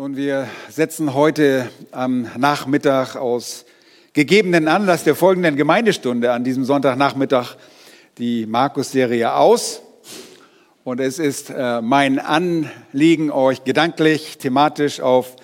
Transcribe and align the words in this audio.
Nun, 0.00 0.16
wir 0.16 0.46
setzen 0.70 1.12
heute 1.12 1.68
am 1.90 2.28
Nachmittag 2.38 3.16
aus 3.16 3.64
gegebenen 4.12 4.68
Anlass 4.68 5.02
der 5.02 5.16
folgenden 5.16 5.56
Gemeindestunde 5.56 6.30
an 6.30 6.44
diesem 6.44 6.62
Sonntagnachmittag 6.62 7.56
die 8.16 8.46
Markus-Serie 8.46 9.34
aus. 9.34 9.82
Und 10.84 11.00
es 11.00 11.18
ist 11.18 11.50
äh, 11.50 11.80
mein 11.80 12.20
Anliegen, 12.20 13.32
euch 13.32 13.64
gedanklich, 13.64 14.38
thematisch 14.38 15.00
auf 15.00 15.34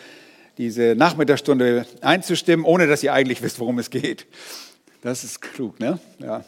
diese 0.57 0.95
Nachmittagsstunde 0.95 1.84
einzustimmen, 2.00 2.64
ohne 2.64 2.86
dass 2.86 3.02
ihr 3.02 3.12
eigentlich 3.12 3.43
wisst, 3.43 3.59
worum 3.59 3.80
es 3.80 3.91
geht. 3.91 4.25
Das 5.02 5.25
ist 5.25 5.43
klug, 5.43 5.80
ne? 5.80 5.98
Ja. 6.21 6.45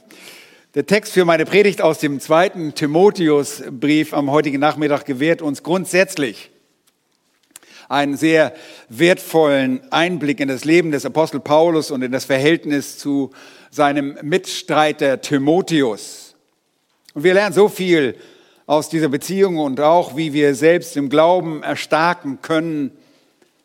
Der 0.76 0.86
Text 0.86 1.12
für 1.12 1.24
meine 1.24 1.44
Predigt 1.44 1.82
aus 1.82 1.98
dem 1.98 2.20
zweiten 2.20 2.72
Timotheusbrief 2.72 4.14
am 4.14 4.30
heutigen 4.30 4.60
Nachmittag 4.60 5.06
gewährt 5.06 5.42
uns 5.42 5.64
grundsätzlich 5.64 6.52
einen 7.88 8.16
sehr 8.16 8.52
wertvollen 8.88 9.80
Einblick 9.92 10.40
in 10.40 10.48
das 10.48 10.64
Leben 10.64 10.90
des 10.90 11.06
Apostel 11.06 11.40
Paulus 11.40 11.90
und 11.90 12.02
in 12.02 12.12
das 12.12 12.24
Verhältnis 12.24 12.98
zu 12.98 13.30
seinem 13.70 14.18
Mitstreiter 14.22 15.20
Timotheus. 15.20 16.34
Und 17.14 17.24
wir 17.24 17.34
lernen 17.34 17.54
so 17.54 17.68
viel 17.68 18.16
aus 18.66 18.88
dieser 18.88 19.08
Beziehung 19.08 19.58
und 19.58 19.80
auch, 19.80 20.16
wie 20.16 20.32
wir 20.32 20.54
selbst 20.54 20.96
im 20.96 21.08
Glauben 21.08 21.62
erstarken 21.62 22.42
können. 22.42 22.90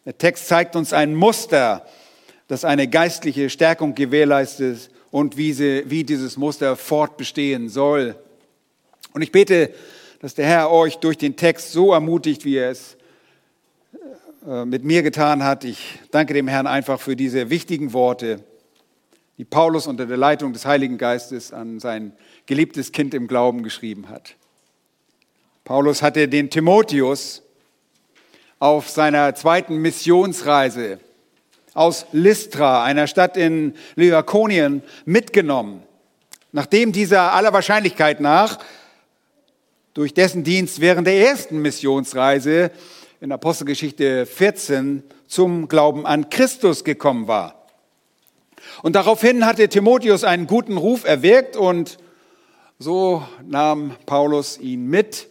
Der 0.05 0.17
Text 0.17 0.47
zeigt 0.47 0.75
uns 0.75 0.94
ein 0.94 1.16
Muster, 1.16 1.85
das 2.47 2.66
eine 2.66 2.88
geistliche 2.88 3.49
Stärkung 3.49 3.95
gewährleistet 3.95 4.91
und 5.09 5.38
wie, 5.38 5.53
sie, 5.53 5.83
wie 5.88 6.03
dieses 6.03 6.38
Muster 6.38 6.75
fortbestehen 6.75 7.69
soll. 7.69 8.16
Und 9.13 9.22
ich 9.22 9.31
bete, 9.31 9.72
dass 10.19 10.35
der 10.35 10.45
Herr 10.45 10.72
euch 10.72 10.97
durch 10.97 11.17
den 11.17 11.35
Text 11.35 11.72
so 11.72 11.94
ermutigt, 11.94 12.45
wie 12.45 12.58
er 12.58 12.69
es 12.72 12.95
mit 14.44 14.84
mir 14.84 15.04
getan 15.04 15.44
hat. 15.44 15.63
Ich 15.63 16.00
danke 16.09 16.34
dem 16.34 16.48
Herrn 16.48 16.66
einfach 16.66 17.00
für 17.00 17.16
diese 17.16 17.50
wichtigen 17.50 17.94
Worte, 17.94 18.44
die 19.38 19.45
Paulus 19.45 19.86
unter 19.86 20.08
der 20.08 20.17
Leitung 20.17 20.52
des 20.53 20.66
Heiligen 20.66 20.98
Geistes 20.98 21.53
an 21.53 21.80
sein 21.80 22.14
geliebtes 22.48 22.92
Kind 22.92 23.14
im 23.14 23.28
Glauben 23.28 23.61
geschrieben 23.61 24.09
hat. 24.09 24.36
Paulus 25.64 26.02
hatte 26.02 26.28
den 26.28 26.50
Timotheus 26.50 27.44
auf 28.58 28.89
seiner 28.89 29.36
zweiten 29.36 29.78
Missionsreise 29.78 31.00
aus 31.73 32.08
Lystra, 32.11 32.83
einer 32.83 33.08
Stadt 33.08 33.38
in 33.38 33.76
Lyakonien, 33.95 34.81
mitgenommen. 35.05 35.83
Nachdem 36.52 36.92
dieser 36.92 37.33
aller 37.33 37.53
Wahrscheinlichkeit 37.53 38.20
nach 38.20 38.59
durch 39.94 40.14
dessen 40.14 40.44
Dienst 40.44 40.81
während 40.81 41.05
der 41.05 41.17
ersten 41.17 41.61
Missionsreise 41.61 42.72
in 43.22 43.31
Apostelgeschichte 43.31 44.25
14 44.25 45.03
zum 45.27 45.67
Glauben 45.67 46.08
an 46.08 46.31
Christus 46.31 46.83
gekommen 46.83 47.27
war. 47.27 47.67
Und 48.81 48.95
daraufhin 48.95 49.45
hatte 49.45 49.69
Timotheus 49.69 50.23
einen 50.23 50.47
guten 50.47 50.75
Ruf 50.75 51.05
erwirkt 51.05 51.55
und 51.55 51.99
so 52.80 53.23
nahm 53.44 53.95
Paulus 54.08 54.58
ihn 54.58 54.88
mit 54.88 55.27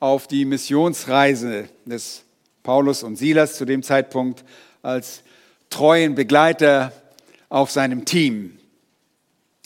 auf 0.00 0.26
die 0.26 0.44
Missionsreise 0.44 1.68
des 1.86 2.24
Paulus 2.64 3.04
und 3.04 3.14
Silas 3.14 3.56
zu 3.56 3.64
dem 3.64 3.84
Zeitpunkt 3.84 4.44
als 4.82 5.22
treuen 5.70 6.16
Begleiter 6.16 6.92
auf 7.48 7.70
seinem 7.70 8.04
Team. 8.04 8.58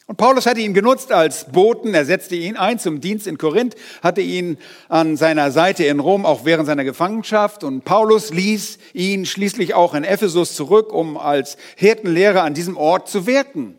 Und 0.07 0.17
Paulus 0.17 0.47
hatte 0.47 0.61
ihn 0.61 0.75
genutzt 0.75 1.13
als 1.13 1.47
Boten, 1.53 1.95
er 1.95 2.05
setzte 2.05 2.35
ihn 2.35 2.57
ein 2.57 2.79
zum 2.79 3.01
Dienst 3.01 3.27
in 3.29 3.39
Korinth, 3.39 3.77
hatte 4.03 4.21
ihn 4.21 4.59
an 4.89 5.17
seiner 5.17 5.53
Seite 5.53 5.85
in 5.85 6.01
Rom 6.01 6.27
auch 6.27 6.45
während 6.45 6.67
seiner 6.67 6.85
Gefangenschaft 6.85 7.63
und 7.63 7.85
Paulus 7.85 8.33
ließ 8.33 8.79
ihn 8.95 9.27
schließlich 9.27 9.75
auch 9.75 9.95
in 9.95 10.03
Ephesus 10.03 10.55
zurück, 10.57 10.93
um 10.93 11.17
als 11.17 11.57
Hirtenlehrer 11.77 12.43
an 12.43 12.55
diesem 12.55 12.77
Ort 12.77 13.09
zu 13.09 13.27
wirken. 13.27 13.79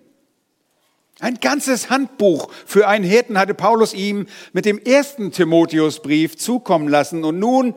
Ein 1.20 1.40
ganzes 1.40 1.90
Handbuch 1.90 2.50
für 2.66 2.88
einen 2.88 3.06
Hirten 3.06 3.38
hatte 3.38 3.54
Paulus 3.54 3.94
ihm 3.94 4.26
mit 4.54 4.66
dem 4.66 4.80
ersten 4.80 5.32
Timotheusbrief 5.32 6.38
zukommen 6.38 6.88
lassen 6.88 7.24
und 7.26 7.38
nun 7.38 7.76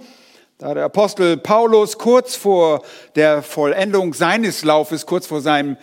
da 0.58 0.72
der 0.72 0.84
Apostel 0.84 1.36
Paulus 1.36 1.98
kurz 1.98 2.34
vor 2.34 2.82
der 3.14 3.42
Vollendung 3.42 4.14
seines 4.14 4.64
Laufes, 4.64 5.04
kurz 5.04 5.26
vor 5.26 5.42
seinem 5.42 5.76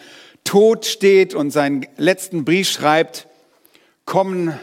Tod 0.44 0.86
steht 0.86 1.34
und 1.34 1.52
seinen 1.52 1.86
letzten 1.98 2.46
Brief 2.46 2.70
schreibt, 2.70 3.28
kommen 4.06 4.58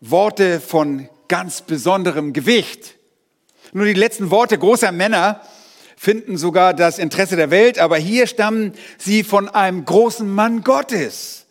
Worte 0.00 0.60
von 0.60 1.08
ganz 1.28 1.62
besonderem 1.62 2.32
Gewicht. 2.32 2.96
Nur 3.72 3.86
die 3.86 3.94
letzten 3.94 4.30
Worte 4.30 4.58
großer 4.58 4.92
Männer 4.92 5.40
finden 5.96 6.38
sogar 6.38 6.74
das 6.74 6.98
Interesse 6.98 7.36
der 7.36 7.50
Welt, 7.50 7.78
aber 7.78 7.98
hier 7.98 8.26
stammen 8.26 8.72
sie 8.98 9.22
von 9.22 9.48
einem 9.48 9.84
großen 9.84 10.28
Mann 10.28 10.62
Gottes, 10.62 11.46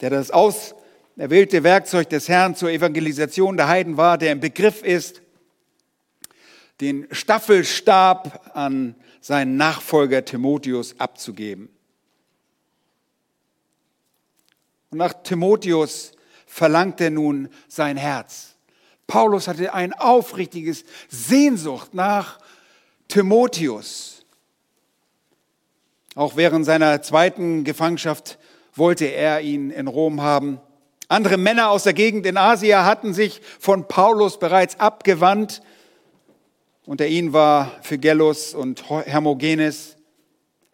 der 0.00 0.10
das 0.10 0.30
auserwählte 0.30 1.64
Werkzeug 1.64 2.08
des 2.08 2.28
Herrn 2.28 2.54
zur 2.54 2.70
Evangelisation 2.70 3.56
der 3.56 3.68
Heiden 3.68 3.96
war, 3.96 4.16
der 4.16 4.32
im 4.32 4.40
Begriff 4.40 4.82
ist, 4.82 5.22
den 6.80 7.08
Staffelstab 7.10 8.52
an 8.54 8.94
seinen 9.20 9.56
Nachfolger 9.56 10.24
Timotheus 10.24 10.98
abzugeben. 11.00 11.68
Und 14.90 14.98
nach 14.98 15.12
Timotheus 15.22 16.12
verlangt 16.46 17.00
er 17.00 17.10
nun 17.10 17.48
sein 17.68 17.96
Herz. 17.96 18.56
Paulus 19.06 19.48
hatte 19.48 19.72
ein 19.74 19.92
aufrichtiges 19.92 20.84
Sehnsucht 21.08 21.94
nach 21.94 22.38
Timotheus. 23.08 24.24
Auch 26.14 26.36
während 26.36 26.66
seiner 26.66 27.00
zweiten 27.02 27.64
Gefangenschaft 27.64 28.38
wollte 28.74 29.06
er 29.06 29.40
ihn 29.40 29.70
in 29.70 29.86
Rom 29.86 30.20
haben. 30.20 30.60
Andere 31.08 31.36
Männer 31.36 31.70
aus 31.70 31.84
der 31.84 31.94
Gegend 31.94 32.26
in 32.26 32.36
Asia 32.36 32.84
hatten 32.84 33.14
sich 33.14 33.40
von 33.58 33.88
Paulus 33.88 34.38
bereits 34.38 34.78
abgewandt. 34.78 35.62
Unter 36.84 37.06
ihnen 37.06 37.32
war 37.32 37.72
Phygellus 37.82 38.54
und 38.54 38.88
Hermogenes. 38.88 39.97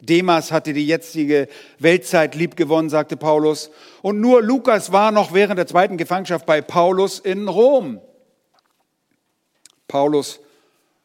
Demas 0.07 0.53
hatte 0.53 0.73
die 0.73 0.87
jetzige 0.87 1.49
Weltzeit 1.79 2.35
liebgewonnen, 2.35 2.91
sagte 2.91 3.17
Paulus. 3.17 3.71
Und 4.03 4.21
nur 4.21 4.43
Lukas 4.43 4.93
war 4.93 5.11
noch 5.11 5.33
während 5.33 5.59
der 5.59 5.67
zweiten 5.67 5.97
Gefangenschaft 5.97 6.47
bei 6.47 6.61
Paulus 6.61 7.19
in 7.19 7.49
Rom. 7.49 8.01
Paulus 9.89 10.41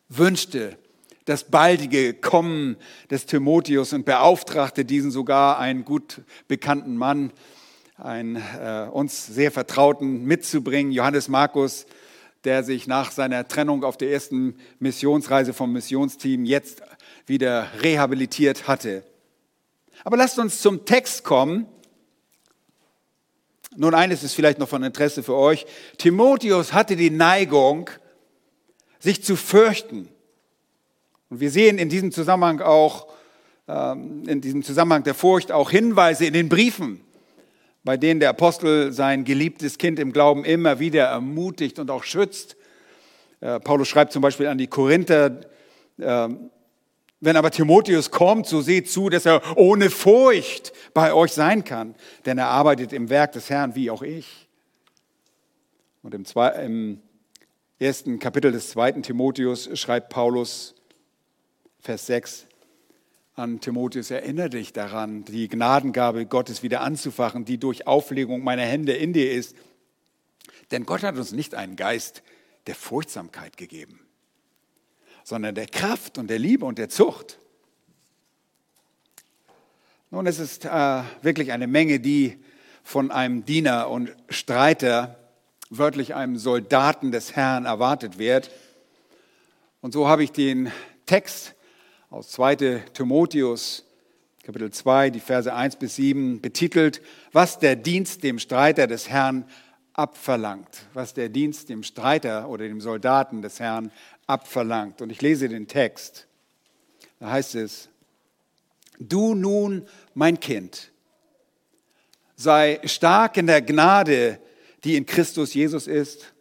wünschte 0.08 0.78
das 1.26 1.44
baldige 1.44 2.16
Kommen 2.16 2.76
des 3.12 3.28
Timotheus 3.28 3.94
und 3.94 4.04
beauftragte 4.04 4.84
diesen 4.84 5.12
sogar, 5.12 5.59
einen 5.59 5.86
gut 5.86 6.22
bekannten 6.48 6.98
Mann, 6.98 7.32
einen 7.98 8.38
äh, 8.38 8.88
uns 8.92 9.28
sehr 9.28 9.52
vertrauten 9.52 10.24
mitzubringen, 10.24 10.92
Johannes 10.92 11.28
Markus, 11.28 11.86
der 12.46 12.64
sich 12.64 12.88
nach 12.88 13.12
seiner 13.12 13.48
Trennung 13.48 13.84
auf 13.84 13.98
der 13.98 14.12
ersten 14.12 14.56
Missionsreise 14.80 15.54
vom 15.54 15.74
Missionsteam 15.74 16.46
jetzt 16.46 16.82
wieder 17.29 17.67
rehabilitiert 17.81 18.67
hatte. 18.67 19.03
Aber 20.03 20.17
lasst 20.17 20.40
uns 20.40 20.62
zum 20.62 20.85
Text 20.85 21.23
kommen. 21.23 21.67
Nun, 23.75 23.94
eines 23.94 24.23
ist 24.23 24.34
vielleicht 24.34 24.59
noch 24.59 24.67
von 24.67 24.84
Interesse 24.84 25.23
für 25.23 25.35
euch. 25.35 25.66
Timotheus 25.97 26.73
hatte 26.73 26.95
die 26.95 27.12
Neigung, 27.12 27.90
sich 29.00 29.23
zu 29.23 29.35
fürchten. 29.35 30.09
Und 31.29 31.40
wir 31.40 31.51
sehen 31.51 31.78
in 31.78 31.90
diesem 31.90 32.12
Zusammenhang 32.12 32.62
auch, 32.62 33.07
ähm, 33.67 34.28
in 34.28 34.41
diesem 34.41 34.63
Zusammenhang 34.63 35.03
der 35.03 35.13
Furcht 35.13 35.51
auch 35.51 35.69
Hinweise 35.69 36.25
in 36.25 36.34
den 36.34 36.50
Briefen, 36.50 37.01
bei 37.84 37.96
denen 37.96 38.19
der 38.19 38.29
Apostel 38.29 38.91
sein 38.91 39.23
geliebtes 39.23 39.78
Kind 39.78 40.00
im 40.00 40.11
Glauben 40.11 40.44
immer 40.44 40.79
wieder 40.79 41.06
ermutigt 41.06 41.78
und 41.78 41.91
auch 41.91 42.03
schützt. 42.03 42.57
Äh, 43.41 43.59
Paulus 43.59 43.88
schreibt 43.88 44.11
zum 44.11 44.22
Beispiel 44.22 44.47
an 44.47 44.57
die 44.57 44.67
Korinther, 44.67 45.41
ähm, 46.00 46.50
wenn 47.22 47.36
aber 47.36 47.52
Timotheus 47.52 48.12
kommt, 48.12 48.48
so 48.48 48.62
seht 48.62 48.90
zu, 48.90 49.10
dass 49.10 49.26
er 49.26 49.58
ohne 49.58 49.90
Furcht 49.90 50.72
bei 50.94 51.14
euch 51.14 51.34
sein 51.34 51.64
kann, 51.64 51.96
denn 52.26 52.38
er 52.38 52.48
arbeitet 52.48 52.94
im 52.94 53.10
Werk 53.10 53.34
des 53.34 53.50
Herrn 53.50 53.76
wie 53.76 53.92
auch 53.92 54.02
ich. 54.02 54.48
Und 56.02 56.14
im, 56.14 56.26
zwei, 56.26 56.50
im 56.64 57.02
ersten 57.78 58.20
Kapitel 58.20 58.52
des 58.52 58.70
zweiten 58.70 59.04
Timotheus 59.04 59.70
schreibt 59.78 60.10
Paulus, 60.10 60.76
Vers 61.82 62.06
6, 62.08 62.46
an 63.36 63.62
Timotheus, 63.62 64.12
erinnere 64.12 64.50
dich 64.50 64.74
daran, 64.74 65.24
die 65.24 65.48
Gnadengabe 65.48 66.26
Gottes 66.26 66.62
wieder 66.62 66.82
anzufachen, 66.82 67.46
die 67.46 67.58
durch 67.58 67.88
Auflegung 67.88 68.44
meiner 68.44 68.64
Hände 68.64 68.94
in 68.94 69.14
dir 69.14 69.32
ist. 69.32 69.56
Denn 70.72 70.86
Gott 70.86 71.04
hat 71.04 71.18
uns 71.18 71.32
nicht 71.32 71.56
einen 71.56 71.76
Geist 71.76 72.22
der 72.68 72.76
Furchtsamkeit 72.76 73.58
gegeben, 73.58 74.02
sondern 75.29 75.53
der 75.53 75.67
Kraft 75.67 76.17
und 76.17 76.28
der 76.28 76.40
Liebe 76.40 76.66
und 76.66 76.79
der 76.79 76.90
Zucht. 76.90 77.37
Nun, 80.09 80.26
es 80.26 80.40
ist 80.40 80.66
äh, 80.66 81.03
wirklich 81.22 81.52
eine 81.52 81.67
Menge, 81.67 81.99
die 81.99 82.40
von 82.84 83.11
einem 83.11 83.46
Diener 83.46 83.91
und 83.91 84.11
Streiter, 84.29 85.20
wörtlich 85.70 86.16
einem 86.16 86.37
Soldaten 86.37 87.11
des 87.11 87.35
Herrn 87.35 87.66
erwartet 87.66 88.17
wird. 88.17 88.49
Und 89.81 89.93
so 89.93 90.08
habe 90.08 90.23
ich 90.23 90.31
den 90.31 90.72
Text 91.05 91.53
aus 92.09 92.29
2. 92.29 92.82
Timotheus, 92.96 93.85
Kapitel 94.41 94.72
2, 94.72 95.11
die 95.11 95.20
Verse 95.20 95.53
1 95.53 95.75
bis 95.75 95.96
7, 95.97 96.41
betitelt, 96.41 97.03
was 97.34 97.59
der 97.59 97.75
Dienst 97.75 98.23
dem 98.23 98.40
Streiter 98.40 98.87
des 98.87 99.09
Herrn 99.09 99.46
abverlangt, 99.93 100.87
was 100.96 101.14
der 101.14 101.29
Dienst 101.29 101.70
dem 101.70 101.84
Streiter 101.84 102.49
oder 102.49 102.67
dem 102.67 102.82
Soldaten 102.82 103.43
des 103.43 103.59
Herrn 103.59 103.91
abverlangt. 104.29 105.02
Und 105.02 105.09
ich 105.09 105.22
lese 105.22 105.49
den 105.49 105.67
Text. 105.67 106.28
Da 107.20 107.31
heißt 107.31 107.55
es, 107.55 107.90
du 108.99 109.34
nun, 109.35 109.87
mein 110.14 110.40
Kind, 110.40 110.91
sei 112.35 112.79
stark 112.85 113.37
in 113.37 113.47
der 113.47 113.61
Gnade, 113.61 114.40
die 114.84 114.96
in 114.96 115.05
Christus 115.05 115.53
Jesus 115.53 115.87
ist. 115.87 116.34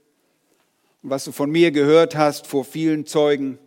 Und 1.03 1.11
was 1.11 1.25
du 1.25 1.33
von 1.33 1.51
mir 1.51 1.71
gehört 1.71 2.15
hast 2.15 2.47
vor 2.47 2.65
vielen 2.65 3.07
Zeugen, 3.07 3.59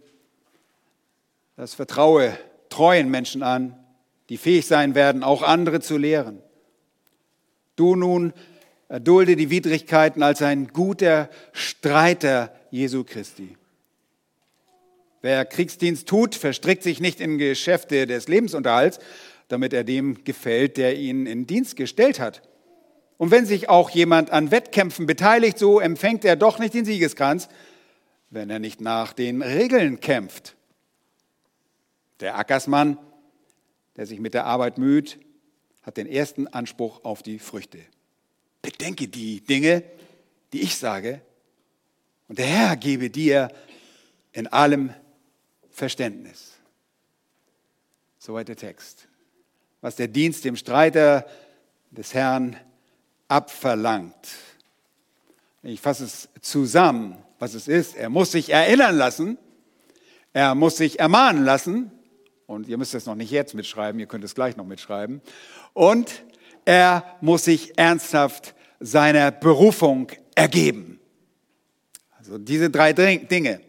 das 1.58 1.74
vertraue 1.74 2.38
treuen 2.70 3.10
Menschen 3.10 3.44
an, 3.44 3.78
die 4.30 4.38
fähig 4.38 4.68
sein 4.68 4.96
werden, 4.96 5.24
auch 5.24 5.42
andere 5.42 5.82
zu 5.82 5.98
lehren. 5.98 6.42
Du 7.76 7.96
nun 7.96 8.34
erdulde 8.88 9.36
die 9.36 9.50
Widrigkeiten 9.50 10.24
als 10.24 10.42
ein 10.42 10.68
guter 10.68 11.30
Streiter 11.52 12.54
Jesu 12.70 13.04
Christi. 13.04 13.58
Wer 15.22 15.46
Kriegsdienst 15.46 16.08
tut, 16.08 16.36
verstrickt 16.36 16.84
sich 16.84 17.00
nicht 17.00 17.20
in 17.20 17.38
Geschäfte 17.38 18.08
des 18.08 18.28
Lebensunterhalts, 18.28 19.00
damit 19.48 19.74
er 19.74 19.84
dem 19.84 20.24
gefällt, 20.24 20.78
der 20.78 20.98
ihn 20.98 21.26
in 21.26 21.46
Dienst 21.46 21.76
gestellt 21.76 22.20
hat. 22.20 22.42
Und 23.18 23.30
wenn 23.30 23.46
sich 23.46 23.70
auch 23.70 23.92
jemand 23.92 24.32
an 24.32 24.50
Wettkämpfen 24.50 25.06
beteiligt, 25.06 25.60
so 25.60 25.80
empfängt 25.80 26.26
er 26.26 26.36
doch 26.36 26.58
nicht 26.58 26.74
den 26.74 26.86
Siegeskranz, 26.86 27.50
wenn 28.32 28.50
er 28.50 28.58
nicht 28.58 28.82
nach 28.82 29.14
den 29.14 29.44
Regeln 29.44 30.00
kämpft. 30.00 30.56
Der 32.20 32.38
Ackersmann, 32.38 32.98
der 33.98 34.08
sich 34.08 34.20
mit 34.20 34.34
der 34.34 34.46
Arbeit 34.46 34.80
müht, 34.80 35.20
hat 35.84 35.98
den 35.98 36.08
ersten 36.08 36.48
Anspruch 36.48 37.04
auf 37.04 37.22
die 37.22 37.38
Früchte. 37.38 37.80
Bedenke 38.62 39.08
die 39.08 39.42
Dinge, 39.42 39.84
die 40.54 40.62
ich 40.62 40.78
sage, 40.78 41.22
und 42.28 42.40
der 42.40 42.46
Herr 42.46 42.78
gebe 42.78 43.10
dir 43.10 43.50
in 44.32 44.48
allem 44.48 44.94
Verständnis. 45.82 46.52
Soweit 48.20 48.48
der 48.50 48.56
Text. 48.56 49.08
Was 49.82 49.96
der 49.96 50.08
Dienst 50.08 50.46
dem 50.46 50.56
Streiter 50.56 51.26
des 51.90 52.14
Herrn 52.14 52.56
abverlangt. 53.28 54.28
Ich 55.64 55.82
fasse 55.82 56.04
es 56.04 56.30
zusammen, 56.40 57.18
was 57.40 57.56
es 57.56 57.68
ist. 57.68 57.96
Er 57.96 58.10
muss 58.10 58.32
sich 58.32 58.52
erinnern 58.52 58.96
lassen, 58.96 59.40
er 60.34 60.54
muss 60.54 60.78
sich 60.78 61.00
ermahnen 61.00 61.46
lassen, 61.46 61.90
und 62.46 62.68
ihr 62.68 62.78
müsst 62.78 62.94
es 62.94 63.08
noch 63.08 63.16
nicht 63.16 63.32
jetzt 63.32 63.56
mitschreiben, 63.56 64.00
ihr 64.00 64.06
könnt 64.06 64.24
es 64.24 64.36
gleich 64.36 64.58
noch 64.58 64.66
mitschreiben, 64.66 65.20
und 65.74 66.24
er 66.64 67.18
muss 67.22 67.46
sich 67.46 67.76
ernsthaft 67.80 68.54
seiner 68.80 69.32
Berufung 69.32 70.12
ergeben. 70.36 71.00
Also 72.20 72.38
diese 72.38 72.70
drei 72.70 72.94
Dinge. 72.94 73.62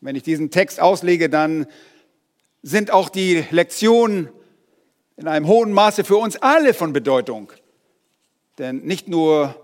Wenn 0.00 0.16
ich 0.16 0.22
diesen 0.22 0.50
Text 0.50 0.80
auslege, 0.80 1.28
dann 1.28 1.66
sind 2.62 2.90
auch 2.90 3.08
die 3.08 3.44
Lektionen 3.50 4.30
in 5.16 5.28
einem 5.28 5.46
hohen 5.46 5.72
Maße 5.72 6.04
für 6.04 6.16
uns 6.16 6.36
alle 6.36 6.72
von 6.72 6.92
Bedeutung. 6.92 7.52
Denn 8.58 8.78
nicht 8.78 9.08
nur 9.08 9.54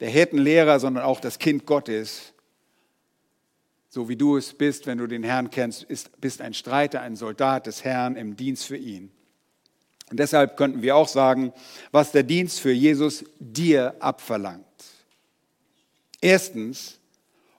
der 0.00 0.10
Hirtenlehrer, 0.10 0.80
sondern 0.80 1.04
auch 1.04 1.20
das 1.20 1.38
Kind 1.38 1.66
Gottes, 1.66 2.34
so 3.88 4.08
wie 4.08 4.16
du 4.16 4.36
es 4.36 4.52
bist, 4.52 4.86
wenn 4.86 4.98
du 4.98 5.06
den 5.06 5.24
Herrn 5.24 5.50
kennst, 5.50 5.82
ist, 5.84 6.20
bist 6.20 6.42
ein 6.42 6.54
Streiter, 6.54 7.00
ein 7.00 7.16
Soldat 7.16 7.66
des 7.66 7.84
Herrn 7.84 8.16
im 8.16 8.36
Dienst 8.36 8.66
für 8.66 8.76
ihn. 8.76 9.10
Und 10.10 10.20
deshalb 10.20 10.56
könnten 10.56 10.82
wir 10.82 10.96
auch 10.96 11.08
sagen, 11.08 11.52
was 11.90 12.12
der 12.12 12.22
Dienst 12.22 12.60
für 12.60 12.72
Jesus 12.72 13.24
dir 13.38 13.94
abverlangt. 14.00 14.64
Erstens, 16.20 16.98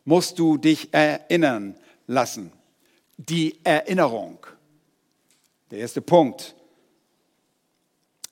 musst 0.09 0.39
du 0.39 0.57
dich 0.57 0.91
erinnern 0.91 1.75
lassen. 2.07 2.51
Die 3.17 3.63
Erinnerung. 3.63 4.39
Der 5.69 5.77
erste 5.77 6.01
Punkt. 6.01 6.55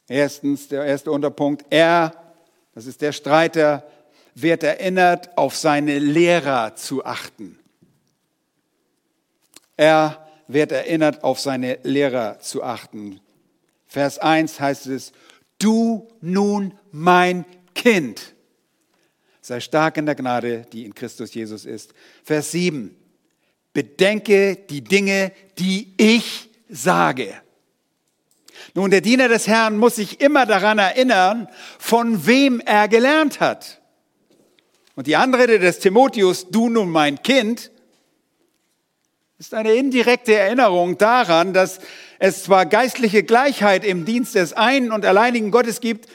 Erstens, 0.08 0.70
der 0.70 0.86
erste 0.86 1.12
Unterpunkt. 1.12 1.66
Er, 1.70 2.34
das 2.74 2.88
ist 2.88 3.04
der 3.04 3.12
Streiter, 3.12 3.88
wird 4.34 4.64
erinnert, 4.64 5.38
auf 5.38 5.56
seine 5.56 6.00
Lehrer 6.00 6.76
zu 6.76 7.06
achten. 7.06 7.60
Er 9.76 10.28
wird 10.48 10.72
erinnert, 10.72 11.24
auf 11.24 11.40
seine 11.40 11.78
Lehrer 11.84 12.40
zu 12.40 12.64
achten. 12.64 13.20
Vers 13.86 14.18
1 14.18 14.60
heißt 14.60 14.88
es, 14.88 15.12
du 15.60 16.08
nun 16.22 16.74
mein 16.92 17.46
Kind 17.76 18.34
sei 19.48 19.62
stark 19.62 19.96
in 19.96 20.06
der 20.06 20.16
Gnade, 20.16 20.66
die 20.74 20.84
in 20.84 20.94
Christus 20.94 21.34
Jesus 21.34 21.64
ist. 21.64 21.94
Vers 22.22 22.52
7. 22.52 22.94
Bedenke 23.72 24.58
die 24.70 24.84
Dinge, 24.84 25.32
die 25.58 25.94
ich 25.96 26.50
sage. 26.68 27.34
Nun, 28.74 28.92
der 28.92 29.00
Diener 29.00 29.30
des 29.30 29.48
Herrn 29.48 29.78
muss 29.78 29.96
sich 29.96 30.20
immer 30.20 30.46
daran 30.46 30.80
erinnern, 30.80 31.48
von 31.80 32.28
wem 32.28 32.60
er 32.60 32.90
gelernt 32.90 33.40
hat. 33.40 33.82
Und 34.96 35.08
die 35.08 35.16
Anrede 35.16 35.60
des 35.60 35.80
Timotheus, 35.80 36.50
du 36.50 36.68
nun 36.68 36.90
mein 36.90 37.22
Kind, 37.22 37.72
ist 39.38 39.54
eine 39.54 39.76
indirekte 39.76 40.34
Erinnerung 40.34 40.98
daran, 40.98 41.54
dass 41.54 41.80
es 42.20 42.44
zwar 42.44 42.66
geistliche 42.66 43.24
Gleichheit 43.24 43.86
im 43.86 44.04
Dienst 44.04 44.36
des 44.36 44.52
einen 44.52 44.92
und 44.92 45.06
alleinigen 45.06 45.52
Gottes 45.52 45.80
gibt, 45.80 46.10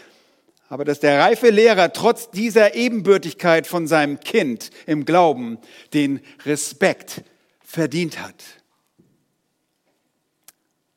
aber 0.72 0.86
dass 0.86 1.00
der 1.00 1.20
reife 1.20 1.50
Lehrer 1.50 1.92
trotz 1.92 2.30
dieser 2.30 2.74
Ebenbürtigkeit 2.74 3.66
von 3.66 3.86
seinem 3.86 4.20
Kind 4.20 4.70
im 4.86 5.04
Glauben 5.04 5.58
den 5.92 6.20
Respekt 6.46 7.24
verdient 7.62 8.22
hat. 8.22 8.42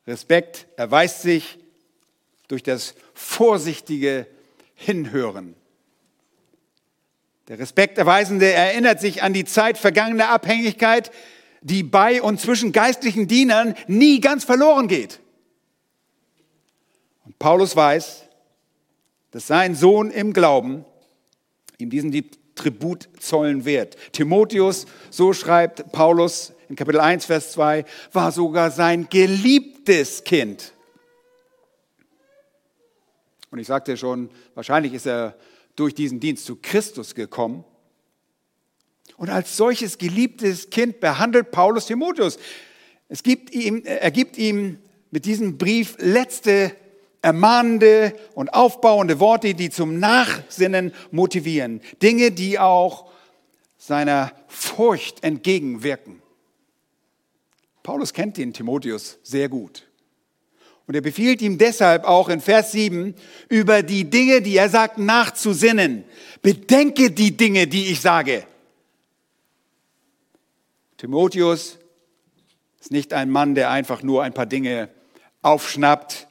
Respekt 0.06 0.66
erweist 0.78 1.20
sich 1.20 1.58
durch 2.48 2.62
das 2.62 2.94
vorsichtige 3.12 4.26
Hinhören. 4.74 5.54
Der 7.48 7.58
Respekterweisende 7.58 8.50
erinnert 8.50 9.02
sich 9.02 9.22
an 9.22 9.34
die 9.34 9.44
Zeit 9.44 9.76
vergangener 9.76 10.30
Abhängigkeit, 10.30 11.10
die 11.60 11.82
bei 11.82 12.22
und 12.22 12.40
zwischen 12.40 12.72
geistlichen 12.72 13.28
Dienern 13.28 13.74
nie 13.88 14.22
ganz 14.22 14.42
verloren 14.42 14.88
geht. 14.88 15.20
Und 17.26 17.38
Paulus 17.38 17.76
weiß, 17.76 18.25
dass 19.36 19.48
sein 19.48 19.74
Sohn 19.74 20.10
im 20.10 20.32
Glauben 20.32 20.86
ihm 21.76 21.90
diesen 21.90 22.10
Tribut 22.54 23.06
zollen 23.20 23.66
wird. 23.66 23.98
Timotheus, 24.14 24.86
so 25.10 25.34
schreibt 25.34 25.92
Paulus 25.92 26.54
in 26.70 26.76
Kapitel 26.76 27.00
1, 27.00 27.26
Vers 27.26 27.52
2, 27.52 27.84
war 28.14 28.32
sogar 28.32 28.70
sein 28.70 29.08
geliebtes 29.10 30.24
Kind. 30.24 30.72
Und 33.50 33.58
ich 33.58 33.66
sagte 33.66 33.98
schon, 33.98 34.30
wahrscheinlich 34.54 34.94
ist 34.94 35.06
er 35.06 35.36
durch 35.74 35.94
diesen 35.94 36.18
Dienst 36.18 36.46
zu 36.46 36.56
Christus 36.56 37.14
gekommen. 37.14 37.62
Und 39.18 39.28
als 39.28 39.54
solches 39.54 39.98
geliebtes 39.98 40.70
Kind 40.70 40.98
behandelt 40.98 41.50
Paulus 41.50 41.84
Timotheus. 41.84 42.38
Es 43.10 43.22
gibt 43.22 43.54
ihm, 43.54 43.82
er 43.84 44.10
gibt 44.12 44.38
ihm 44.38 44.78
mit 45.10 45.26
diesem 45.26 45.58
Brief 45.58 45.96
letzte 45.98 46.74
ermahnende 47.26 48.14
und 48.34 48.54
aufbauende 48.54 49.18
Worte, 49.18 49.54
die 49.54 49.68
zum 49.68 49.98
Nachsinnen 49.98 50.94
motivieren. 51.10 51.80
Dinge, 52.00 52.30
die 52.30 52.60
auch 52.60 53.10
seiner 53.76 54.30
Furcht 54.46 55.24
entgegenwirken. 55.24 56.22
Paulus 57.82 58.12
kennt 58.12 58.36
den 58.36 58.52
Timotheus 58.52 59.18
sehr 59.24 59.48
gut. 59.48 59.88
Und 60.86 60.94
er 60.94 61.00
befiehlt 61.00 61.42
ihm 61.42 61.58
deshalb 61.58 62.04
auch 62.04 62.28
in 62.28 62.40
Vers 62.40 62.70
7 62.70 63.16
über 63.48 63.82
die 63.82 64.08
Dinge, 64.08 64.40
die 64.40 64.56
er 64.56 64.68
sagt, 64.68 64.98
nachzusinnen. 64.98 66.04
Bedenke 66.42 67.10
die 67.10 67.36
Dinge, 67.36 67.66
die 67.66 67.86
ich 67.86 68.00
sage. 68.00 68.46
Timotheus 70.96 71.78
ist 72.78 72.92
nicht 72.92 73.12
ein 73.12 73.30
Mann, 73.30 73.56
der 73.56 73.70
einfach 73.70 74.04
nur 74.04 74.22
ein 74.22 74.32
paar 74.32 74.46
Dinge 74.46 74.90
aufschnappt 75.42 76.28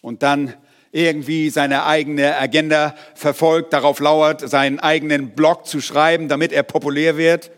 und 0.00 0.22
dann 0.22 0.54
irgendwie 0.92 1.50
seine 1.50 1.84
eigene 1.84 2.36
Agenda 2.36 2.94
verfolgt, 3.14 3.72
darauf 3.72 4.00
lauert, 4.00 4.48
seinen 4.48 4.80
eigenen 4.80 5.30
Blog 5.30 5.66
zu 5.66 5.80
schreiben, 5.80 6.28
damit 6.28 6.52
er 6.52 6.62
populär 6.62 7.16
wird. 7.16 7.50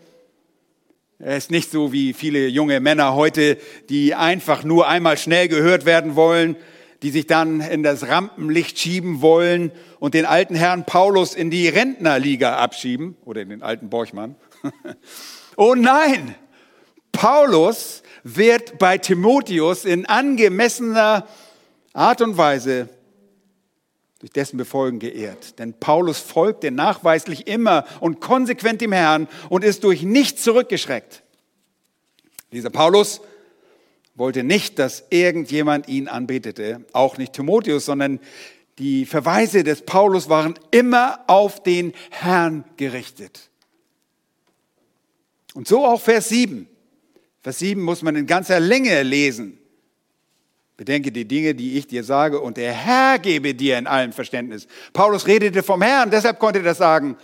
Er 1.19 1.37
ist 1.37 1.51
nicht 1.51 1.71
so 1.71 1.91
wie 1.93 2.13
viele 2.13 2.47
junge 2.47 2.79
Männer 2.79 3.15
heute, 3.15 3.57
die 3.89 4.13
einfach 4.13 4.63
nur 4.63 4.87
einmal 4.87 5.17
schnell 5.17 5.47
gehört 5.47 5.85
werden 5.85 6.15
wollen, 6.15 6.55
die 7.01 7.11
sich 7.11 7.27
dann 7.27 7.59
in 7.61 7.81
das 7.81 8.07
Rampenlicht 8.07 8.77
schieben 8.77 9.21
wollen 9.21 9.71
und 9.99 10.13
den 10.13 10.25
alten 10.25 10.55
Herrn 10.55 10.85
Paulus 10.85 11.33
in 11.33 11.49
die 11.49 11.67
Rentnerliga 11.67 12.57
abschieben 12.57 13.17
oder 13.25 13.41
in 13.41 13.49
den 13.49 13.63
alten 13.63 13.89
Borchmann. 13.89 14.35
oh 15.57 15.75
nein! 15.75 16.35
Paulus 17.11 18.03
wird 18.23 18.79
bei 18.79 18.97
Timotheus 18.97 19.85
in 19.85 20.05
angemessener 20.05 21.27
Art 21.93 22.21
und 22.21 22.37
Weise 22.37 22.89
durch 24.19 24.31
dessen 24.31 24.57
Befolgen 24.57 24.99
geehrt. 24.99 25.59
Denn 25.59 25.73
Paulus 25.73 26.19
folgte 26.19 26.71
nachweislich 26.71 27.47
immer 27.47 27.85
und 27.99 28.19
konsequent 28.21 28.81
dem 28.81 28.91
Herrn 28.91 29.27
und 29.49 29.63
ist 29.63 29.83
durch 29.83 30.03
nichts 30.03 30.43
zurückgeschreckt. 30.43 31.23
Dieser 32.51 32.69
Paulus 32.69 33.21
wollte 34.15 34.43
nicht, 34.43 34.79
dass 34.79 35.03
irgendjemand 35.09 35.87
ihn 35.87 36.07
anbetete, 36.07 36.85
auch 36.93 37.17
nicht 37.17 37.33
Timotheus, 37.33 37.85
sondern 37.85 38.19
die 38.79 39.05
Verweise 39.05 39.63
des 39.63 39.81
Paulus 39.81 40.29
waren 40.29 40.57
immer 40.71 41.19
auf 41.27 41.61
den 41.61 41.93
Herrn 42.09 42.63
gerichtet. 42.77 43.49
Und 45.53 45.67
so 45.67 45.85
auch 45.85 46.01
Vers 46.01 46.29
7. 46.29 46.67
Vers 47.41 47.59
7 47.59 47.81
muss 47.81 48.01
man 48.01 48.15
in 48.15 48.25
ganzer 48.25 48.59
Länge 48.59 49.03
lesen. 49.03 49.59
Bedenke 50.75 51.11
die 51.11 51.25
Dinge, 51.25 51.53
die 51.53 51.77
ich 51.77 51.87
dir 51.87 52.03
sage, 52.03 52.39
und 52.39 52.57
der 52.57 52.73
Herr 52.73 53.19
gebe 53.19 53.53
dir 53.53 53.77
in 53.77 53.85
allem 53.85 54.11
Verständnis. 54.11 54.67
Paulus 54.91 55.27
redete 55.27 55.61
vom 55.61 55.81
Herrn, 55.81 56.09
deshalb 56.09 56.39
konnte 56.39 56.59
er 56.59 56.65
das 56.65 56.79
sagen. 56.79 57.17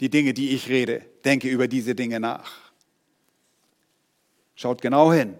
Die 0.00 0.08
Dinge, 0.10 0.34
die 0.34 0.54
ich 0.54 0.68
rede, 0.68 1.02
denke 1.24 1.48
über 1.48 1.68
diese 1.68 1.94
Dinge 1.94 2.20
nach. 2.20 2.72
Schaut 4.54 4.80
genau 4.80 5.12
hin. 5.12 5.34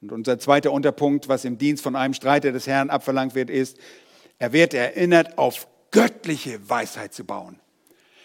Und 0.00 0.10
unser 0.10 0.38
zweiter 0.38 0.72
Unterpunkt, 0.72 1.28
was 1.28 1.44
im 1.44 1.58
Dienst 1.58 1.82
von 1.82 1.94
einem 1.94 2.14
Streiter 2.14 2.50
des 2.50 2.66
Herrn 2.66 2.90
abverlangt 2.90 3.36
wird, 3.36 3.50
ist, 3.50 3.78
er 4.38 4.52
wird 4.52 4.74
erinnert, 4.74 5.38
auf 5.38 5.68
göttliche 5.92 6.68
Weisheit 6.68 7.14
zu 7.14 7.24
bauen. 7.24 7.60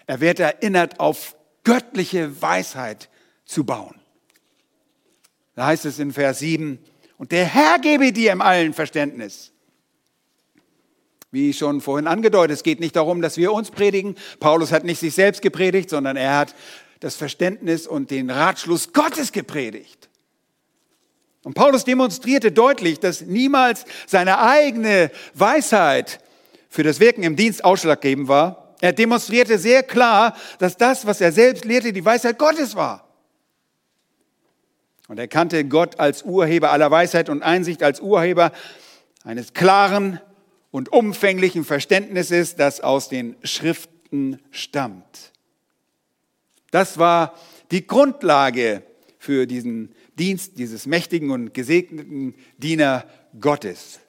Er 0.07 0.19
wird 0.19 0.39
erinnert, 0.39 0.99
auf 0.99 1.35
göttliche 1.63 2.41
Weisheit 2.41 3.09
zu 3.45 3.63
bauen. 3.65 3.95
Da 5.53 5.67
heißt 5.67 5.85
es 5.85 5.99
in 5.99 6.13
Vers 6.13 6.39
7, 6.39 6.79
und 7.17 7.31
der 7.31 7.45
Herr 7.45 7.79
gebe 7.79 8.11
dir 8.13 8.31
im 8.31 8.41
allen 8.41 8.73
Verständnis. 8.73 9.51
Wie 11.31 11.53
schon 11.53 11.81
vorhin 11.81 12.07
angedeutet, 12.07 12.55
es 12.57 12.63
geht 12.63 12.79
nicht 12.79 12.95
darum, 12.95 13.21
dass 13.21 13.37
wir 13.37 13.51
uns 13.51 13.69
predigen. 13.71 14.15
Paulus 14.39 14.71
hat 14.71 14.85
nicht 14.85 14.99
sich 14.99 15.13
selbst 15.13 15.41
gepredigt, 15.41 15.89
sondern 15.89 16.15
er 16.15 16.37
hat 16.37 16.55
das 16.99 17.15
Verständnis 17.15 17.85
und 17.85 18.11
den 18.11 18.29
Ratschluss 18.29 18.93
Gottes 18.93 19.31
gepredigt. 19.31 20.09
Und 21.43 21.53
Paulus 21.53 21.83
demonstrierte 21.83 22.51
deutlich, 22.51 22.99
dass 22.99 23.21
niemals 23.21 23.85
seine 24.05 24.39
eigene 24.39 25.11
Weisheit 25.33 26.19
für 26.69 26.83
das 26.83 26.99
Wirken 26.99 27.23
im 27.23 27.35
Dienst 27.35 27.63
ausschlaggebend 27.63 28.27
war. 28.27 28.75
Er 28.81 28.93
demonstrierte 28.93 29.57
sehr 29.57 29.83
klar, 29.83 30.35
dass 30.59 30.77
das, 30.77 31.05
was 31.05 31.21
er 31.21 31.31
selbst 31.31 31.65
lehrte, 31.65 31.93
die 31.93 32.05
Weisheit 32.05 32.37
Gottes 32.37 32.75
war. 32.75 33.06
Und 35.07 35.19
er 35.19 35.27
kannte 35.27 35.65
Gott 35.65 35.99
als 35.99 36.23
Urheber 36.23 36.71
aller 36.71 36.91
Weisheit 36.91 37.29
und 37.29 37.41
Einsicht, 37.41 37.81
als 37.81 38.01
Urheber 38.01 38.51
eines 39.23 39.53
klaren 39.53 40.19
und 40.71 40.91
umfänglichen 40.91 41.63
Verständnisses, 41.63 42.55
das 42.55 42.81
aus 42.81 43.09
den 43.09 43.35
Schriften 43.43 44.39
stammt. 44.51 45.31
Das 46.71 46.97
war 46.97 47.33
die 47.71 47.87
Grundlage 47.87 48.83
für 49.17 49.45
diesen 49.47 49.93
Dienst 50.17 50.57
dieses 50.57 50.85
mächtigen 50.85 51.31
und 51.31 51.53
gesegneten 51.53 52.35
Diener 52.57 53.05
Gottes. 53.39 53.99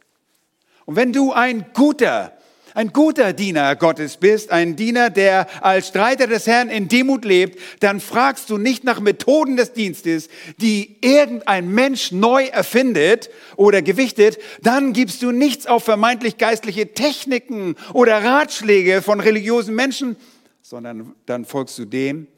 Und 0.85 0.97
wenn 0.97 1.12
du 1.12 1.33
ein 1.33 1.67
guter 1.75 2.38
ein 2.78 2.92
guter 2.92 3.32
Diener 3.32 3.75
Gottes 3.75 4.18
bist, 4.18 4.52
ein 4.52 4.76
Diener, 4.76 5.11
der 5.11 5.49
als 5.64 5.88
Streiter 5.88 6.28
des 6.28 6.47
Herrn 6.47 6.70
in 6.70 6.87
Demut 6.87 7.25
lebt, 7.25 7.58
dann 7.80 7.99
fragst 7.99 8.50
du 8.50 8.56
nicht 8.56 8.85
nach 8.85 9.00
Methoden 9.00 9.56
des 9.56 9.73
Dienstes, 9.73 10.28
die 10.58 10.97
irgendein 11.00 11.68
Mensch 11.68 12.12
neu 12.12 12.44
erfindet 12.44 13.30
oder 13.56 13.82
gewichtet, 13.82 14.38
dann 14.62 14.92
gibst 14.92 15.23
du 15.23 15.32
nichts 15.32 15.66
auf 15.66 15.82
vermeintlich 15.82 16.38
geistliche 16.38 16.94
Techniken 16.94 17.75
oder 17.94 18.23
Ratschläge 18.23 19.02
von 19.02 19.18
religiösen 19.18 19.75
Menschen, 19.75 20.14
sondern 20.62 21.16
dann 21.26 21.44
folgst 21.47 21.80
du 21.80 21.85
dem, 21.85 22.28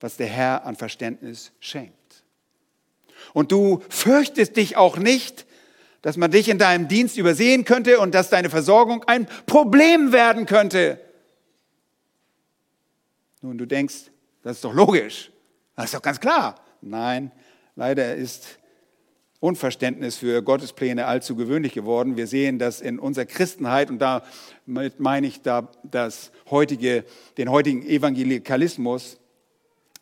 was 0.00 0.16
der 0.16 0.26
Herr 0.26 0.66
an 0.66 0.74
Verständnis 0.74 1.52
schenkt. 1.60 2.24
Und 3.32 3.52
du 3.52 3.80
fürchtest 3.88 4.56
dich 4.56 4.76
auch 4.76 4.96
nicht, 4.96 5.46
dass 6.02 6.16
man 6.16 6.30
dich 6.30 6.48
in 6.48 6.58
deinem 6.58 6.88
Dienst 6.88 7.16
übersehen 7.16 7.64
könnte 7.64 7.98
und 7.98 8.14
dass 8.14 8.30
deine 8.30 8.50
Versorgung 8.50 9.04
ein 9.04 9.26
Problem 9.46 10.12
werden 10.12 10.46
könnte. 10.46 11.00
Nun, 13.40 13.58
du 13.58 13.66
denkst, 13.66 14.10
das 14.42 14.56
ist 14.56 14.64
doch 14.64 14.74
logisch, 14.74 15.30
das 15.76 15.86
ist 15.86 15.94
doch 15.94 16.02
ganz 16.02 16.20
klar. 16.20 16.56
Nein, 16.80 17.32
leider 17.76 18.14
ist 18.14 18.58
Unverständnis 19.40 20.16
für 20.16 20.42
Gottes 20.42 20.72
Pläne 20.72 21.06
allzu 21.06 21.36
gewöhnlich 21.36 21.72
geworden. 21.72 22.16
Wir 22.16 22.26
sehen 22.26 22.58
das 22.58 22.80
in 22.80 22.98
unserer 22.98 23.26
Christenheit 23.26 23.88
und 23.88 24.00
damit 24.00 24.98
meine 24.98 25.28
ich 25.28 25.42
da 25.42 25.70
das 25.84 26.32
heutige, 26.50 27.04
den 27.36 27.48
heutigen 27.48 27.86
Evangelikalismus. 27.86 29.18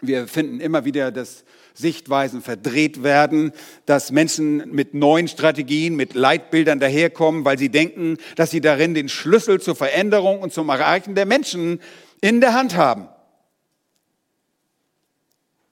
Wir 0.00 0.26
finden 0.26 0.60
immer 0.60 0.86
wieder, 0.86 1.10
dass 1.10 1.44
Sichtweisen 1.78 2.40
verdreht 2.40 3.02
werden, 3.02 3.52
dass 3.84 4.10
Menschen 4.10 4.70
mit 4.70 4.94
neuen 4.94 5.28
Strategien, 5.28 5.94
mit 5.94 6.14
Leitbildern 6.14 6.80
daherkommen, 6.80 7.44
weil 7.44 7.58
sie 7.58 7.68
denken, 7.68 8.16
dass 8.34 8.50
sie 8.50 8.60
darin 8.60 8.94
den 8.94 9.08
Schlüssel 9.08 9.60
zur 9.60 9.76
Veränderung 9.76 10.40
und 10.40 10.52
zum 10.52 10.68
Erreichen 10.70 11.14
der 11.14 11.26
Menschen 11.26 11.80
in 12.20 12.40
der 12.40 12.54
Hand 12.54 12.76
haben. 12.76 13.08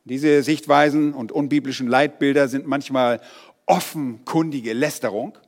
Diese 0.04 0.42
Sichtweisen 0.42 1.14
und 1.14 1.32
unbiblischen 1.32 1.88
Leitbilder 1.88 2.48
sind 2.48 2.66
manchmal 2.66 3.22
offenkundige 3.64 4.74
Lästerung 4.74 5.38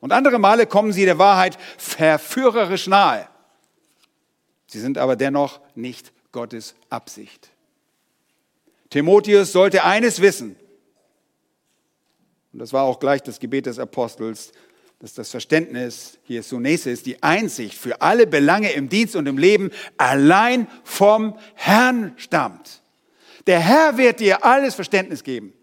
und 0.00 0.12
andere 0.12 0.38
Male 0.38 0.66
kommen 0.66 0.92
sie 0.92 1.06
der 1.06 1.18
Wahrheit 1.18 1.56
verführerisch 1.78 2.86
nahe. 2.86 3.26
Sie 4.66 4.80
sind 4.80 4.98
aber 4.98 5.16
dennoch 5.16 5.60
nicht 5.74 6.12
Gottes 6.30 6.74
Absicht. 6.90 7.53
Timotheus 8.94 9.50
sollte 9.50 9.82
eines 9.82 10.20
wissen, 10.20 10.54
und 12.52 12.60
das 12.60 12.72
war 12.72 12.84
auch 12.84 13.00
gleich 13.00 13.24
das 13.24 13.40
Gebet 13.40 13.66
des 13.66 13.80
Apostels, 13.80 14.52
dass 15.00 15.14
das 15.14 15.32
Verständnis, 15.32 16.20
hier 16.22 16.44
Sunesis, 16.44 17.02
die 17.02 17.20
Einsicht 17.20 17.76
für 17.76 18.00
alle 18.00 18.28
Belange 18.28 18.70
im 18.70 18.88
Dienst 18.88 19.16
und 19.16 19.26
im 19.26 19.36
Leben 19.36 19.72
allein 19.96 20.68
vom 20.84 21.36
Herrn 21.54 22.12
stammt. 22.18 22.82
Der 23.48 23.58
Herr 23.58 23.98
wird 23.98 24.20
dir 24.20 24.44
alles 24.44 24.76
Verständnis 24.76 25.24
geben. 25.24 25.54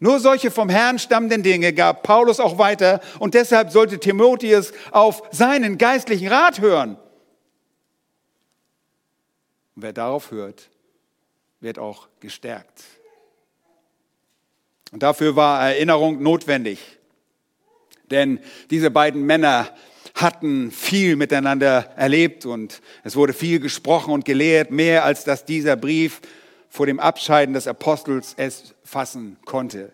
Nur 0.00 0.18
solche 0.18 0.50
vom 0.50 0.68
Herrn 0.68 0.98
stammenden 0.98 1.44
Dinge 1.44 1.72
gab 1.72 2.02
Paulus 2.02 2.40
auch 2.40 2.58
weiter 2.58 3.00
und 3.20 3.34
deshalb 3.34 3.70
sollte 3.70 4.00
Timotheus 4.00 4.72
auf 4.90 5.22
seinen 5.30 5.78
geistlichen 5.78 6.26
Rat 6.26 6.60
hören. 6.60 6.96
Und 9.76 9.82
wer 9.84 9.92
darauf 9.92 10.32
hört, 10.32 10.70
wird 11.60 11.78
auch 11.78 12.08
gestärkt. 12.20 12.84
Und 14.92 15.02
dafür 15.02 15.36
war 15.36 15.68
Erinnerung 15.68 16.22
notwendig. 16.22 16.78
Denn 18.10 18.40
diese 18.70 18.90
beiden 18.90 19.26
Männer 19.26 19.70
hatten 20.14 20.70
viel 20.70 21.16
miteinander 21.16 21.92
erlebt 21.96 22.46
und 22.46 22.80
es 23.04 23.16
wurde 23.16 23.32
viel 23.32 23.60
gesprochen 23.60 24.12
und 24.12 24.24
gelehrt, 24.24 24.70
mehr 24.70 25.04
als 25.04 25.24
dass 25.24 25.44
dieser 25.44 25.76
Brief 25.76 26.20
vor 26.70 26.86
dem 26.86 27.00
Abscheiden 27.00 27.54
des 27.54 27.66
Apostels 27.66 28.34
es 28.36 28.74
fassen 28.84 29.36
konnte. 29.44 29.92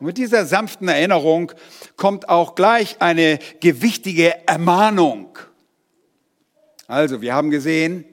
Und 0.00 0.06
mit 0.06 0.18
dieser 0.18 0.46
sanften 0.46 0.88
Erinnerung 0.88 1.52
kommt 1.96 2.28
auch 2.28 2.54
gleich 2.54 3.00
eine 3.00 3.38
gewichtige 3.60 4.48
Ermahnung. 4.48 5.38
Also, 6.88 7.22
wir 7.22 7.34
haben 7.34 7.50
gesehen, 7.50 8.04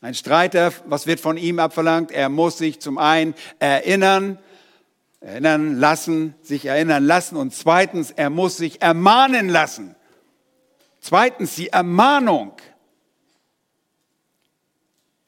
ein 0.00 0.14
Streiter, 0.14 0.72
was 0.86 1.06
wird 1.06 1.20
von 1.20 1.36
ihm 1.36 1.58
abverlangt? 1.58 2.12
Er 2.12 2.28
muss 2.28 2.58
sich 2.58 2.80
zum 2.80 2.98
einen 2.98 3.34
erinnern, 3.58 4.38
erinnern 5.20 5.76
lassen, 5.76 6.34
sich 6.42 6.66
erinnern 6.66 7.04
lassen 7.04 7.36
und 7.36 7.52
zweitens, 7.52 8.12
er 8.12 8.30
muss 8.30 8.56
sich 8.56 8.80
ermahnen 8.80 9.48
lassen. 9.48 9.96
Zweitens 11.00 11.56
die 11.56 11.68
Ermahnung. 11.68 12.52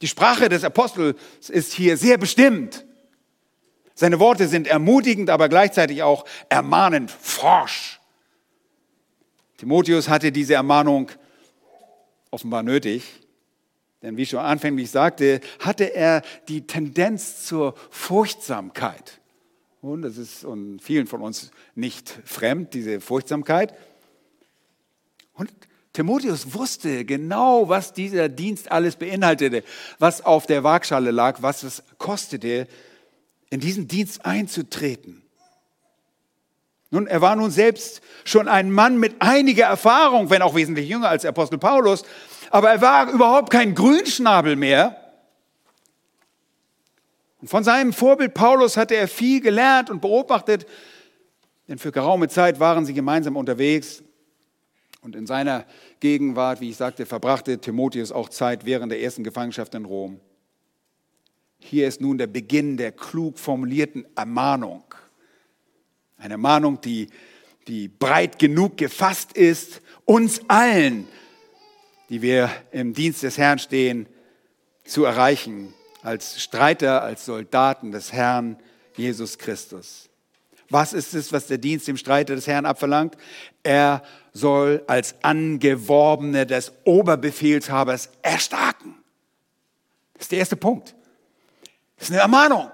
Die 0.02 0.08
Sprache 0.08 0.48
des 0.48 0.64
Apostels 0.64 1.18
ist 1.48 1.72
hier 1.72 1.96
sehr 1.96 2.16
bestimmt. 2.16 2.86
Seine 3.94 4.18
Worte 4.18 4.48
sind 4.48 4.66
ermutigend, 4.66 5.28
aber 5.30 5.48
gleichzeitig 5.48 6.02
auch 6.02 6.24
ermahnend, 6.48 7.10
forsch. 7.10 8.00
Timotheus 9.58 10.08
hatte 10.08 10.32
diese 10.32 10.54
Ermahnung 10.54 11.10
offenbar 12.30 12.62
nötig. 12.62 13.20
Denn 14.02 14.16
wie 14.16 14.26
schon 14.26 14.40
anfänglich 14.40 14.90
sagte, 14.90 15.40
hatte 15.58 15.94
er 15.94 16.22
die 16.48 16.66
Tendenz 16.66 17.44
zur 17.44 17.74
Furchtsamkeit. 17.90 19.20
Und 19.82 20.02
das 20.02 20.16
ist 20.16 20.46
vielen 20.80 21.06
von 21.06 21.22
uns 21.22 21.50
nicht 21.74 22.18
fremd, 22.24 22.74
diese 22.74 23.00
Furchtsamkeit. 23.00 23.74
Und 25.34 25.50
Timotheus 25.92 26.54
wusste 26.54 27.04
genau, 27.04 27.68
was 27.68 27.92
dieser 27.92 28.28
Dienst 28.28 28.70
alles 28.70 28.96
beinhaltete, 28.96 29.64
was 29.98 30.24
auf 30.24 30.46
der 30.46 30.64
Waagschale 30.64 31.10
lag, 31.10 31.42
was 31.42 31.62
es 31.62 31.82
kostete. 31.98 32.68
in 33.52 33.58
diesen 33.58 33.88
Dienst 33.88 34.24
einzutreten. 34.24 35.22
Nun, 36.92 37.06
er 37.06 37.20
war 37.20 37.36
nun 37.36 37.50
selbst 37.50 38.00
schon 38.24 38.48
ein 38.48 38.70
Mann 38.70 38.98
mit 38.98 39.16
einiger 39.20 39.66
Erfahrung, 39.66 40.30
wenn 40.30 40.42
auch 40.42 40.54
wesentlich 40.54 40.88
jünger 40.88 41.08
als 41.08 41.24
Apostel 41.24 41.58
Paulus, 41.58 42.04
aber 42.50 42.70
er 42.70 42.80
war 42.80 43.10
überhaupt 43.10 43.50
kein 43.50 43.74
Grünschnabel 43.74 44.56
mehr. 44.56 44.96
Und 47.40 47.48
von 47.48 47.64
seinem 47.64 47.92
Vorbild 47.92 48.34
Paulus 48.34 48.76
hatte 48.76 48.96
er 48.96 49.08
viel 49.08 49.40
gelernt 49.40 49.88
und 49.88 50.00
beobachtet, 50.00 50.66
denn 51.68 51.78
für 51.78 51.92
geraume 51.92 52.28
Zeit 52.28 52.60
waren 52.60 52.84
sie 52.84 52.92
gemeinsam 52.92 53.36
unterwegs. 53.36 54.02
Und 55.00 55.16
in 55.16 55.26
seiner 55.26 55.64
Gegenwart, 56.00 56.60
wie 56.60 56.70
ich 56.70 56.76
sagte, 56.76 57.06
verbrachte 57.06 57.58
Timotheus 57.58 58.12
auch 58.12 58.28
Zeit 58.28 58.66
während 58.66 58.92
der 58.92 59.00
ersten 59.00 59.24
Gefangenschaft 59.24 59.74
in 59.74 59.86
Rom. 59.86 60.20
Hier 61.58 61.88
ist 61.88 62.00
nun 62.00 62.18
der 62.18 62.26
Beginn 62.26 62.76
der 62.76 62.92
klug 62.92 63.38
formulierten 63.38 64.06
Ermahnung. 64.16 64.82
Eine 66.18 66.36
Mahnung, 66.36 66.80
die, 66.80 67.08
die 67.68 67.88
breit 67.88 68.38
genug 68.38 68.76
gefasst 68.76 69.32
ist, 69.32 69.80
uns 70.04 70.42
allen, 70.48 71.08
die 72.10 72.22
wir 72.22 72.50
im 72.72 72.92
Dienst 72.92 73.22
des 73.22 73.38
Herrn 73.38 73.58
stehen, 73.58 74.06
zu 74.84 75.04
erreichen, 75.04 75.72
als 76.02 76.42
Streiter, 76.42 77.02
als 77.02 77.24
Soldaten 77.24 77.92
des 77.92 78.12
Herrn 78.12 78.58
Jesus 78.96 79.38
Christus. 79.38 80.08
Was 80.68 80.92
ist 80.92 81.14
es, 81.14 81.32
was 81.32 81.46
der 81.46 81.58
Dienst 81.58 81.88
dem 81.88 81.96
Streiter 81.96 82.34
des 82.34 82.46
Herrn 82.46 82.66
abverlangt? 82.66 83.16
Er 83.62 84.02
soll 84.32 84.82
als 84.86 85.14
Angeworbene 85.22 86.46
des 86.46 86.72
Oberbefehlshabers 86.84 88.10
erstarken. 88.22 88.96
Das 90.14 90.22
ist 90.22 90.32
der 90.32 90.38
erste 90.40 90.56
Punkt. 90.56 90.94
Das 91.96 92.08
ist 92.08 92.12
eine 92.12 92.22
Ermahnung. 92.22 92.70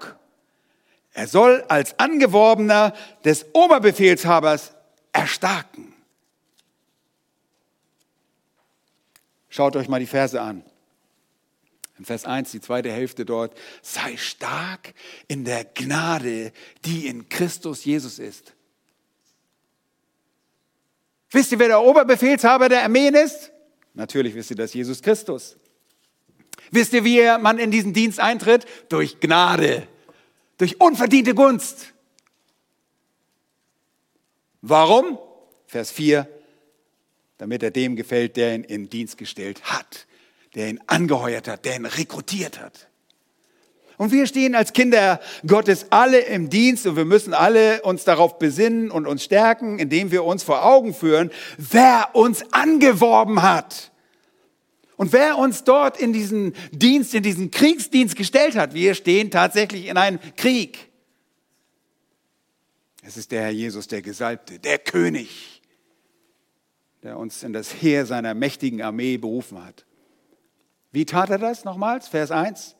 Er 1.13 1.27
soll 1.27 1.63
als 1.67 1.97
Angeworbener 1.99 2.93
des 3.23 3.45
Oberbefehlshabers 3.53 4.73
erstarken. 5.11 5.93
Schaut 9.57 9.75
euch 9.75 9.87
mal 9.87 9.99
die 9.99 10.05
Verse 10.05 10.39
an. 10.39 10.63
In 11.97 12.05
Vers 12.05 12.25
1, 12.25 12.51
die 12.51 12.61
zweite 12.61 12.91
Hälfte 12.91 13.25
dort, 13.25 13.57
sei 13.81 14.15
stark 14.15 14.93
in 15.27 15.43
der 15.43 15.65
Gnade, 15.65 16.53
die 16.85 17.07
in 17.07 17.27
Christus 17.27 17.83
Jesus 17.83 18.19
ist. 18.19 18.53
Wisst 21.31 21.51
ihr, 21.51 21.59
wer 21.59 21.69
der 21.69 21.81
Oberbefehlshaber 21.81 22.69
der 22.69 22.83
Armeen 22.83 23.15
ist? 23.15 23.51
Natürlich 23.95 24.35
wisst 24.35 24.51
ihr 24.51 24.57
das, 24.57 24.73
Jesus 24.73 25.01
Christus. 25.01 25.57
Wisst 26.69 26.93
ihr, 26.93 27.03
wie 27.03 27.21
man 27.41 27.57
in 27.57 27.71
diesen 27.71 27.93
Dienst 27.93 28.19
eintritt? 28.19 28.65
Durch 28.89 29.19
Gnade 29.19 29.87
durch 30.57 30.81
unverdiente 30.81 31.33
Gunst. 31.35 31.93
Warum? 34.61 35.19
Vers 35.67 35.91
4, 35.91 36.27
damit 37.37 37.63
er 37.63 37.71
dem 37.71 37.95
gefällt, 37.95 38.37
der 38.37 38.55
ihn 38.55 38.63
in 38.63 38.89
Dienst 38.89 39.17
gestellt 39.17 39.63
hat, 39.63 40.07
der 40.55 40.69
ihn 40.69 40.79
angeheuert 40.87 41.47
hat, 41.47 41.65
der 41.65 41.75
ihn 41.75 41.85
rekrutiert 41.85 42.59
hat. 42.59 42.87
Und 43.97 44.11
wir 44.11 44.27
stehen 44.27 44.53
als 44.53 44.73
Kinder 44.73 45.19
Gottes 45.45 45.87
alle 45.89 46.19
im 46.19 46.49
Dienst 46.49 46.85
und 46.85 46.95
wir 46.95 47.05
müssen 47.05 47.33
alle 47.33 47.81
uns 47.81 48.03
darauf 48.03 48.37
besinnen 48.37 48.91
und 48.91 49.07
uns 49.07 49.23
stärken, 49.23 49.79
indem 49.79 50.11
wir 50.11 50.23
uns 50.23 50.43
vor 50.43 50.63
Augen 50.63 50.93
führen, 50.93 51.31
wer 51.57 52.09
uns 52.13 52.43
angeworben 52.53 53.41
hat. 53.41 53.91
Und 54.97 55.13
wer 55.13 55.37
uns 55.37 55.63
dort 55.63 55.99
in 55.99 56.13
diesen 56.13 56.53
Dienst, 56.71 57.13
in 57.13 57.23
diesen 57.23 57.49
Kriegsdienst 57.51 58.15
gestellt 58.15 58.55
hat, 58.55 58.73
wir 58.73 58.93
stehen 58.93 59.31
tatsächlich 59.31 59.87
in 59.87 59.97
einem 59.97 60.19
Krieg. 60.35 60.89
Es 63.03 63.17
ist 63.17 63.31
der 63.31 63.43
Herr 63.43 63.51
Jesus, 63.51 63.87
der 63.87 64.01
Gesalbte, 64.01 64.59
der 64.59 64.79
König, 64.79 65.56
der 67.07 67.17
uns 67.17 67.41
in 67.41 67.53
das 67.53 67.73
Heer 67.81 68.05
seiner 68.05 68.33
mächtigen 68.33 68.81
Armee 68.81 69.15
berufen 69.15 69.63
hat. 69.63 69.85
Wie 70.91 71.05
tat 71.05 71.29
er 71.29 71.37
das 71.37 71.63
nochmals? 71.63 72.09
Vers 72.09 72.31
1. 72.31 72.75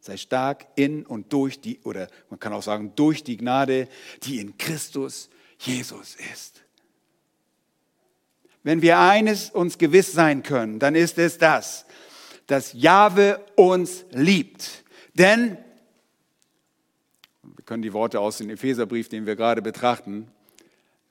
Sei 0.00 0.16
stark 0.16 0.66
in 0.74 1.06
und 1.06 1.32
durch 1.32 1.60
die, 1.60 1.78
oder 1.84 2.08
man 2.30 2.40
kann 2.40 2.52
auch 2.52 2.64
sagen, 2.64 2.94
durch 2.96 3.22
die 3.22 3.36
Gnade, 3.36 3.86
die 4.24 4.40
in 4.40 4.58
Christus 4.58 5.30
Jesus 5.60 6.16
ist. 6.32 6.64
Wenn 8.64 8.82
wir 8.82 8.98
eines 8.98 9.50
uns 9.50 9.78
gewiss 9.78 10.10
sein 10.10 10.42
können, 10.42 10.80
dann 10.80 10.96
ist 10.96 11.16
es 11.18 11.38
das, 11.38 11.86
dass 12.48 12.72
Jahwe 12.72 13.38
uns 13.54 14.04
liebt. 14.10 14.82
Denn, 15.12 15.56
wir 17.44 17.64
können 17.64 17.84
die 17.84 17.92
Worte 17.92 18.18
aus 18.18 18.38
dem 18.38 18.50
Epheserbrief, 18.50 19.08
den 19.08 19.26
wir 19.26 19.36
gerade 19.36 19.62
betrachten 19.62 20.26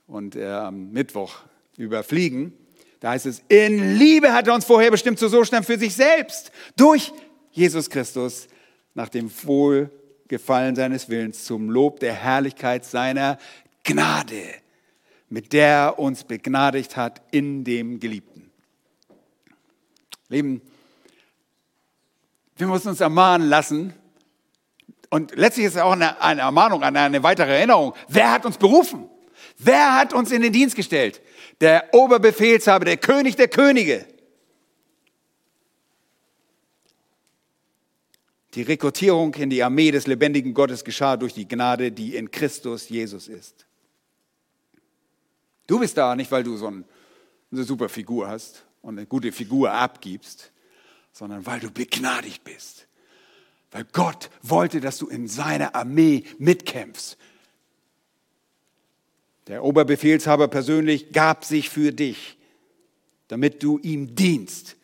und 0.07 0.35
äh, 0.35 0.49
am 0.49 0.91
Mittwoch 0.91 1.43
überfliegen, 1.77 2.53
da 2.99 3.11
heißt 3.11 3.25
es, 3.25 3.43
in 3.49 3.97
Liebe 3.97 4.33
hat 4.33 4.47
er 4.47 4.53
uns 4.53 4.65
vorher 4.65 4.91
bestimmt 4.91 5.19
zu 5.19 5.27
so 5.27 5.43
schnell 5.43 5.63
für 5.63 5.77
sich 5.77 5.93
selbst, 5.93 6.51
durch 6.75 7.11
Jesus 7.51 7.89
Christus, 7.89 8.47
nach 8.93 9.09
dem 9.09 9.31
Wohlgefallen 9.43 10.75
seines 10.75 11.09
Willens, 11.09 11.43
zum 11.43 11.69
Lob 11.69 11.99
der 11.99 12.13
Herrlichkeit 12.13 12.85
seiner 12.85 13.37
Gnade 13.83 14.63
mit 15.33 15.51
der 15.51 15.67
er 15.67 15.99
uns 15.99 16.25
begnadigt 16.25 16.95
hat 16.95 17.19
in 17.31 17.63
dem 17.63 17.99
Geliebten. 17.99 18.51
Leben, 20.29 20.61
wir 22.55 22.67
müssen 22.67 22.89
uns 22.89 23.01
ermahnen 23.01 23.49
lassen. 23.49 23.95
Und 25.09 25.35
letztlich 25.35 25.65
ist 25.65 25.73
es 25.73 25.81
auch 25.81 25.93
eine, 25.93 26.21
eine 26.21 26.41
Ermahnung, 26.41 26.83
eine, 26.83 26.99
eine 26.99 27.23
weitere 27.23 27.51
Erinnerung. 27.51 27.95
Wer 28.09 28.31
hat 28.31 28.45
uns 28.45 28.59
berufen? 28.59 29.09
Wer 29.57 29.95
hat 29.95 30.13
uns 30.13 30.31
in 30.31 30.43
den 30.43 30.53
Dienst 30.53 30.75
gestellt? 30.75 31.19
Der 31.63 31.93
Oberbefehlshaber, 31.93 32.83
der 32.83 32.97
König 32.97 33.37
der 33.37 33.47
Könige. 33.47 34.05
Die 38.53 38.63
Rekrutierung 38.63 39.33
in 39.35 39.49
die 39.49 39.63
Armee 39.63 39.89
des 39.89 40.05
lebendigen 40.05 40.53
Gottes 40.53 40.83
geschah 40.83 41.15
durch 41.15 41.33
die 41.33 41.47
Gnade, 41.47 41.93
die 41.93 42.17
in 42.17 42.29
Christus 42.29 42.89
Jesus 42.89 43.29
ist. 43.29 43.65
Du 45.65 45.79
bist 45.79 45.95
da 45.95 46.17
nicht, 46.17 46.29
weil 46.33 46.43
du 46.43 46.57
so 46.57 46.67
eine 46.67 46.83
super 47.63 47.87
Figur 47.87 48.27
hast 48.27 48.65
und 48.81 48.97
eine 48.97 49.07
gute 49.07 49.31
Figur 49.31 49.71
abgibst, 49.71 50.51
sondern 51.13 51.45
weil 51.45 51.61
du 51.61 51.71
begnadigt 51.71 52.43
bist. 52.43 52.87
Weil 53.71 53.85
Gott 53.93 54.29
wollte, 54.41 54.81
dass 54.81 54.97
du 54.97 55.07
in 55.07 55.29
seiner 55.29 55.75
Armee 55.75 56.25
mitkämpfst. 56.39 57.17
Der 59.47 59.63
Oberbefehlshaber 59.63 60.47
persönlich 60.47 61.11
gab 61.11 61.43
sich 61.43 61.69
für 61.69 61.91
dich, 61.91 62.37
damit 63.27 63.61
du 63.61 63.79
ihm 63.79 64.15
dienst. 64.15 64.77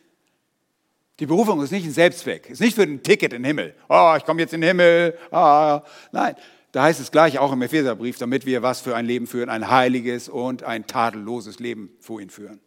Die 1.19 1.25
Berufung 1.25 1.61
ist 1.61 1.71
nicht 1.71 1.85
ein 1.85 1.91
Selbstzweck, 1.91 2.49
ist 2.49 2.61
nicht 2.61 2.75
für 2.75 2.83
ein 2.83 3.03
Ticket 3.03 3.33
in 3.33 3.43
den 3.43 3.47
Himmel. 3.47 3.75
Oh, 3.89 4.13
ich 4.17 4.25
komme 4.25 4.41
jetzt 4.41 4.53
in 4.53 4.61
den 4.61 4.69
Himmel. 4.69 5.17
Ah, 5.31 5.83
nein, 6.11 6.35
da 6.71 6.83
heißt 6.83 6.99
es 6.99 7.11
gleich 7.11 7.39
auch 7.39 7.51
im 7.51 7.61
Epheserbrief, 7.61 8.17
damit 8.17 8.45
wir 8.45 8.61
was 8.61 8.79
für 8.81 8.95
ein 8.95 9.05
Leben 9.05 9.27
führen, 9.27 9.49
ein 9.49 9.69
heiliges 9.69 10.29
und 10.29 10.63
ein 10.63 10.87
tadelloses 10.87 11.59
Leben 11.59 11.91
vor 11.99 12.21
ihn 12.21 12.29
führen. 12.29 12.61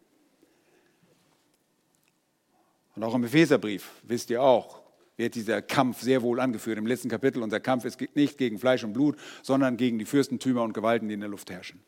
Und 2.95 3.03
auch 3.03 3.15
im 3.15 3.23
Epheserbrief, 3.23 3.89
wisst 4.03 4.29
ihr 4.29 4.43
auch, 4.43 4.82
wird 5.17 5.35
dieser 5.35 5.61
Kampf 5.61 6.01
sehr 6.01 6.21
wohl 6.21 6.39
angeführt 6.39 6.77
im 6.77 6.87
letzten 6.87 7.09
Kapitel. 7.09 7.43
Unser 7.43 7.59
Kampf 7.59 7.85
ist 7.85 7.99
nicht 8.15 8.37
gegen 8.37 8.57
Fleisch 8.59 8.83
und 8.83 8.93
Blut, 8.93 9.17
sondern 9.41 9.77
gegen 9.77 9.99
die 9.99 10.05
Fürstentümer 10.05 10.63
und 10.63 10.73
Gewalten, 10.73 11.07
die 11.07 11.13
in 11.13 11.19
der 11.19 11.29
Luft 11.29 11.51
herrschen. 11.51 11.81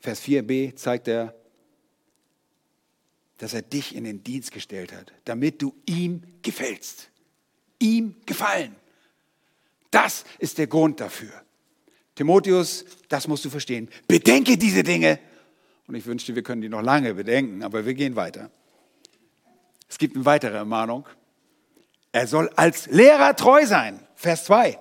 Vers 0.00 0.22
4b 0.22 0.76
zeigt 0.76 1.08
er, 1.08 1.34
dass 3.38 3.52
er 3.52 3.62
dich 3.62 3.94
in 3.94 4.04
den 4.04 4.22
Dienst 4.22 4.52
gestellt 4.52 4.92
hat, 4.92 5.12
damit 5.24 5.60
du 5.60 5.74
ihm 5.86 6.22
gefällst. 6.42 7.10
Ihm 7.78 8.14
gefallen. 8.24 8.74
Das 9.90 10.24
ist 10.38 10.58
der 10.58 10.68
Grund 10.68 11.00
dafür. 11.00 11.32
Timotheus, 12.14 12.84
das 13.08 13.28
musst 13.28 13.44
du 13.44 13.50
verstehen. 13.50 13.90
Bedenke 14.06 14.56
diese 14.56 14.82
Dinge. 14.82 15.18
Und 15.86 15.94
ich 15.94 16.06
wünschte, 16.06 16.34
wir 16.34 16.42
können 16.42 16.62
die 16.62 16.68
noch 16.68 16.82
lange 16.82 17.14
bedenken, 17.14 17.62
aber 17.62 17.84
wir 17.84 17.94
gehen 17.94 18.16
weiter. 18.16 18.50
Es 19.88 19.98
gibt 19.98 20.16
eine 20.16 20.24
weitere 20.24 20.56
Ermahnung. 20.56 21.06
Er 22.12 22.26
soll 22.26 22.50
als 22.56 22.86
Lehrer 22.86 23.36
treu 23.36 23.66
sein. 23.66 24.00
Vers 24.14 24.44
2. 24.46 24.78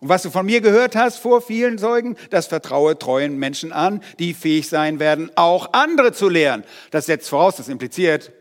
Und 0.00 0.08
was 0.08 0.22
du 0.22 0.30
von 0.30 0.44
mir 0.44 0.60
gehört 0.60 0.94
hast 0.94 1.18
vor 1.18 1.40
vielen 1.40 1.78
Zeugen, 1.78 2.16
das 2.30 2.48
vertraue 2.48 2.98
treuen 2.98 3.38
Menschen 3.38 3.72
an, 3.72 4.02
die 4.18 4.34
fähig 4.34 4.68
sein 4.68 4.98
werden, 4.98 5.30
auch 5.36 5.72
andere 5.72 6.12
zu 6.12 6.28
lehren. 6.28 6.64
Das 6.90 7.06
setzt 7.06 7.28
voraus, 7.28 7.56
das 7.56 7.68
impliziert, 7.68 8.32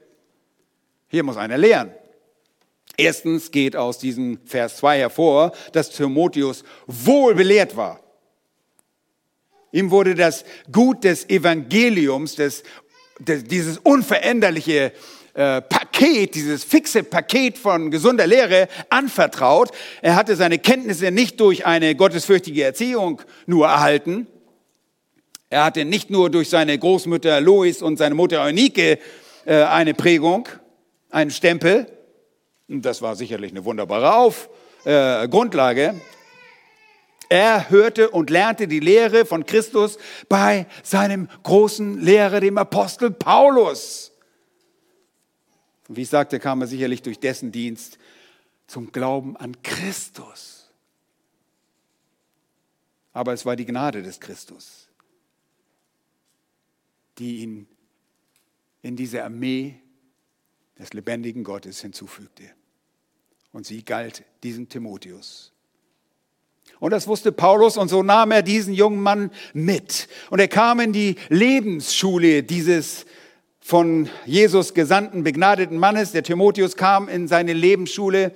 hier 1.07 1.23
muss 1.23 1.37
einer 1.37 1.57
lehren. 1.57 1.91
Erstens 2.97 3.51
geht 3.51 3.75
aus 3.75 3.99
diesem 3.99 4.39
Vers 4.45 4.77
2 4.77 4.99
hervor, 4.99 5.53
dass 5.71 5.91
Timotheus 5.91 6.63
wohl 6.87 7.35
belehrt 7.35 7.77
war. 7.77 7.99
Ihm 9.71 9.91
wurde 9.91 10.15
das 10.15 10.45
Gut 10.71 11.03
des 11.03 11.29
Evangeliums, 11.29 12.35
des, 12.35 12.63
dieses 13.19 13.77
unveränderliche 13.77 14.91
äh, 15.33 15.61
Paket, 15.61 16.35
dieses 16.35 16.63
fixe 16.63 17.03
Paket 17.03 17.57
von 17.57 17.91
gesunder 17.91 18.27
Lehre 18.27 18.67
anvertraut. 18.89 19.71
Er 20.01 20.15
hatte 20.15 20.35
seine 20.35 20.59
Kenntnisse 20.59 21.11
nicht 21.11 21.39
durch 21.39 21.65
eine 21.65 21.95
gottesfürchtige 21.95 22.63
Erziehung 22.63 23.21
nur 23.45 23.67
erhalten. 23.67 24.27
Er 25.49 25.65
hatte 25.65 25.85
nicht 25.85 26.09
nur 26.09 26.29
durch 26.29 26.49
seine 26.49 26.77
Großmutter 26.77 27.41
Lois 27.41 27.81
und 27.81 27.97
seine 27.97 28.15
Mutter 28.15 28.41
Eunike 28.41 28.99
äh, 29.45 29.63
eine 29.63 29.93
Prägung, 29.93 30.47
einen 31.09 31.31
Stempel. 31.31 31.87
Das 32.67 33.01
war 33.01 33.15
sicherlich 33.15 33.51
eine 33.51 33.63
wunderbare 33.63 34.15
Auf, 34.15 34.49
äh, 34.85 35.27
Grundlage. 35.27 35.95
Er 37.29 37.69
hörte 37.69 38.09
und 38.11 38.29
lernte 38.29 38.67
die 38.67 38.79
Lehre 38.79 39.25
von 39.25 39.45
Christus 39.45 39.97
bei 40.29 40.67
seinem 40.83 41.29
großen 41.43 41.99
Lehrer, 41.99 42.39
dem 42.39 42.57
Apostel 42.57 43.11
Paulus. 43.11 44.11
Und 45.87 45.97
wie 45.97 46.01
ich 46.01 46.09
sagte, 46.09 46.39
kam 46.39 46.61
er 46.61 46.67
sicherlich 46.67 47.01
durch 47.01 47.19
dessen 47.19 47.51
Dienst 47.51 47.97
zum 48.67 48.91
Glauben 48.91 49.37
an 49.37 49.61
Christus. 49.61 50.71
Aber 53.13 53.33
es 53.33 53.45
war 53.45 53.55
die 53.55 53.65
Gnade 53.65 54.01
des 54.01 54.19
Christus, 54.19 54.89
die 57.17 57.37
ihn 57.37 57.67
in 58.81 58.95
diese 58.95 59.23
Armee 59.23 59.79
des 60.77 60.93
lebendigen 60.93 61.43
Gottes 61.43 61.81
hinzufügte. 61.81 62.43
Und 63.51 63.65
sie 63.65 63.85
galt 63.85 64.25
diesem 64.43 64.67
Timotheus. 64.67 65.54
Und 66.79 66.91
das 66.91 67.07
wusste 67.07 67.31
Paulus 67.31 67.77
und 67.77 67.89
so 67.89 68.03
nahm 68.03 68.31
er 68.31 68.41
diesen 68.41 68.73
jungen 68.73 69.01
Mann 69.01 69.31
mit. 69.53 70.07
Und 70.29 70.39
er 70.39 70.47
kam 70.47 70.79
in 70.79 70.93
die 70.93 71.15
Lebensschule 71.29 72.43
dieses 72.43 73.05
von 73.59 74.09
Jesus 74.25 74.75
gesandten, 74.75 75.23
begnadeten 75.23 75.77
Mannes. 75.77 76.11
Der 76.11 76.21
Timotheus 76.21 76.75
kam 76.75 77.09
in 77.09 77.27
seine 77.27 77.53
Lebensschule. 77.53 78.33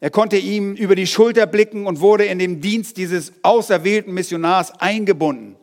Er 0.00 0.10
konnte 0.10 0.36
ihm 0.36 0.74
über 0.74 0.94
die 0.94 1.06
Schulter 1.06 1.46
blicken 1.46 1.86
und 1.86 2.00
wurde 2.00 2.26
in 2.26 2.38
den 2.38 2.60
Dienst 2.60 2.98
dieses 2.98 3.32
auserwählten 3.42 4.12
Missionars 4.12 4.70
eingebunden. 4.80 5.56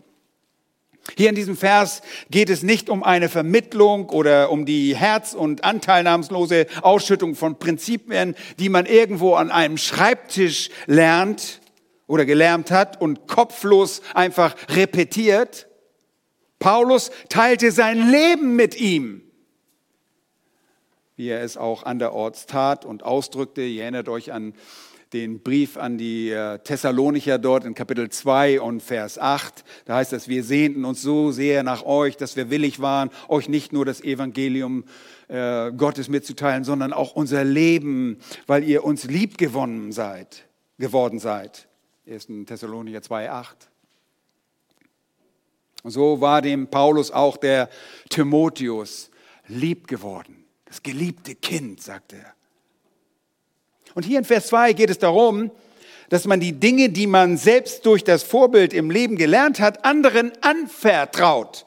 Hier 1.16 1.30
in 1.30 1.36
diesem 1.36 1.56
Vers 1.56 2.02
geht 2.32 2.50
es 2.50 2.64
nicht 2.64 2.90
um 2.90 3.04
eine 3.04 3.30
Vermittlung 3.30 4.10
oder 4.10 4.50
um 4.50 4.66
die 4.66 4.96
herz- 4.96 5.36
und 5.36 5.64
anteilnahmslose 5.64 6.66
Ausschüttung 6.82 7.36
von 7.36 7.60
Prinzipien, 7.60 8.36
die 8.58 8.70
man 8.70 8.88
irgendwo 8.88 9.36
an 9.36 9.52
einem 9.52 9.78
Schreibtisch 9.78 10.70
lernt 10.88 11.62
oder 12.08 12.26
gelernt 12.26 12.72
hat 12.72 13.00
und 13.02 13.28
kopflos 13.28 14.02
einfach 14.14 14.56
repetiert. 14.70 15.68
Paulus 16.60 17.12
teilte 17.30 17.72
sein 17.72 18.10
Leben 18.10 18.56
mit 18.56 18.80
ihm, 18.80 19.22
wie 21.16 21.30
er 21.30 21.44
es 21.44 21.58
auch 21.58 21.84
anderorts 21.84 22.46
tat 22.46 22.86
und 22.86 23.04
ausdrückte. 23.04 23.62
Ihr 23.62 23.84
erinnert 23.84 24.10
euch 24.10 24.32
an 24.32 24.54
den 25.14 25.42
Brief 25.42 25.78
an 25.78 25.98
die 25.98 26.30
äh, 26.32 26.60
Thessalonicher 26.60 27.38
dort 27.38 27.64
in 27.64 27.74
Kapitel 27.74 28.10
2 28.10 28.60
und 28.60 28.82
Vers 28.82 29.18
8. 29.18 29.64
Da 29.86 29.96
heißt 29.96 30.14
es, 30.14 30.28
wir 30.28 30.44
sehnten 30.44 30.84
uns 30.84 31.02
so 31.02 31.32
sehr 31.32 31.64
nach 31.64 31.84
euch, 31.84 32.18
dass 32.18 32.36
wir 32.36 32.50
willig 32.50 32.82
waren, 32.82 33.10
euch 33.30 33.48
nicht 33.48 33.72
nur 33.72 33.86
das 33.86 34.02
Evangelium 34.02 34.84
äh, 35.28 35.72
Gottes 35.72 36.10
mitzuteilen, 36.10 36.64
sondern 36.64 36.92
auch 36.92 37.16
unser 37.16 37.44
Leben, 37.44 38.18
weil 38.46 38.64
ihr 38.64 38.84
uns 38.84 39.06
lieb 39.06 39.38
gewonnen 39.38 39.92
seid, 39.92 40.48
geworden 40.80 41.20
seid. 41.20 41.68
1. 42.08 42.28
Thessalonicher 42.46 43.02
2, 43.02 43.32
8. 43.32 43.70
Und 45.84 45.92
so 45.92 46.22
war 46.22 46.42
dem 46.42 46.68
Paulus 46.68 47.12
auch 47.12 47.38
der 47.38 47.70
Timotheus 48.10 49.10
lieb 49.48 49.88
geworden. 49.88 50.46
Das 50.66 50.84
geliebte 50.84 51.36
Kind, 51.36 51.82
sagte 51.82 52.18
er. 52.18 52.34
Und 53.96 54.04
hier 54.04 54.20
in 54.20 54.26
Vers 54.26 54.48
2 54.48 54.74
geht 54.74 54.90
es 54.90 55.00
darum, 55.00 55.52
dass 56.10 56.26
man 56.26 56.40
die 56.40 56.54
Dinge, 56.54 56.90
die 56.90 57.08
man 57.08 57.38
selbst 57.38 57.86
durch 57.86 58.04
das 58.04 58.24
Vorbild 58.24 58.74
im 58.74 58.92
Leben 58.92 59.16
gelernt 59.16 59.60
hat, 59.60 59.84
anderen 59.84 60.32
anvertraut. 60.42 61.66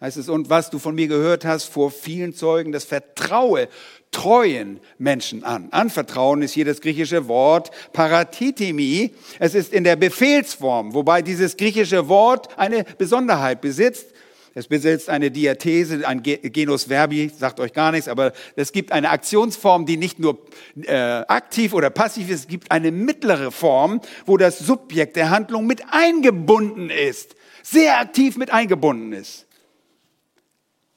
Heißt 0.00 0.16
es, 0.16 0.28
und 0.28 0.50
was 0.50 0.70
du 0.70 0.78
von 0.78 0.94
mir 0.94 1.08
gehört 1.08 1.44
hast 1.44 1.64
vor 1.64 1.90
vielen 1.90 2.34
Zeugen, 2.34 2.72
das 2.72 2.84
vertraue 2.84 3.68
treuen 4.10 4.80
Menschen 4.98 5.44
an. 5.44 5.68
Anvertrauen 5.70 6.42
ist 6.42 6.52
hier 6.52 6.64
das 6.64 6.80
griechische 6.80 7.28
Wort 7.28 7.70
paratitimi. 7.92 9.12
Es 9.38 9.54
ist 9.54 9.72
in 9.72 9.84
der 9.84 9.96
Befehlsform, 9.96 10.94
wobei 10.94 11.22
dieses 11.22 11.56
griechische 11.56 12.08
Wort 12.08 12.58
eine 12.58 12.84
Besonderheit 12.96 13.60
besitzt. 13.60 14.08
Es 14.54 14.66
besitzt 14.66 15.08
eine 15.08 15.30
Diathese, 15.30 16.06
ein 16.08 16.20
Genus 16.22 16.84
Verbi, 16.84 17.30
sagt 17.36 17.60
euch 17.60 17.72
gar 17.72 17.92
nichts, 17.92 18.08
aber 18.08 18.32
es 18.56 18.72
gibt 18.72 18.90
eine 18.90 19.10
Aktionsform, 19.10 19.86
die 19.86 19.96
nicht 19.96 20.18
nur 20.18 20.38
äh, 20.82 20.94
aktiv 20.96 21.74
oder 21.74 21.90
passiv 21.90 22.28
ist, 22.28 22.40
es 22.40 22.48
gibt 22.48 22.72
eine 22.72 22.90
mittlere 22.90 23.52
Form, 23.52 24.00
wo 24.26 24.36
das 24.36 24.58
Subjekt 24.58 25.14
der 25.14 25.30
Handlung 25.30 25.66
mit 25.66 25.82
eingebunden 25.92 26.90
ist, 26.90 27.36
sehr 27.62 28.00
aktiv 28.00 28.36
mit 28.36 28.50
eingebunden 28.50 29.12
ist. 29.12 29.46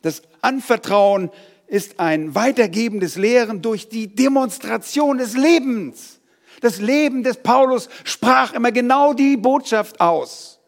Das 0.01 0.23
Anvertrauen 0.41 1.29
ist 1.71 1.99
ein 1.99 2.35
weitergebendes 2.35 3.15
Lehren 3.15 3.61
durch 3.61 3.89
die 3.89 4.13
Demonstration 4.13 5.17
des 5.17 5.35
Lebens. 5.35 6.19
Das 6.61 6.79
Leben 6.79 7.23
des 7.23 7.37
Paulus 7.37 7.89
sprach 8.03 8.53
immer 8.53 8.71
genau 8.71 9.13
die 9.13 9.37
Botschaft 9.37 9.99
aus 9.99 10.61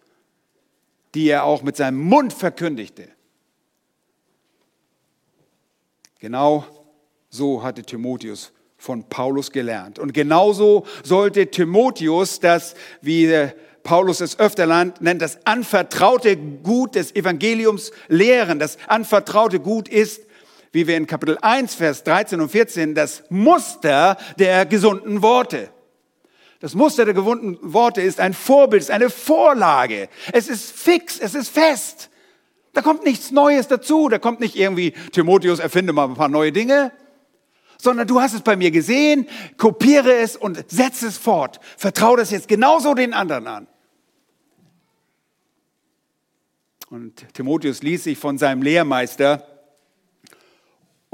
die 1.13 1.27
er 1.27 1.43
auch 1.43 1.61
mit 1.61 1.77
seinem 1.77 1.99
Mund 1.99 2.33
verkündigte. 2.33 3.07
Genau 6.19 6.65
so 7.29 7.63
hatte 7.63 7.83
Timotheus 7.83 8.51
von 8.77 9.07
Paulus 9.09 9.51
gelernt. 9.51 9.99
Und 9.99 10.13
genauso 10.13 10.85
sollte 11.03 11.47
Timotheus 11.47 12.39
das, 12.39 12.75
wie 13.01 13.49
Paulus 13.83 14.21
es 14.21 14.39
öfter 14.39 14.65
nennt, 14.99 15.21
das 15.21 15.45
anvertraute 15.45 16.37
Gut 16.37 16.95
des 16.95 17.15
Evangeliums 17.15 17.91
lehren. 18.07 18.59
Das 18.59 18.77
anvertraute 18.87 19.59
Gut 19.59 19.87
ist, 19.89 20.21
wie 20.73 20.87
wir 20.87 20.97
in 20.97 21.07
Kapitel 21.07 21.37
1, 21.39 21.75
Vers 21.75 22.03
13 22.03 22.41
und 22.41 22.49
14, 22.49 22.95
das 22.95 23.23
Muster 23.29 24.17
der 24.37 24.65
gesunden 24.65 25.21
Worte. 25.21 25.69
Das 26.59 26.73
Muster 26.73 27.05
der 27.05 27.13
gewohnten 27.13 27.59
Worte 27.61 28.01
ist 28.01 28.19
ein 28.19 28.33
Vorbild, 28.33 28.81
ist 28.81 28.91
eine 28.91 29.09
Vorlage. 29.09 30.09
Es 30.31 30.47
ist 30.47 30.71
fix, 30.71 31.19
es 31.19 31.35
ist 31.35 31.49
fest. 31.49 32.09
Da 32.73 32.81
kommt 32.81 33.03
nichts 33.03 33.31
Neues 33.31 33.67
dazu. 33.67 34.09
Da 34.09 34.17
kommt 34.17 34.39
nicht 34.39 34.55
irgendwie, 34.55 34.93
Timotheus, 35.11 35.59
erfinde 35.59 35.93
mal 35.93 36.05
ein 36.05 36.15
paar 36.15 36.29
neue 36.29 36.51
Dinge. 36.51 36.91
Sondern 37.77 38.07
du 38.07 38.19
hast 38.19 38.33
es 38.33 38.41
bei 38.41 38.55
mir 38.55 38.71
gesehen, 38.71 39.27
kopiere 39.57 40.15
es 40.15 40.35
und 40.35 40.71
setze 40.71 41.07
es 41.07 41.17
fort. 41.17 41.59
Vertraue 41.77 42.17
das 42.17 42.31
jetzt 42.31 42.47
genauso 42.47 42.95
den 42.95 43.13
anderen 43.13 43.45
an. 43.45 43.67
Und 46.89 47.31
Timotheus 47.33 47.83
ließ 47.83 48.05
sich 48.05 48.17
von 48.17 48.37
seinem 48.37 48.63
Lehrmeister 48.63 49.52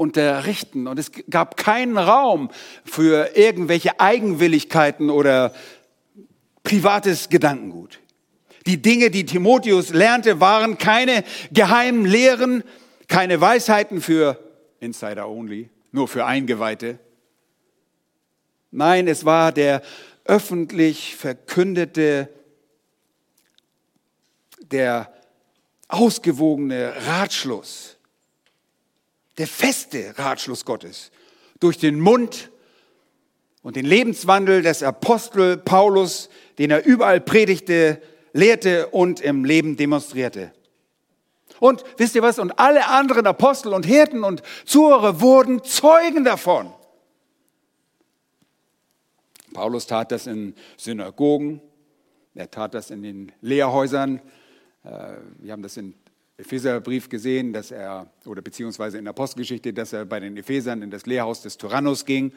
unterrichten. 0.00 0.86
Und 0.86 0.98
es 0.98 1.12
gab 1.28 1.58
keinen 1.58 1.98
Raum 1.98 2.50
für 2.86 3.36
irgendwelche 3.36 4.00
Eigenwilligkeiten 4.00 5.10
oder 5.10 5.52
privates 6.62 7.28
Gedankengut. 7.28 8.00
Die 8.66 8.80
Dinge, 8.80 9.10
die 9.10 9.26
Timotheus 9.26 9.90
lernte, 9.90 10.40
waren 10.40 10.78
keine 10.78 11.22
geheimen 11.52 12.06
Lehren, 12.06 12.64
keine 13.08 13.42
Weisheiten 13.42 14.00
für 14.00 14.38
Insider 14.80 15.28
only, 15.28 15.68
nur 15.92 16.08
für 16.08 16.24
Eingeweihte. 16.24 16.98
Nein, 18.70 19.06
es 19.06 19.26
war 19.26 19.52
der 19.52 19.82
öffentlich 20.24 21.14
verkündete, 21.14 22.30
der 24.62 25.12
ausgewogene 25.88 26.94
Ratschluss 27.06 27.99
der 29.38 29.46
feste 29.46 30.14
Ratschluss 30.18 30.64
Gottes 30.64 31.10
durch 31.60 31.78
den 31.78 32.00
Mund 32.00 32.50
und 33.62 33.76
den 33.76 33.84
Lebenswandel 33.84 34.62
des 34.62 34.82
Apostel 34.82 35.56
Paulus, 35.56 36.30
den 36.58 36.70
er 36.70 36.84
überall 36.84 37.20
predigte, 37.20 38.00
lehrte 38.32 38.88
und 38.88 39.20
im 39.20 39.44
Leben 39.44 39.76
demonstrierte. 39.76 40.52
Und 41.58 41.84
wisst 41.98 42.14
ihr 42.14 42.22
was? 42.22 42.38
Und 42.38 42.58
alle 42.58 42.86
anderen 42.88 43.26
Apostel 43.26 43.74
und 43.74 43.84
Hirten 43.84 44.24
und 44.24 44.42
Zuhörer 44.64 45.20
wurden 45.20 45.62
Zeugen 45.62 46.24
davon. 46.24 46.72
Paulus 49.52 49.86
tat 49.86 50.12
das 50.12 50.26
in 50.26 50.54
Synagogen, 50.76 51.60
er 52.34 52.50
tat 52.50 52.72
das 52.72 52.90
in 52.90 53.02
den 53.02 53.32
Lehrhäusern. 53.40 54.22
Äh, 54.84 55.16
wir 55.38 55.52
haben 55.52 55.62
das 55.62 55.76
in 55.76 55.94
Epheserbrief 56.40 57.08
gesehen, 57.08 57.52
dass 57.52 57.70
er, 57.70 58.10
oder 58.26 58.42
beziehungsweise 58.42 58.98
in 58.98 59.04
der 59.04 59.10
Apostelgeschichte, 59.10 59.72
dass 59.72 59.92
er 59.92 60.04
bei 60.04 60.20
den 60.20 60.36
Ephesern 60.36 60.82
in 60.82 60.90
das 60.90 61.06
Lehrhaus 61.06 61.42
des 61.42 61.58
Tyrannus 61.58 62.04
ging. 62.04 62.32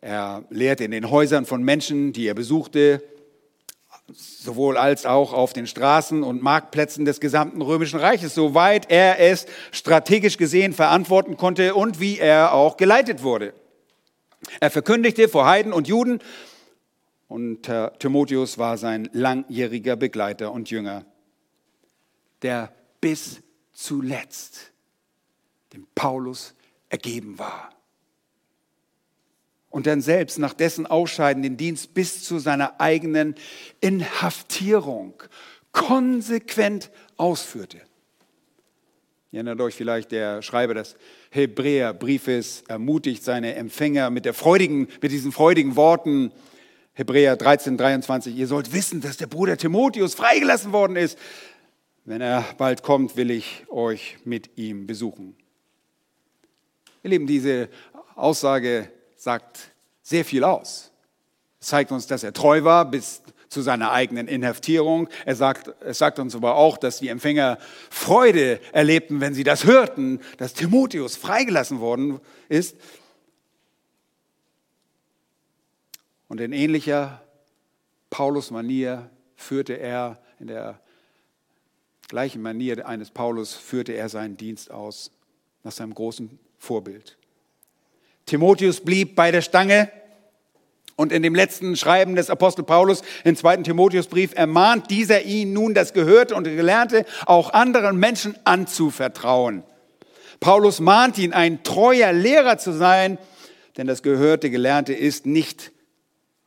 Er 0.00 0.44
lehrte 0.50 0.84
in 0.84 0.90
den 0.90 1.10
Häusern 1.10 1.46
von 1.46 1.62
Menschen, 1.62 2.12
die 2.12 2.26
er 2.26 2.34
besuchte. 2.34 3.02
sowohl 4.10 4.78
als 4.78 5.04
auch 5.04 5.34
auf 5.34 5.52
den 5.52 5.66
Straßen 5.66 6.22
und 6.22 6.42
Marktplätzen 6.42 7.04
des 7.04 7.20
gesamten 7.20 7.60
römischen 7.60 8.00
Reiches, 8.00 8.34
soweit 8.34 8.90
er 8.90 9.18
es 9.20 9.46
strategisch 9.70 10.38
gesehen 10.38 10.72
verantworten 10.72 11.36
konnte 11.36 11.74
und 11.74 12.00
wie 12.00 12.18
er 12.18 12.54
auch 12.54 12.78
geleitet 12.78 13.22
wurde. 13.22 13.52
Er 14.60 14.70
verkündigte 14.70 15.28
vor 15.28 15.46
Heiden 15.46 15.72
und 15.74 15.88
Juden 15.88 16.20
und 17.28 17.70
Timotheus 17.98 18.56
war 18.56 18.78
sein 18.78 19.10
langjähriger 19.12 19.96
Begleiter 19.96 20.52
und 20.52 20.70
Jünger, 20.70 21.04
der 22.40 22.72
bis 23.00 23.40
zuletzt 23.72 24.72
dem 25.72 25.86
Paulus 25.94 26.54
ergeben 26.88 27.38
war. 27.38 27.70
Und 29.70 29.86
dann 29.86 30.00
selbst 30.00 30.38
nach 30.38 30.54
dessen 30.54 30.86
Ausscheiden 30.86 31.42
den 31.42 31.56
Dienst 31.56 31.94
bis 31.94 32.24
zu 32.24 32.38
seiner 32.38 32.80
eigenen 32.80 33.34
Inhaftierung 33.80 35.22
konsequent 35.72 36.90
ausführte. 37.16 37.80
Ihr 39.30 39.40
erinnert 39.40 39.60
euch 39.60 39.74
vielleicht, 39.74 40.10
der 40.10 40.40
Schreiber 40.40 40.72
des 40.72 40.96
Hebräerbriefes 41.30 42.64
ermutigt 42.66 43.22
seine 43.22 43.54
Empfänger 43.56 44.08
mit, 44.08 44.24
der 44.24 44.32
freudigen, 44.32 44.88
mit 45.02 45.12
diesen 45.12 45.32
freudigen 45.32 45.76
Worten, 45.76 46.32
Hebräer 46.94 47.36
13, 47.36 47.76
23, 47.76 48.34
ihr 48.34 48.48
sollt 48.48 48.72
wissen, 48.72 49.00
dass 49.00 49.18
der 49.18 49.28
Bruder 49.28 49.56
Timotheus 49.56 50.14
freigelassen 50.14 50.72
worden 50.72 50.96
ist. 50.96 51.16
Wenn 52.08 52.22
er 52.22 52.42
bald 52.56 52.82
kommt, 52.82 53.16
will 53.16 53.30
ich 53.30 53.66
euch 53.68 54.16
mit 54.24 54.56
ihm 54.56 54.86
besuchen. 54.86 55.36
Ihr 57.02 57.10
Lieben, 57.10 57.26
diese 57.26 57.68
Aussage 58.14 58.90
sagt 59.14 59.72
sehr 60.00 60.24
viel 60.24 60.42
aus. 60.42 60.90
Es 61.60 61.66
zeigt 61.66 61.92
uns, 61.92 62.06
dass 62.06 62.22
er 62.22 62.32
treu 62.32 62.64
war 62.64 62.90
bis 62.90 63.20
zu 63.50 63.60
seiner 63.60 63.92
eigenen 63.92 64.26
Inhaftierung. 64.26 65.10
Er 65.26 65.36
sagt, 65.36 65.70
es 65.82 65.98
sagt 65.98 66.18
uns 66.18 66.34
aber 66.34 66.54
auch, 66.54 66.78
dass 66.78 66.98
die 66.98 67.08
Empfänger 67.08 67.58
Freude 67.90 68.58
erlebten, 68.72 69.20
wenn 69.20 69.34
sie 69.34 69.44
das 69.44 69.64
hörten, 69.64 70.20
dass 70.38 70.54
Timotheus 70.54 71.14
freigelassen 71.14 71.78
worden 71.78 72.20
ist. 72.48 72.78
Und 76.28 76.40
in 76.40 76.54
ähnlicher 76.54 77.20
Paulus-Manier 78.08 79.10
führte 79.36 79.74
er, 79.74 80.18
in 80.40 80.46
der 80.46 80.80
gleichen 82.08 82.42
Manier 82.42 82.86
eines 82.86 83.10
Paulus, 83.10 83.54
führte 83.54 83.92
er 83.92 84.08
seinen 84.08 84.36
Dienst 84.36 84.70
aus, 84.70 85.10
nach 85.62 85.72
seinem 85.72 85.94
großen 85.94 86.38
Vorbild. 86.58 87.16
Timotheus 88.26 88.80
blieb 88.80 89.14
bei 89.14 89.30
der 89.30 89.42
Stange. 89.42 89.90
Und 90.96 91.12
in 91.12 91.22
dem 91.22 91.34
letzten 91.34 91.76
Schreiben 91.76 92.16
des 92.16 92.28
Apostel 92.28 92.64
Paulus, 92.64 93.02
im 93.22 93.36
zweiten 93.36 93.62
Timotheusbrief, 93.62 94.32
ermahnt 94.34 94.90
dieser 94.90 95.22
ihn 95.22 95.52
nun 95.52 95.72
das 95.72 95.92
Gehörte 95.92 96.34
und 96.34 96.42
Gelernte 96.42 97.06
auch 97.24 97.52
anderen 97.52 97.98
Menschen 97.98 98.34
anzuvertrauen. 98.42 99.62
Paulus 100.40 100.80
mahnt 100.80 101.16
ihn, 101.18 101.32
ein 101.32 101.62
treuer 101.62 102.12
Lehrer 102.12 102.58
zu 102.58 102.72
sein, 102.72 103.18
denn 103.76 103.86
das 103.86 104.02
Gehörte, 104.02 104.50
Gelernte 104.50 104.92
ist 104.92 105.24
nicht 105.24 105.70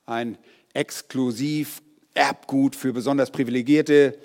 ein 0.05 0.37
exklusiv 0.73 1.81
Erbgut 2.13 2.75
für 2.75 2.91
besonders 2.91 3.31
Privilegierte, 3.31 4.17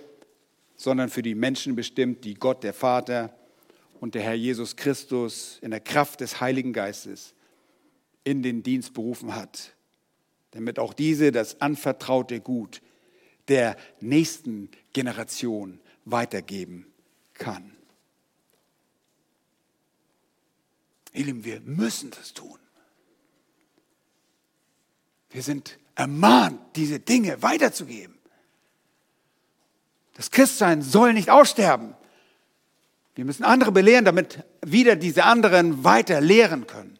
sondern 0.77 1.09
für 1.09 1.23
die 1.23 1.35
Menschen 1.35 1.75
bestimmt, 1.75 2.25
die 2.25 2.35
Gott, 2.35 2.63
der 2.63 2.75
Vater 2.75 3.35
und 4.01 4.15
der 4.15 4.23
Herr 4.23 4.35
Jesus 4.35 4.77
Christus 4.77 5.59
in 5.63 5.71
der 5.71 5.81
Kraft 5.81 6.21
des 6.21 6.41
Heiligen 6.41 6.73
Geistes 6.73 7.35
in 8.25 8.43
den 8.43 8.63
Dienst 8.63 8.93
berufen 8.93 9.35
hat, 9.35 9.75
damit 10.51 10.79
auch 10.79 10.93
diese 10.93 11.33
das 11.33 11.61
anvertraute 11.61 12.41
Gut 12.41 12.83
der 13.49 13.77
nächsten 14.01 14.71
Generation 14.93 15.81
weitergeben 16.05 16.87
kann. 17.35 17.77
Ihr 21.13 21.27
Lieben, 21.27 21.45
wir 21.45 21.61
müssen 21.61 22.11
das 22.11 22.35
tun. 22.35 22.59
Wir 25.31 25.43
sind 25.43 25.79
ermahnt, 25.95 26.61
diese 26.77 27.01
Dinge 27.01 27.43
weiterzugeben. 27.43 28.16
Das 30.17 30.31
Christsein 30.31 30.83
soll 30.83 31.13
nicht 31.13 31.31
aussterben. 31.31 31.95
Wir 33.15 33.25
müssen 33.25 33.45
andere 33.45 33.73
belehren, 33.73 34.05
damit 34.05 34.45
wieder 34.65 34.97
diese 34.97 35.25
anderen 35.25 35.85
weiter 35.85 36.21
lehren 36.21 36.67
können. 36.67 36.99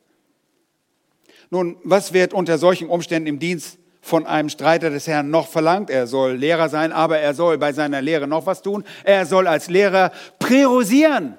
Nun, 1.51 1.77
was 1.85 2.13
wird 2.13 2.35
unter 2.35 2.59
solchen 2.59 2.89
Umständen 2.89 3.29
im 3.29 3.39
Dienst 3.39 3.79
von 4.01 4.27
einem 4.27 4.49
Streiter 4.49 4.91
des 4.91 5.07
Herrn 5.07 5.31
noch 5.31 5.49
verlangt? 5.49 5.91
Er 5.91 6.07
soll 6.07 6.33
Lehrer 6.33 6.69
sein, 6.69 6.93
aber 6.93 7.19
er 7.19 7.35
soll 7.35 7.59
bei 7.59 7.73
seiner 7.73 8.03
Lehre 8.03 8.27
noch 8.27 8.47
was 8.47 8.63
tun. 8.63 8.85
Er 9.05 9.27
soll 9.27 9.47
als 9.47 9.69
Lehrer 9.69 10.13
priorisieren. 10.39 11.37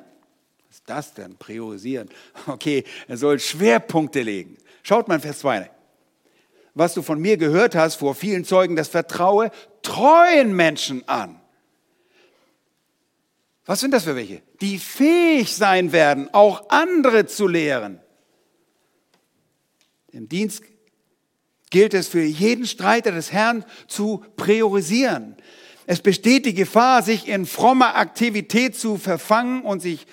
Was 0.68 0.78
ist 0.78 0.90
das 0.90 1.14
denn? 1.14 1.38
Priorisieren. 1.38 2.10
Okay, 2.48 2.84
er 3.08 3.18
soll 3.18 3.40
Schwerpunkte 3.40 4.22
legen. 4.22 4.58
Schaut 4.84 5.08
mal 5.08 5.20
Vers 5.20 5.40
2. 5.40 5.70
Was 6.74 6.94
du 6.94 7.02
von 7.02 7.20
mir 7.20 7.38
gehört 7.38 7.76
hast 7.76 7.96
vor 7.96 8.16
vielen 8.16 8.46
Zeugen, 8.46 8.76
das 8.76 8.88
vertraue 8.88 9.52
treuen 9.82 10.56
Menschen 10.56 11.08
an. 11.08 11.40
Was 13.68 13.82
sind 13.82 13.92
das 13.92 14.06
für 14.06 14.16
welche? 14.16 14.42
Die 14.62 14.80
fähig 14.80 15.54
sein 15.54 15.92
werden, 15.92 16.34
auch 16.34 16.70
andere 16.70 17.28
zu 17.28 17.48
lehren. 17.48 18.00
Im 20.12 20.30
Dienst 20.30 20.64
gilt 21.70 21.94
es 21.94 22.08
für 22.08 22.24
jeden 22.24 22.66
Streiter 22.66 23.12
des 23.12 23.34
Herrn 23.34 23.66
zu 23.88 24.24
priorisieren. 24.38 25.36
Es 25.86 26.02
besteht 26.02 26.46
die 26.46 26.54
Gefahr, 26.54 27.04
sich 27.04 27.28
in 27.28 27.46
frommer 27.46 27.96
Aktivität 27.96 28.76
zu 28.76 28.98
verfangen 28.98 29.62
und 29.64 29.82
sich 29.82 30.08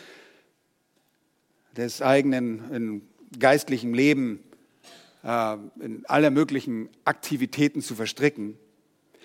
des 1.76 2.02
eigenen 2.02 3.08
geistlichen 3.38 3.94
Leben 3.94 4.40
äh, 5.22 5.56
in 5.80 6.04
aller 6.06 6.30
möglichen 6.30 6.88
Aktivitäten 7.04 7.82
zu 7.82 7.94
verstricken. 7.94 8.58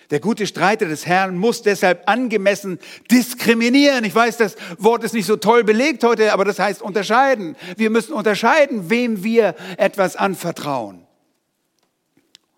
Der 0.09 0.19
gute 0.19 0.47
Streiter 0.47 0.87
des 0.87 1.05
Herrn 1.05 1.37
muss 1.37 1.61
deshalb 1.61 2.09
angemessen 2.09 2.79
diskriminieren. 3.11 4.03
Ich 4.05 4.15
weiß, 4.15 4.37
das 4.37 4.55
Wort 4.79 5.03
ist 5.03 5.13
nicht 5.13 5.27
so 5.27 5.37
toll 5.37 5.63
belegt 5.63 6.03
heute, 6.03 6.33
aber 6.33 6.45
das 6.45 6.57
heißt 6.57 6.81
unterscheiden. 6.81 7.55
Wir 7.77 7.91
müssen 7.91 8.13
unterscheiden, 8.13 8.89
wem 8.89 9.23
wir 9.23 9.55
etwas 9.77 10.15
anvertrauen. 10.15 11.05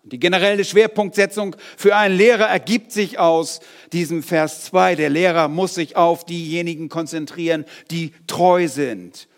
Die 0.04 0.18
generelle 0.18 0.64
Schwerpunktsetzung 0.64 1.54
für 1.76 1.94
einen 1.94 2.16
Lehrer 2.16 2.46
ergibt 2.46 2.90
sich 2.90 3.18
aus 3.18 3.60
diesem 3.92 4.22
Vers 4.22 4.64
2. 4.64 4.96
Der 4.96 5.10
Lehrer 5.10 5.48
muss 5.48 5.74
sich 5.74 5.94
auf 5.94 6.24
diejenigen 6.24 6.88
konzentrieren, 6.88 7.64
die 7.90 8.12
treu 8.26 8.66
sind 8.66 9.28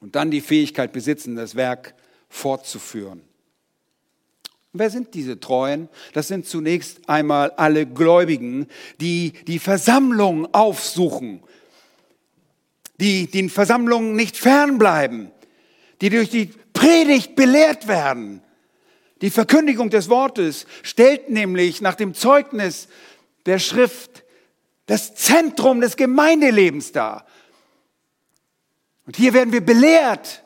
und 0.00 0.14
dann 0.14 0.30
die 0.30 0.40
Fähigkeit 0.40 0.92
besitzen, 0.92 1.34
das 1.34 1.56
Werk 1.56 1.94
fortzuführen. 2.28 3.22
Wer 4.76 4.90
sind 4.90 5.14
diese 5.14 5.38
Treuen? 5.38 5.88
Das 6.14 6.26
sind 6.26 6.46
zunächst 6.46 7.08
einmal 7.08 7.52
alle 7.52 7.86
Gläubigen, 7.86 8.66
die 9.00 9.32
die 9.46 9.60
Versammlung 9.60 10.52
aufsuchen, 10.52 11.44
die 13.00 13.28
den 13.28 13.50
Versammlungen 13.50 14.16
nicht 14.16 14.36
fernbleiben, 14.36 15.30
die 16.00 16.10
durch 16.10 16.28
die 16.28 16.46
Predigt 16.72 17.36
belehrt 17.36 17.86
werden. 17.86 18.42
Die 19.22 19.30
Verkündigung 19.30 19.90
des 19.90 20.08
Wortes 20.08 20.66
stellt 20.82 21.30
nämlich 21.30 21.80
nach 21.80 21.94
dem 21.94 22.12
Zeugnis 22.12 22.88
der 23.46 23.60
Schrift 23.60 24.24
das 24.86 25.14
Zentrum 25.14 25.80
des 25.80 25.96
Gemeindelebens 25.96 26.90
dar. 26.90 27.26
Und 29.06 29.16
hier 29.16 29.34
werden 29.34 29.52
wir 29.52 29.64
belehrt 29.64 30.43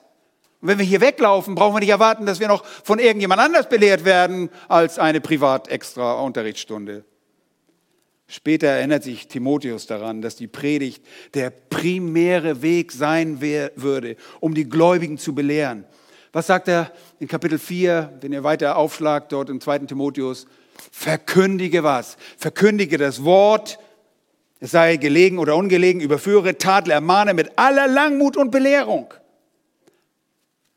und 0.60 0.68
wenn 0.68 0.78
wir 0.78 0.84
hier 0.84 1.00
weglaufen, 1.00 1.54
brauchen 1.54 1.76
wir 1.76 1.80
nicht 1.80 1.88
erwarten, 1.88 2.26
dass 2.26 2.40
wir 2.40 2.48
noch 2.48 2.64
von 2.64 2.98
irgendjemand 2.98 3.40
anders 3.40 3.68
belehrt 3.68 4.04
werden 4.04 4.50
als 4.68 4.98
eine 4.98 5.20
privat 5.20 5.68
extra 5.68 6.20
Unterrichtsstunde. 6.20 7.04
Später 8.26 8.66
erinnert 8.66 9.04
sich 9.04 9.28
Timotheus 9.28 9.86
daran, 9.86 10.20
dass 10.20 10.36
die 10.36 10.48
Predigt 10.48 11.04
der 11.34 11.50
primäre 11.50 12.60
Weg 12.60 12.92
sein 12.92 13.40
würde, 13.40 14.16
um 14.40 14.52
die 14.54 14.68
Gläubigen 14.68 15.16
zu 15.16 15.34
belehren. 15.34 15.84
Was 16.32 16.48
sagt 16.48 16.68
er 16.68 16.92
in 17.20 17.28
Kapitel 17.28 17.58
4, 17.58 18.18
wenn 18.20 18.32
ihr 18.32 18.44
weiter 18.44 18.76
aufschlagt, 18.76 19.32
dort 19.32 19.48
im 19.48 19.60
zweiten 19.60 19.86
Timotheus? 19.86 20.46
Verkündige 20.92 21.84
was? 21.84 22.18
Verkündige 22.36 22.98
das 22.98 23.24
Wort, 23.24 23.78
es 24.60 24.72
sei 24.72 24.96
gelegen 24.96 25.38
oder 25.38 25.56
ungelegen, 25.56 26.00
überführe, 26.00 26.58
tadle, 26.58 26.92
ermahne 26.92 27.32
mit 27.32 27.52
aller 27.56 27.86
Langmut 27.86 28.36
und 28.36 28.50
Belehrung. 28.50 29.14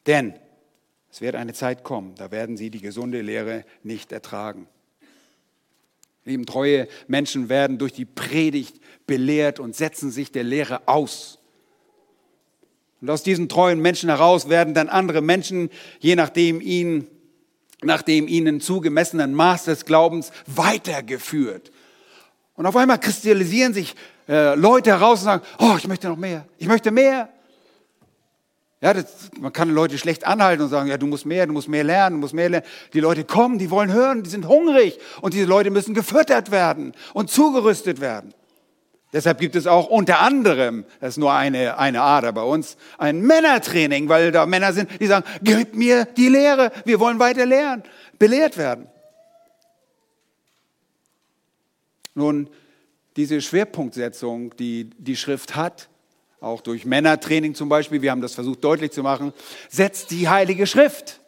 Denn 0.08 0.34
es 1.12 1.22
wird 1.22 1.36
eine 1.36 1.54
Zeit 1.54 1.84
kommen, 1.84 2.16
da 2.16 2.32
werden 2.32 2.58
sie 2.58 2.70
die 2.70 2.82
gesunde 2.82 3.22
Lehre 3.22 3.66
nicht 3.84 4.12
ertragen. 4.12 4.68
Lieben, 6.24 6.46
treue 6.46 6.88
Menschen 7.08 7.50
werden 7.50 7.78
durch 7.78 7.94
die 7.94 8.06
Predigt 8.06 8.80
belehrt 9.08 9.60
und 9.60 9.76
setzen 9.76 10.12
sich 10.12 10.32
der 10.32 10.44
Lehre 10.44 10.88
aus. 10.88 11.40
Und 13.02 13.10
aus 13.10 13.24
diesen 13.24 13.50
treuen 13.50 13.80
Menschen 13.80 14.10
heraus 14.10 14.48
werden 14.48 14.76
dann 14.76 14.88
andere 14.88 15.22
Menschen, 15.22 15.72
je 16.00 16.16
nachdem 16.16 16.62
ihnen 16.62 17.08
nach 17.84 18.02
dem 18.02 18.28
ihnen 18.28 18.62
zugemessenen 18.62 19.34
Maß 19.34 19.66
des 19.66 19.86
Glaubens 19.86 20.32
weitergeführt. 20.46 21.72
Und 22.56 22.66
auf 22.66 22.76
einmal 22.76 23.00
kristallisieren 23.00 23.74
sich 23.74 23.96
äh, 24.28 24.56
Leute 24.56 24.92
heraus 24.92 25.20
und 25.20 25.26
sagen, 25.26 25.44
oh, 25.60 25.76
ich 25.78 25.88
möchte 25.88 26.08
noch 26.08 26.18
mehr, 26.18 26.46
ich 26.58 26.68
möchte 26.68 26.92
mehr. 26.92 27.30
Ja, 28.82 28.96
das, 28.96 29.30
man 29.40 29.54
kann 29.54 29.70
Leute 29.70 30.00
schlecht 30.00 30.26
anhalten 30.26 30.64
und 30.64 30.70
sagen, 30.70 30.90
ja, 30.90 30.98
du 30.98 31.06
musst 31.06 31.28
mehr, 31.28 31.46
du 31.46 31.54
musst 31.54 31.68
mehr 31.68 31.84
lernen, 31.84 32.16
du 32.16 32.22
musst 32.22 32.34
mehr 32.34 32.50
lernen. 32.50 32.66
Die 32.94 33.00
Leute 33.00 33.24
kommen, 33.24 33.60
die 33.60 33.70
wollen 33.70 33.94
hören, 33.94 34.24
die 34.24 34.30
sind 34.30 34.48
hungrig 34.48 35.00
und 35.22 35.36
diese 35.36 35.46
Leute 35.46 35.70
müssen 35.70 35.94
gefüttert 35.94 36.50
werden 36.50 36.94
und 37.14 37.30
zugerüstet 37.30 38.02
werden. 38.02 38.34
Deshalb 39.14 39.40
gibt 39.40 39.56
es 39.56 39.68
auch 39.68 39.88
unter 39.88 40.22
anderem, 40.22 40.86
das 41.00 41.12
ist 41.12 41.18
nur 41.18 41.34
eine, 41.34 41.78
eine 41.78 42.02
Ader 42.02 42.32
bei 42.32 42.42
uns, 42.42 42.78
ein 42.98 43.22
Männertraining, 43.22 44.10
weil 44.10 44.32
da 44.32 44.48
Männer 44.48 44.74
sind, 44.74 44.90
die 45.00 45.06
sagen, 45.06 45.26
gib 45.44 45.76
mir 45.76 46.06
die 46.06 46.30
Lehre, 46.30 46.72
wir 46.86 47.00
wollen 47.00 47.20
weiter 47.20 47.46
lernen, 47.46 47.84
belehrt 48.18 48.58
werden. 48.58 48.88
Nun, 52.16 52.50
diese 53.16 53.42
Schwerpunktsetzung, 53.42 54.56
die 54.56 54.90
die 54.98 55.18
Schrift 55.18 55.56
hat, 55.56 55.90
auch 56.42 56.62
durch 56.62 56.86
Männertraining 56.86 57.54
zum 57.54 57.70
Beispiel, 57.70 58.02
wir 58.02 58.12
haben 58.12 58.22
das 58.22 58.34
versucht 58.34 58.64
deutlich 58.64 58.92
zu 58.92 59.04
machen, 59.04 59.32
setzt 59.70 60.12
die 60.12 60.28
Heilige 60.28 60.68
Schrift. 60.68 61.22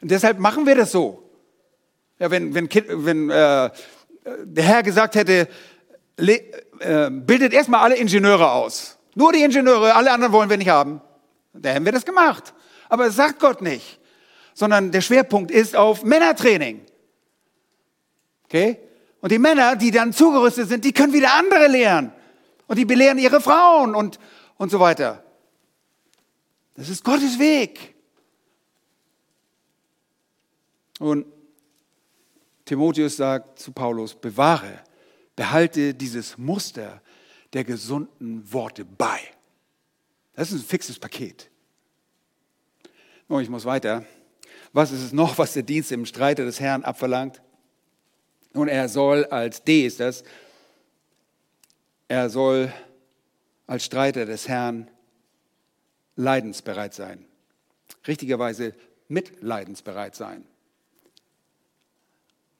Und 0.00 0.10
deshalb 0.10 0.38
machen 0.38 0.66
wir 0.66 0.74
das 0.74 0.90
so. 0.90 1.22
Ja, 2.18 2.30
wenn 2.30 2.54
wenn, 2.54 2.68
wenn 2.72 3.30
äh, 3.30 3.70
der 4.44 4.64
Herr 4.64 4.82
gesagt 4.82 5.14
hätte, 5.16 5.48
le, 6.16 6.40
äh, 6.80 7.10
bildet 7.10 7.52
erstmal 7.52 7.80
alle 7.80 7.96
Ingenieure 7.96 8.52
aus. 8.52 8.96
Nur 9.14 9.32
die 9.32 9.42
Ingenieure, 9.42 9.94
alle 9.94 10.10
anderen 10.10 10.32
wollen 10.32 10.48
wir 10.48 10.56
nicht 10.56 10.70
haben. 10.70 11.00
Da 11.52 11.70
hätten 11.70 11.84
wir 11.84 11.92
das 11.92 12.06
gemacht. 12.06 12.54
Aber 12.88 13.04
das 13.04 13.16
sagt 13.16 13.40
Gott 13.40 13.60
nicht. 13.60 14.00
Sondern 14.54 14.92
der 14.92 15.02
Schwerpunkt 15.02 15.50
ist 15.50 15.76
auf 15.76 16.04
Männertraining. 16.04 16.80
Okay? 18.46 18.78
Und 19.20 19.30
die 19.30 19.38
Männer, 19.38 19.76
die 19.76 19.90
dann 19.90 20.12
zugerüstet 20.12 20.68
sind, 20.68 20.84
die 20.84 20.92
können 20.92 21.12
wieder 21.12 21.34
andere 21.34 21.66
lehren. 21.66 22.12
Und 22.66 22.78
die 22.78 22.84
belehren 22.84 23.18
ihre 23.18 23.40
Frauen 23.40 23.94
und, 23.94 24.18
und 24.56 24.70
so 24.70 24.80
weiter. 24.80 25.24
Das 26.74 26.88
ist 26.88 27.04
Gottes 27.04 27.38
Weg. 27.38 27.94
Und 30.98 31.26
Timotheus 32.64 33.16
sagt 33.16 33.58
zu 33.58 33.72
Paulus, 33.72 34.14
bewahre, 34.14 34.80
behalte 35.36 35.94
dieses 35.94 36.38
Muster 36.38 37.02
der 37.52 37.64
gesunden 37.64 38.52
Worte 38.52 38.84
bei. 38.84 39.20
Das 40.34 40.50
ist 40.50 40.62
ein 40.62 40.66
fixes 40.66 40.98
Paket. 40.98 41.50
Oh, 43.28 43.38
ich 43.38 43.48
muss 43.48 43.64
weiter. 43.64 44.04
Was 44.72 44.90
ist 44.90 45.02
es 45.02 45.12
noch, 45.12 45.38
was 45.38 45.52
der 45.52 45.62
Dienst 45.62 45.92
im 45.92 46.04
Streite 46.04 46.44
des 46.44 46.58
Herrn 46.58 46.84
abverlangt? 46.84 47.40
Und 48.52 48.68
er 48.68 48.88
soll 48.88 49.24
als 49.26 49.62
D 49.62 49.86
ist 49.86 50.00
das, 50.00 50.24
er 52.08 52.30
soll 52.30 52.72
als 53.66 53.84
Streiter 53.84 54.26
des 54.26 54.48
Herrn 54.48 54.90
leidensbereit 56.16 56.94
sein. 56.94 57.24
Richtigerweise 58.06 58.74
mitleidensbereit 59.08 60.14
sein. 60.14 60.44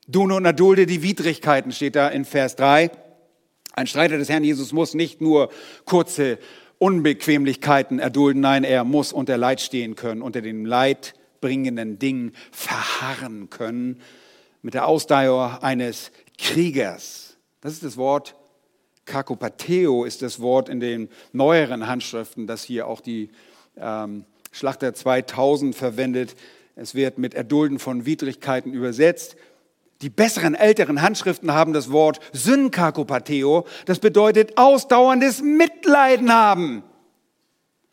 Du 0.06 0.26
nun 0.26 0.44
erdulde 0.44 0.86
die 0.86 1.02
Widrigkeiten, 1.02 1.72
steht 1.72 1.96
da 1.96 2.08
in 2.08 2.24
Vers 2.24 2.56
3. 2.56 2.90
Ein 3.72 3.86
Streiter 3.86 4.18
des 4.18 4.28
Herrn 4.28 4.44
Jesus 4.44 4.72
muss 4.72 4.94
nicht 4.94 5.20
nur 5.20 5.50
kurze 5.84 6.38
Unbequemlichkeiten 6.78 7.98
erdulden, 7.98 8.42
nein, 8.42 8.64
er 8.64 8.84
muss 8.84 9.12
unter 9.12 9.38
Leid 9.38 9.60
stehen 9.60 9.94
können, 9.94 10.20
unter 10.20 10.42
den 10.42 10.66
leidbringenden 10.66 11.98
Dingen 11.98 12.32
verharren 12.52 13.48
können, 13.48 14.00
mit 14.60 14.74
der 14.74 14.86
Ausdauer 14.86 15.62
eines 15.62 16.10
Kriegers. 16.36 17.36
Das 17.60 17.72
ist 17.72 17.82
das 17.82 17.96
Wort 17.96 18.34
Kakopateo 19.04 20.04
ist 20.04 20.22
das 20.22 20.40
Wort 20.40 20.68
in 20.68 20.80
den 20.80 21.08
neueren 21.32 21.86
Handschriften, 21.86 22.46
das 22.46 22.62
hier 22.62 22.86
auch 22.86 23.00
die 23.00 23.30
ähm, 23.76 24.24
Schlachter 24.50 24.94
2000 24.94 25.74
verwendet. 25.74 26.36
Es 26.76 26.94
wird 26.94 27.18
mit 27.18 27.34
Erdulden 27.34 27.78
von 27.78 28.06
Widrigkeiten 28.06 28.72
übersetzt. 28.72 29.36
Die 30.02 30.10
besseren 30.10 30.54
älteren 30.54 31.02
Handschriften 31.02 31.52
haben 31.52 31.72
das 31.72 31.90
Wort 31.90 32.20
Synkakopateo. 32.32 33.66
Das 33.86 33.98
bedeutet 33.98 34.58
ausdauerndes 34.58 35.42
Mitleiden 35.42 36.32
haben. 36.32 36.82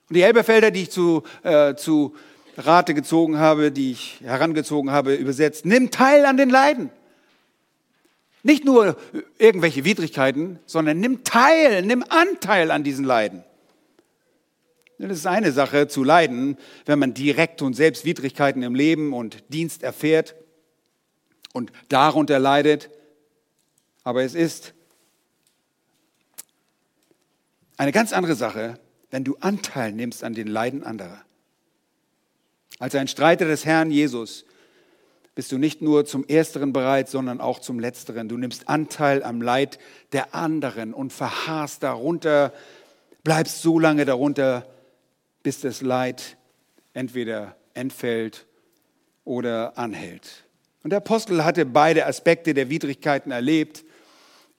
Und 0.10 0.16
die 0.16 0.24
Elberfelder, 0.24 0.72
die 0.72 0.84
ich 0.84 0.92
zu, 0.92 1.24
äh, 1.44 1.76
zu 1.76 2.16
Rate 2.58 2.94
gezogen 2.94 3.38
habe, 3.38 3.72
die 3.72 3.92
ich 3.92 4.20
herangezogen 4.24 4.92
habe, 4.92 5.16
übersetzt, 5.16 5.66
nimm 5.66 5.90
teil 5.90 6.26
an 6.26 6.38
den 6.38 6.50
Leiden. 6.50 6.90
Nicht 8.44 8.66
nur 8.66 8.98
irgendwelche 9.38 9.86
Widrigkeiten, 9.86 10.60
sondern 10.66 11.00
nimm 11.00 11.24
teil, 11.24 11.84
nimm 11.84 12.04
Anteil 12.10 12.72
an 12.72 12.84
diesen 12.84 13.06
Leiden. 13.06 13.44
Das 14.98 15.18
ist 15.18 15.26
eine 15.26 15.52
Sache 15.52 15.88
zu 15.88 16.04
leiden, 16.04 16.58
wenn 16.86 17.00
man 17.00 17.16
direkt 17.16 17.64
und 17.64 17.74
selbst 17.74 18.06
Widrigkeiten 18.06 18.62
im 18.62 18.76
Leben 18.76 19.14
und 19.14 19.44
Dienst 19.50 19.82
erfährt 19.82 20.36
und 21.54 21.72
darunter 21.90 22.38
leidet. 22.38 22.92
Aber 24.04 24.24
es 24.24 24.36
ist 24.36 24.74
eine 27.78 27.92
ganz 27.92 28.14
andere 28.14 28.36
Sache, 28.36 28.80
wenn 29.10 29.24
du 29.24 29.38
Anteil 29.40 29.92
nimmst 29.92 30.24
an 30.24 30.36
den 30.36 30.48
Leiden 30.48 30.84
anderer. 30.84 31.24
Als 32.78 32.94
ein 32.94 33.08
Streiter 33.08 33.46
des 33.46 33.66
Herrn 33.66 33.90
Jesus 33.90 34.46
bist 35.36 35.52
du 35.52 35.58
nicht 35.58 35.82
nur 35.82 36.06
zum 36.06 36.26
Ersteren 36.28 36.74
bereit, 36.74 37.10
sondern 37.10 37.40
auch 37.40 37.60
zum 37.60 37.80
Letzteren. 37.80 38.28
Du 38.28 38.38
nimmst 38.38 38.68
Anteil 38.68 39.24
am 39.24 39.42
Leid 39.42 39.80
der 40.12 40.36
anderen 40.36 40.94
und 40.94 41.14
verharrst 41.14 41.84
darunter, 41.84 42.54
bleibst 43.24 43.62
so 43.62 43.80
lange 43.80 44.06
darunter, 44.06 44.66
bis 45.44 45.62
das 45.62 45.82
Leid 45.82 46.38
entweder 46.94 47.56
entfällt 47.74 48.46
oder 49.24 49.78
anhält. 49.78 50.46
Und 50.84 50.90
der 50.90 50.98
Apostel 50.98 51.46
hatte 51.46 51.66
beide 51.66 52.06
Aspekte 52.06 52.54
der 52.54 52.70
Widrigkeiten 52.70 53.32
erlebt. 53.32 53.86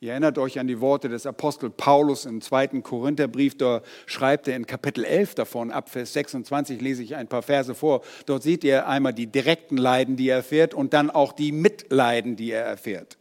Ihr 0.02 0.10
erinnert 0.10 0.36
euch 0.36 0.58
an 0.58 0.66
die 0.66 0.80
Worte 0.80 1.08
des 1.08 1.26
Apostel 1.26 1.70
Paulus 1.70 2.24
im 2.24 2.40
zweiten 2.40 2.82
Korintherbrief. 2.82 3.56
Da 3.56 3.82
schreibt 4.06 4.48
er 4.48 4.56
in 4.56 4.66
Kapitel 4.66 5.04
11 5.04 5.36
davon, 5.36 5.70
ab 5.70 5.90
Vers 5.90 6.12
26 6.14 6.80
lese 6.80 7.04
ich 7.04 7.14
ein 7.14 7.28
paar 7.28 7.42
Verse 7.42 7.72
vor. 7.72 8.02
Dort 8.26 8.42
seht 8.42 8.64
ihr 8.64 8.88
einmal 8.88 9.14
die 9.14 9.28
direkten 9.28 9.76
Leiden, 9.76 10.16
die 10.16 10.28
er 10.28 10.38
erfährt 10.38 10.74
und 10.74 10.92
dann 10.92 11.08
auch 11.08 11.32
die 11.32 11.52
Mitleiden, 11.52 12.34
die 12.34 12.50
er 12.50 12.64
erfährt. 12.64 13.16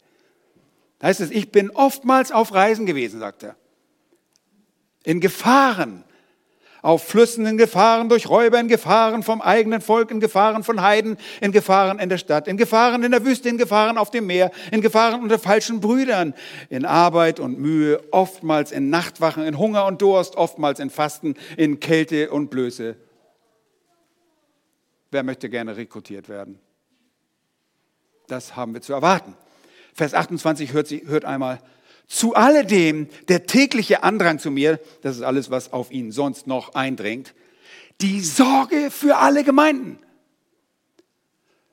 Da 0.98 1.06
heißt 1.06 1.20
es, 1.20 1.30
ich 1.30 1.52
bin 1.52 1.70
oftmals 1.70 2.32
auf 2.32 2.52
Reisen 2.52 2.84
gewesen, 2.84 3.20
sagt 3.20 3.44
er. 3.44 3.54
In 5.04 5.20
Gefahren, 5.20 6.02
auf 6.82 7.04
Flüssen 7.04 7.46
in 7.46 7.56
Gefahren 7.56 8.08
durch 8.08 8.28
Räuber, 8.28 8.58
in 8.58 8.66
Gefahren 8.66 9.22
vom 9.22 9.40
eigenen 9.40 9.80
Volk, 9.80 10.10
in 10.10 10.18
Gefahren 10.18 10.64
von 10.64 10.82
Heiden, 10.82 11.16
in 11.40 11.52
Gefahren 11.52 12.00
in 12.00 12.08
der 12.08 12.18
Stadt, 12.18 12.48
in 12.48 12.56
Gefahren 12.56 13.04
in 13.04 13.12
der 13.12 13.24
Wüste, 13.24 13.48
in 13.48 13.56
Gefahren 13.56 13.96
auf 13.96 14.10
dem 14.10 14.26
Meer, 14.26 14.50
in 14.72 14.80
Gefahren 14.80 15.22
unter 15.22 15.38
falschen 15.38 15.80
Brüdern, 15.80 16.34
in 16.68 16.84
Arbeit 16.84 17.38
und 17.38 17.58
Mühe, 17.58 18.02
oftmals 18.10 18.72
in 18.72 18.90
Nachtwachen, 18.90 19.44
in 19.44 19.58
Hunger 19.58 19.86
und 19.86 20.02
Durst, 20.02 20.36
oftmals 20.36 20.80
in 20.80 20.90
Fasten, 20.90 21.36
in 21.56 21.78
Kälte 21.78 22.30
und 22.30 22.50
Blöße. 22.50 22.96
Wer 25.12 25.22
möchte 25.22 25.48
gerne 25.48 25.76
rekrutiert 25.76 26.28
werden? 26.28 26.58
Das 28.26 28.56
haben 28.56 28.74
wir 28.74 28.80
zu 28.80 28.92
erwarten. 28.92 29.36
Vers 29.94 30.14
28 30.14 30.72
hört, 30.72 30.88
sie, 30.88 31.06
hört 31.06 31.24
einmal, 31.24 31.60
zu 32.06 32.34
alledem 32.34 33.08
der 33.28 33.46
tägliche 33.46 34.02
Andrang 34.02 34.38
zu 34.38 34.50
mir, 34.50 34.80
das 35.02 35.16
ist 35.16 35.22
alles, 35.22 35.50
was 35.50 35.72
auf 35.72 35.90
ihn 35.90 36.12
sonst 36.12 36.46
noch 36.46 36.74
eindringt, 36.74 37.34
die 38.00 38.20
Sorge 38.20 38.90
für 38.90 39.16
alle 39.18 39.44
Gemeinden. 39.44 39.98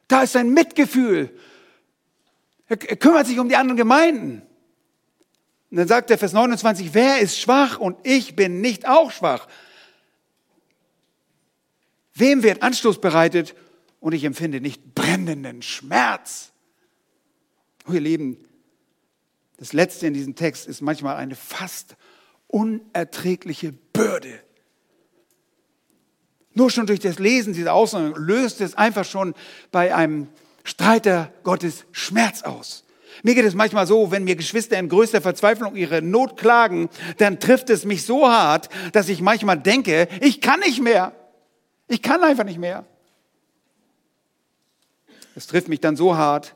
Da 0.07 0.23
ist 0.23 0.35
ein 0.35 0.53
Mitgefühl. 0.53 1.35
Er 2.67 2.77
kümmert 2.77 3.27
sich 3.27 3.39
um 3.39 3.49
die 3.49 3.55
anderen 3.55 3.77
Gemeinden. 3.77 4.43
Und 5.71 5.77
dann 5.77 5.87
sagt 5.87 6.09
er 6.09 6.17
Vers 6.17 6.33
29, 6.33 6.93
wer 6.93 7.19
ist 7.19 7.39
schwach 7.39 7.79
und 7.79 7.97
ich 8.03 8.35
bin 8.35 8.61
nicht 8.61 8.87
auch 8.87 9.11
schwach? 9.11 9.47
Wem 12.13 12.43
wird 12.43 12.63
Anstoß 12.63 13.01
bereitet 13.01 13.55
und 13.99 14.13
ich 14.13 14.23
empfinde 14.23 14.61
nicht 14.61 14.95
brennenden 14.95 15.61
Schmerz? 15.61 16.51
Oh, 17.87 17.93
ihr 17.93 18.01
Lieben, 18.01 18.37
das 19.59 19.73
Letzte 19.73 20.07
in 20.07 20.13
diesem 20.13 20.35
Text 20.35 20.67
ist 20.67 20.81
manchmal 20.81 21.17
eine 21.17 21.35
fast 21.35 21.97
unerträgliche 22.47 23.73
Bürde. 23.73 24.39
Nur 26.53 26.71
schon 26.71 26.87
durch 26.87 27.01
das 27.01 27.19
Lesen 27.19 27.53
dieser 27.53 27.73
Aussagen 27.73 28.13
löst 28.15 28.61
es 28.61 28.75
einfach 28.75 29.03
schon 29.03 29.35
bei 29.71 29.93
einem 29.93 30.29
Streiter 30.63 31.33
Gottes 31.43 31.85
Schmerz 31.91 32.43
aus. 32.43 32.85
Mir 33.21 33.35
geht 33.35 33.43
es 33.43 33.53
manchmal 33.53 33.85
so, 33.85 34.11
wenn 34.11 34.23
mir 34.23 34.37
Geschwister 34.37 34.79
in 34.79 34.87
größter 34.87 35.19
Verzweiflung 35.19 35.75
ihre 35.75 36.01
Not 36.01 36.37
klagen, 36.37 36.89
dann 37.17 37.41
trifft 37.41 37.69
es 37.69 37.83
mich 37.83 38.05
so 38.05 38.29
hart, 38.29 38.69
dass 38.93 39.09
ich 39.09 39.19
manchmal 39.19 39.59
denke, 39.59 40.07
ich 40.21 40.39
kann 40.39 40.61
nicht 40.61 40.81
mehr. 40.81 41.11
Ich 41.89 42.01
kann 42.01 42.23
einfach 42.23 42.45
nicht 42.45 42.59
mehr. 42.59 42.85
Es 45.35 45.47
trifft 45.47 45.67
mich 45.67 45.81
dann 45.81 45.97
so 45.97 46.15
hart, 46.15 46.55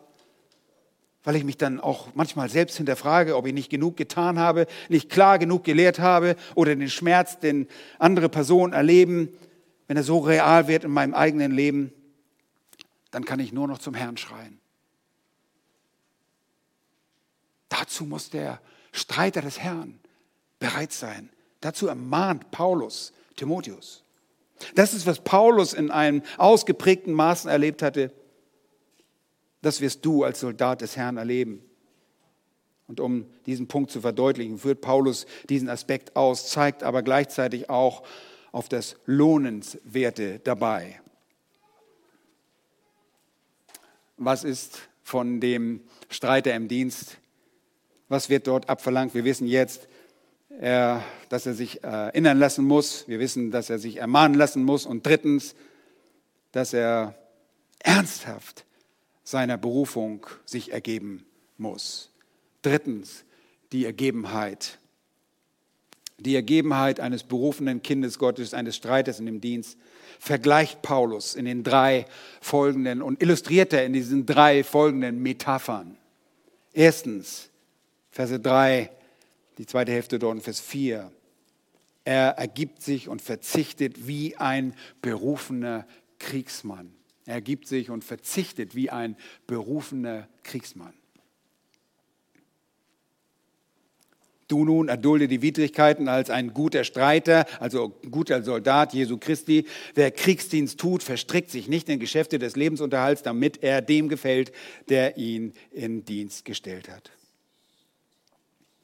weil 1.24 1.36
ich 1.36 1.44
mich 1.44 1.58
dann 1.58 1.80
auch 1.80 2.10
manchmal 2.16 2.50
selbst 2.50 2.78
hinterfrage, 2.78 3.36
ob 3.36 3.48
ich 3.48 3.54
nicht 3.54 3.70
genug 3.70 3.96
getan 3.96 4.40
habe, 4.40 4.68
nicht 4.90 5.10
klar 5.10 5.40
genug 5.40 5.64
gelehrt 5.64 6.00
habe 6.00 6.36
oder 6.56 6.76
den 6.76 6.90
Schmerz, 6.90 7.40
den 7.40 7.68
andere 8.00 8.30
Personen 8.30 8.74
erleben, 8.74 9.30
wenn 9.88 9.98
er 9.98 10.04
so 10.04 10.20
real 10.20 10.68
wird 10.68 10.84
in 10.84 10.92
meinem 10.92 11.14
eigenen 11.14 11.52
Leben, 11.52 11.94
dann 13.12 13.26
kann 13.26 13.40
ich 13.40 13.54
nur 13.54 13.68
noch 13.68 13.78
zum 13.78 13.94
Herrn 13.94 14.18
schreien. 14.18 14.60
Dazu 17.70 18.06
muss 18.06 18.30
der 18.30 18.60
Streiter 18.92 19.42
des 19.42 19.60
Herrn 19.60 20.00
bereit 20.60 20.92
sein. 20.94 21.30
Dazu 21.62 21.88
ermahnt 21.88 22.52
Paulus 22.52 23.14
Timotheus. 23.36 24.04
Das 24.76 24.94
ist, 24.94 25.06
was 25.06 25.20
Paulus 25.20 25.74
in 25.74 25.92
einem 25.92 26.22
ausgeprägten 26.38 27.14
Maßen 27.14 27.50
erlebt 27.50 27.82
hatte. 27.82 28.12
Das 29.64 29.82
wirst 29.82 30.06
du 30.06 30.24
als 30.24 30.42
Soldat 30.42 30.82
des 30.82 30.98
Herrn 30.98 31.18
erleben. 31.18 31.64
Und 32.86 33.00
um 33.00 33.26
diesen 33.46 33.68
Punkt 33.68 33.92
zu 33.92 34.02
verdeutlichen, 34.02 34.60
führt 34.60 34.82
Paulus 34.82 35.26
diesen 35.50 35.70
Aspekt 35.70 36.18
aus, 36.18 36.50
zeigt 36.50 36.84
aber 36.84 37.02
gleichzeitig 37.02 37.70
auch 37.70 38.04
auf 38.52 38.68
das 38.68 38.98
Lohnenswerte 39.06 40.40
dabei. 40.40 41.00
Was 44.18 44.44
ist 44.44 44.80
von 45.02 45.40
dem 45.40 45.82
Streiter 46.10 46.54
im 46.54 46.68
Dienst? 46.68 47.18
Was 48.10 48.30
wird 48.30 48.48
dort 48.48 48.70
abverlangt? 48.70 49.16
Wir 49.16 49.24
wissen 49.24 49.48
jetzt, 49.48 49.88
dass 50.50 51.46
er 51.46 51.54
sich 51.54 51.84
erinnern 51.84 52.38
lassen 52.38 52.66
muss. 52.66 53.08
Wir 53.08 53.20
wissen, 53.20 53.50
dass 53.50 53.70
er 53.70 53.80
sich 53.80 53.96
ermahnen 53.96 54.38
lassen 54.38 54.64
muss. 54.64 54.86
Und 54.86 55.06
drittens, 55.06 55.56
dass 56.52 56.74
er 56.74 57.16
ernsthaft 57.80 58.66
seiner 59.24 59.58
Berufung 59.58 60.26
sich 60.46 60.72
ergeben 60.72 61.26
muss. 61.58 62.12
Drittens, 62.62 63.24
die 63.72 63.86
Ergebenheit. 63.86 64.80
Die 66.18 66.36
Ergebenheit 66.36 67.00
eines 67.00 67.24
berufenen 67.24 67.82
Kindes 67.82 68.20
Gottes, 68.20 68.54
eines 68.54 68.76
Streiters 68.76 69.20
in 69.20 69.26
dem 69.26 69.42
Dienst, 69.42 69.78
vergleicht 70.20 70.82
Paulus 70.82 71.36
in 71.36 71.46
den 71.46 71.64
drei 71.64 72.06
folgenden 72.40 73.02
und 73.02 73.22
illustriert 73.22 73.74
er 73.74 73.86
in 73.86 73.94
diesen 73.94 74.26
drei 74.26 74.64
folgenden 74.64 75.22
Metaphern. 75.22 75.98
Erstens, 76.72 77.50
Verse 78.12 78.40
3, 78.40 78.90
die 79.58 79.66
zweite 79.66 79.92
Hälfte 79.92 80.20
dort, 80.20 80.42
Vers 80.44 80.60
4. 80.60 81.12
Er 82.06 82.30
ergibt 82.38 82.82
sich 82.82 83.08
und 83.08 83.22
verzichtet 83.22 84.08
wie 84.08 84.38
ein 84.38 84.76
berufener 85.02 85.88
Kriegsmann. 86.20 86.94
Er 87.26 87.42
gibt 87.42 87.68
sich 87.68 87.90
und 87.90 88.04
verzichtet 88.04 88.76
wie 88.76 88.90
ein 88.90 89.16
berufener 89.48 90.28
Kriegsmann. 90.44 90.94
Du 94.50 94.66
nun 94.66 94.90
erdulde 94.90 95.28
die 95.28 95.42
Widrigkeiten 95.42 96.08
als 96.08 96.30
ein 96.30 96.54
guter 96.54 96.84
Streiter, 96.84 97.46
also 97.60 97.90
guter 98.12 98.44
Soldat 98.44 98.94
Jesu 98.94 99.18
Christi. 99.18 99.66
Wer 99.96 100.12
Kriegsdienst 100.12 100.80
tut, 100.80 101.02
verstrickt 101.02 101.50
sich 101.50 101.68
nicht 101.68 101.88
in 101.90 102.00
Geschäfte 102.00 102.40
des 102.40 102.56
Lebensunterhalts, 102.56 103.24
damit 103.24 103.64
er 103.64 103.82
dem 103.82 104.10
gefällt, 104.10 104.52
der 104.90 105.18
ihn 105.18 105.54
in 105.72 106.06
Dienst 106.06 106.46
gestellt 106.46 106.90
hat. 106.90 107.10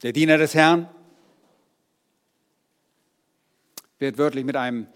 Der 0.02 0.14
Diener 0.14 0.38
des 0.38 0.56
Herrn 0.56 0.90
wird 4.00 4.18
wörtlich 4.18 4.46
mit 4.46 4.56
einem 4.56 4.88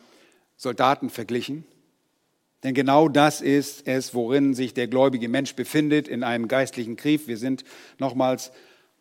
Soldaten 0.55 1.09
verglichen. 1.09 1.65
Denn 2.63 2.73
genau 2.73 3.09
das 3.09 3.41
ist 3.41 3.87
es, 3.87 4.15
worin 4.15 4.53
sich 4.53 4.73
der 4.73 4.87
gläubige 4.87 5.27
Mensch 5.27 5.53
befindet 5.55 6.07
in 6.07 6.23
einem 6.23 6.47
geistlichen 6.47 6.95
Krieg. 6.95 7.27
Wir 7.27 7.37
sind 7.37 7.65
nochmals 7.99 8.51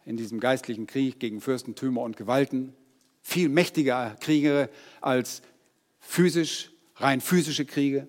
in 0.05 0.17
diesem 0.17 0.41
geistlichen 0.41 0.89
Krieg 0.89 1.21
gegen 1.21 1.41
Fürstentümer 1.41 2.03
und 2.03 2.17
Gewalten. 2.17 2.75
Viel 3.23 3.49
mächtiger 3.49 4.17
Kriege 4.19 4.69
als 5.01 5.43
physisch, 6.01 6.73
rein 6.97 7.21
physische 7.21 7.65
Kriege. 7.65 8.09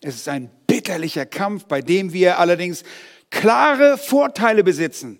Es 0.00 0.14
ist 0.14 0.28
ein 0.28 0.48
bitterlicher 0.68 1.26
Kampf, 1.26 1.64
bei 1.64 1.80
dem 1.80 2.12
wir 2.12 2.38
allerdings 2.38 2.84
klare 3.30 3.98
Vorteile 3.98 4.62
besitzen. 4.62 5.18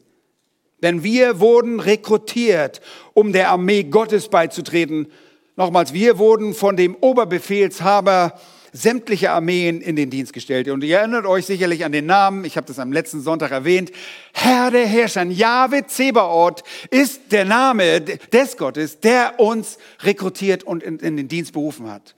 Denn 0.83 1.03
wir 1.03 1.41
wurden 1.41 1.81
rekrutiert, 1.81 2.81
um 3.13 3.33
der 3.33 3.51
Armee 3.51 3.83
Gottes 3.83 4.29
beizutreten. 4.29 5.09
Nochmals, 5.57 5.93
wir 5.93 6.19
wurden 6.19 6.55
von 6.55 6.77
dem 6.77 6.95
Oberbefehlshaber 6.95 8.39
sämtliche 8.77 9.31
Armeen 9.31 9.81
in 9.81 9.97
den 9.97 10.11
Dienst 10.11 10.33
gestellt. 10.33 10.69
Und 10.69 10.85
ihr 10.85 10.99
erinnert 10.99 11.27
euch 11.27 11.47
sicherlich 11.47 11.85
an 11.85 11.93
den 11.93 12.07
Namen, 12.07 12.45
ich 12.45 12.57
habe 12.57 12.67
das 12.67 12.79
am 12.79 12.93
letzten 12.93 13.23
Sonntag 13.23 13.51
erwähnt, 13.51 13.91
Herr 14.33 14.71
der 14.71 14.87
Herrscher, 14.87 15.25
Jahwe 15.25 15.87
Zebaoth 15.87 16.63
ist 16.91 17.33
der 17.33 17.45
Name 17.45 18.01
des 18.01 18.57
Gottes, 18.57 19.01
der 19.01 19.41
uns 19.41 19.79
rekrutiert 20.01 20.63
und 20.63 20.83
in, 20.83 20.99
in 20.99 21.17
den 21.17 21.29
Dienst 21.29 21.53
berufen 21.53 21.91
hat. 21.91 22.15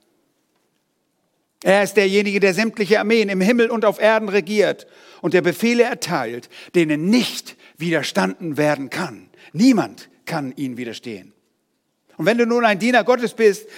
Er 1.62 1.82
ist 1.82 1.96
derjenige, 1.96 2.40
der 2.40 2.54
sämtliche 2.54 2.98
Armeen 3.00 3.28
im 3.28 3.40
Himmel 3.40 3.70
und 3.70 3.84
auf 3.84 4.00
Erden 4.00 4.28
regiert 4.28 4.86
und 5.20 5.34
der 5.34 5.42
Befehle 5.42 5.84
erteilt, 5.84 6.48
denen 6.74 7.08
nicht 7.10 7.56
widerstanden 7.76 8.56
werden 8.56 8.90
kann. 8.90 9.30
Niemand 9.52 10.08
kann 10.24 10.52
ihnen 10.56 10.76
widerstehen. 10.76 11.32
Und 12.16 12.26
wenn 12.26 12.38
du 12.38 12.46
nun 12.46 12.64
ein 12.64 12.78
Diener 12.78 13.04
Gottes 13.04 13.34
bist, 13.34 13.68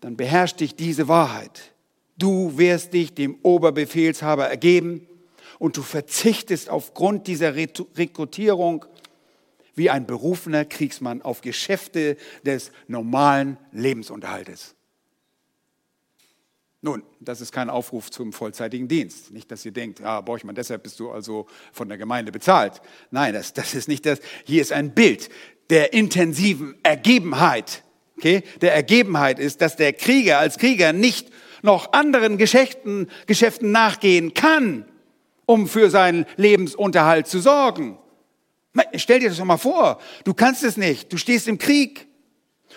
dann 0.00 0.16
beherrscht 0.16 0.60
dich 0.60 0.74
diese 0.74 1.08
Wahrheit. 1.08 1.71
Du 2.16 2.58
wirst 2.58 2.92
dich 2.92 3.14
dem 3.14 3.36
Oberbefehlshaber 3.42 4.48
ergeben 4.48 5.06
und 5.58 5.76
du 5.76 5.82
verzichtest 5.82 6.68
aufgrund 6.68 7.26
dieser 7.26 7.54
Rekrutierung 7.54 8.84
wie 9.74 9.90
ein 9.90 10.06
berufener 10.06 10.64
Kriegsmann 10.64 11.22
auf 11.22 11.40
Geschäfte 11.40 12.16
des 12.44 12.72
normalen 12.88 13.56
Lebensunterhaltes. 13.72 14.74
Nun, 16.84 17.04
das 17.20 17.40
ist 17.40 17.52
kein 17.52 17.70
Aufruf 17.70 18.10
zum 18.10 18.32
vollzeitigen 18.32 18.88
Dienst. 18.88 19.30
Nicht, 19.30 19.50
dass 19.52 19.64
ihr 19.64 19.70
denkt, 19.70 20.02
ah, 20.02 20.20
Borchmann, 20.20 20.56
deshalb 20.56 20.82
bist 20.82 20.98
du 20.98 21.12
also 21.12 21.46
von 21.72 21.88
der 21.88 21.96
Gemeinde 21.96 22.32
bezahlt. 22.32 22.82
Nein, 23.12 23.34
das, 23.34 23.52
das 23.52 23.74
ist 23.74 23.86
nicht 23.86 24.04
das. 24.04 24.18
Hier 24.44 24.60
ist 24.60 24.72
ein 24.72 24.92
Bild 24.92 25.30
der 25.70 25.92
intensiven 25.92 26.74
Ergebenheit. 26.82 27.84
Okay? 28.16 28.42
Der 28.60 28.74
Ergebenheit 28.74 29.38
ist, 29.38 29.60
dass 29.60 29.76
der 29.76 29.92
Krieger 29.92 30.40
als 30.40 30.58
Krieger 30.58 30.92
nicht 30.92 31.30
noch 31.62 31.92
anderen 31.92 32.38
Geschäften, 32.38 33.08
Geschäften 33.26 33.70
nachgehen 33.70 34.34
kann, 34.34 34.84
um 35.46 35.68
für 35.68 35.90
seinen 35.90 36.26
Lebensunterhalt 36.36 37.26
zu 37.26 37.40
sorgen. 37.40 37.98
Stell 38.96 39.20
dir 39.20 39.28
das 39.28 39.38
doch 39.38 39.44
mal 39.44 39.58
vor, 39.58 39.98
du 40.24 40.34
kannst 40.34 40.64
es 40.64 40.76
nicht, 40.76 41.12
du 41.12 41.16
stehst 41.16 41.46
im 41.46 41.58
Krieg 41.58 42.06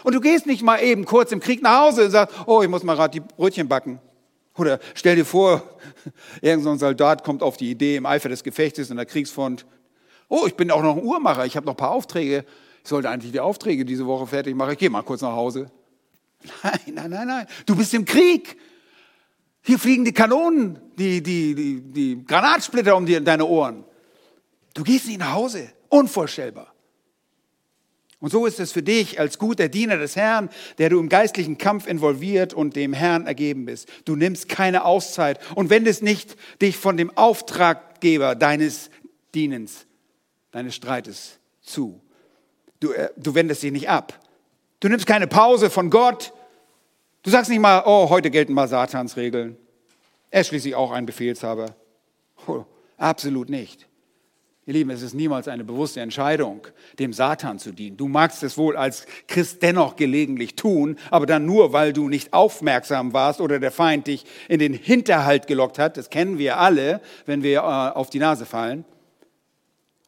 und 0.04 0.14
du 0.14 0.20
gehst 0.20 0.46
nicht 0.46 0.62
mal 0.62 0.80
eben 0.80 1.06
kurz 1.06 1.32
im 1.32 1.40
Krieg 1.40 1.62
nach 1.62 1.80
Hause 1.80 2.06
und 2.06 2.12
sagst, 2.12 2.36
oh, 2.46 2.62
ich 2.62 2.70
muss 2.70 2.84
mal 2.84 2.96
gerade 2.96 3.12
die 3.12 3.22
Brötchen 3.22 3.68
backen. 3.68 4.00
Oder 4.58 4.80
stell 4.94 5.16
dir 5.16 5.26
vor, 5.26 5.64
irgendein 6.42 6.78
Soldat 6.78 7.24
kommt 7.24 7.44
auf 7.44 7.58
die 7.58 7.72
Idee 7.72 7.96
im 7.96 8.06
Eifer 8.06 8.30
des 8.30 8.44
Gefechtes 8.44 8.90
in 8.90 8.98
der 8.98 9.06
Kriegsfront, 9.06 9.66
oh, 10.28 10.46
ich 10.48 10.56
bin 10.56 10.72
auch 10.72 10.82
noch 10.82 10.98
ein 10.98 11.04
Uhrmacher, 11.04 11.46
ich 11.46 11.56
habe 11.56 11.66
noch 11.66 11.74
ein 11.74 11.78
paar 11.78 11.92
Aufträge, 11.92 12.46
ich 12.84 12.90
sollte 12.90 13.10
eigentlich 13.10 13.32
die 13.32 13.40
Aufträge 13.40 13.86
diese 13.86 14.06
Woche 14.06 14.28
fertig 14.28 14.56
machen, 14.56 14.74
ich 14.74 14.80
gehe 14.80 14.90
mal 14.90 15.02
kurz 15.02 15.22
nach 15.22 15.34
Hause. 15.34 15.72
Nein, 16.64 16.80
nein, 16.94 17.10
nein, 17.10 17.28
nein, 17.28 17.48
du 17.66 17.76
bist 17.76 17.94
im 17.94 18.06
Krieg. 18.06 18.58
Hier 19.66 19.80
fliegen 19.80 20.06
die 20.06 20.14
Kanonen, 20.14 20.80
die, 20.96 21.24
die, 21.24 21.56
die, 21.56 21.82
die 21.82 22.26
Granatsplitter 22.26 22.96
um 22.96 23.06
die, 23.06 23.20
deine 23.24 23.46
Ohren. 23.46 23.84
Du 24.76 24.84
gehst 24.84 25.08
nicht 25.08 25.20
nach 25.20 25.34
Hause. 25.34 25.70
Unvorstellbar. 25.90 26.72
Und 28.20 28.30
so 28.30 28.46
ist 28.46 28.60
es 28.60 28.72
für 28.72 28.84
dich 28.84 29.20
als 29.20 29.40
guter 29.40 29.68
Diener 29.68 29.98
des 29.98 30.16
Herrn, 30.16 30.50
der 30.78 30.90
du 30.90 31.00
im 31.00 31.10
geistlichen 31.10 31.58
Kampf 31.58 31.88
involviert 31.88 32.54
und 32.54 32.76
dem 32.76 32.94
Herrn 32.94 33.26
ergeben 33.26 33.66
bist. 33.66 33.90
Du 34.06 34.16
nimmst 34.16 34.50
keine 34.50 34.86
Auszeit 34.86 35.40
und 35.56 35.72
wendest 35.72 36.04
nicht 36.04 36.36
dich 36.62 36.78
von 36.78 36.96
dem 36.96 37.16
Auftraggeber 37.18 38.36
deines 38.36 38.92
Dienens, 39.34 39.88
deines 40.52 40.76
Streites 40.76 41.40
zu. 41.62 42.02
Du, 42.80 42.92
äh, 42.92 43.10
du 43.18 43.34
wendest 43.34 43.64
dich 43.64 43.72
nicht 43.72 43.90
ab. 43.90 44.20
Du 44.80 44.90
nimmst 44.90 45.08
keine 45.08 45.26
Pause 45.28 45.72
von 45.72 45.90
Gott, 45.90 46.34
Du 47.26 47.32
sagst 47.32 47.50
nicht 47.50 47.60
mal, 47.60 47.82
oh, 47.88 48.08
heute 48.12 48.30
gelten 48.30 48.54
mal 48.54 48.68
Satans 48.68 49.18
Regeln. 49.18 49.58
Er 50.30 50.42
ist 50.42 50.48
schließlich 50.48 50.76
auch 50.76 50.92
ein 50.92 51.08
Befehlshaber. 51.08 51.76
Oh, 52.46 52.66
absolut 52.98 53.50
nicht. 53.50 53.88
Ihr 54.68 54.74
Lieben, 54.74 54.92
es 54.92 55.02
ist 55.02 55.16
niemals 55.16 55.48
eine 55.48 55.64
bewusste 55.64 56.02
Entscheidung, 56.02 56.68
dem 57.00 57.14
Satan 57.14 57.58
zu 57.58 57.72
dienen. 57.72 57.98
Du 57.98 58.08
magst 58.08 58.44
es 58.44 58.60
wohl 58.60 58.78
als 58.78 59.08
Christ 59.28 59.64
dennoch 59.64 59.96
gelegentlich 59.96 60.56
tun, 60.56 61.00
aber 61.10 61.26
dann 61.26 61.48
nur, 61.48 61.74
weil 61.74 61.94
du 61.94 62.10
nicht 62.10 62.32
aufmerksam 62.32 63.12
warst 63.14 63.42
oder 63.42 63.60
der 63.60 63.72
Feind 63.72 64.06
dich 64.06 64.24
in 64.48 64.60
den 64.60 64.76
Hinterhalt 64.76 65.48
gelockt 65.48 65.80
hat. 65.80 65.98
Das 65.98 66.12
kennen 66.12 66.38
wir 66.38 66.60
alle, 66.60 67.02
wenn 67.26 67.42
wir 67.42 67.62
äh, 67.62 67.98
auf 67.98 68.12
die 68.12 68.20
Nase 68.20 68.46
fallen. 68.46 68.86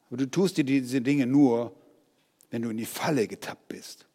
Aber 0.09 0.17
du 0.17 0.29
tust 0.29 0.57
dir 0.57 0.63
diese 0.63 1.01
Dinge 1.01 1.25
nur, 1.25 1.73
wenn 2.51 2.61
du 2.61 2.69
in 2.69 2.77
die 2.77 2.85
Falle 2.85 3.27
getappt 3.27 3.69
bist. 3.69 4.06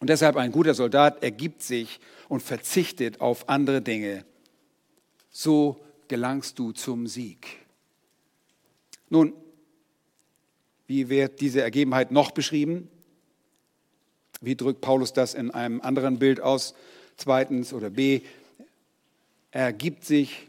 Und 0.00 0.10
deshalb 0.10 0.36
ein 0.36 0.52
guter 0.52 0.74
Soldat 0.74 1.22
ergibt 1.22 1.62
sich 1.62 2.00
und 2.28 2.42
verzichtet 2.42 3.20
auf 3.20 3.48
andere 3.48 3.80
Dinge. 3.80 4.24
So 5.30 5.80
gelangst 6.08 6.58
du 6.58 6.72
zum 6.72 7.06
Sieg. 7.06 7.46
Nun, 9.08 9.32
wie 10.86 11.08
wird 11.08 11.40
diese 11.40 11.62
Ergebenheit 11.62 12.10
noch 12.10 12.32
beschrieben? 12.32 12.90
Wie 14.40 14.56
drückt 14.56 14.80
Paulus 14.80 15.12
das 15.12 15.34
in 15.34 15.50
einem 15.50 15.80
anderen 15.80 16.18
Bild 16.18 16.40
aus? 16.40 16.74
Zweitens 17.16 17.72
oder 17.72 17.90
B, 17.90 18.22
er 19.50 19.72
gibt 19.72 20.04
sich 20.04 20.48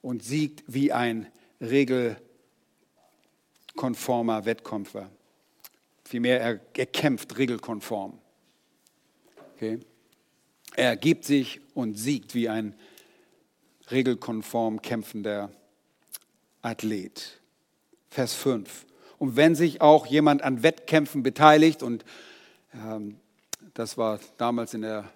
und 0.00 0.24
siegt 0.24 0.64
wie 0.66 0.92
ein 0.92 1.26
regelkonformer 1.60 4.46
Wettkämpfer. 4.46 5.10
Vielmehr, 6.04 6.40
er, 6.40 6.60
er 6.74 6.86
kämpft 6.86 7.36
regelkonform. 7.38 8.18
Okay? 9.64 9.80
Er 10.76 10.96
gibt 10.96 11.24
sich 11.24 11.60
und 11.72 11.94
siegt 11.94 12.34
wie 12.34 12.48
ein 12.48 12.74
regelkonform 13.90 14.82
kämpfender 14.82 15.50
Athlet. 16.60 17.40
Vers 18.10 18.34
5. 18.34 18.86
Und 19.18 19.36
wenn 19.36 19.54
sich 19.54 19.80
auch 19.80 20.06
jemand 20.06 20.42
an 20.42 20.62
Wettkämpfen 20.62 21.22
beteiligt, 21.22 21.82
und 21.82 22.04
ähm, 22.74 23.16
das 23.72 23.96
war 23.96 24.20
damals 24.36 24.74
in, 24.74 24.82
der, 24.82 25.10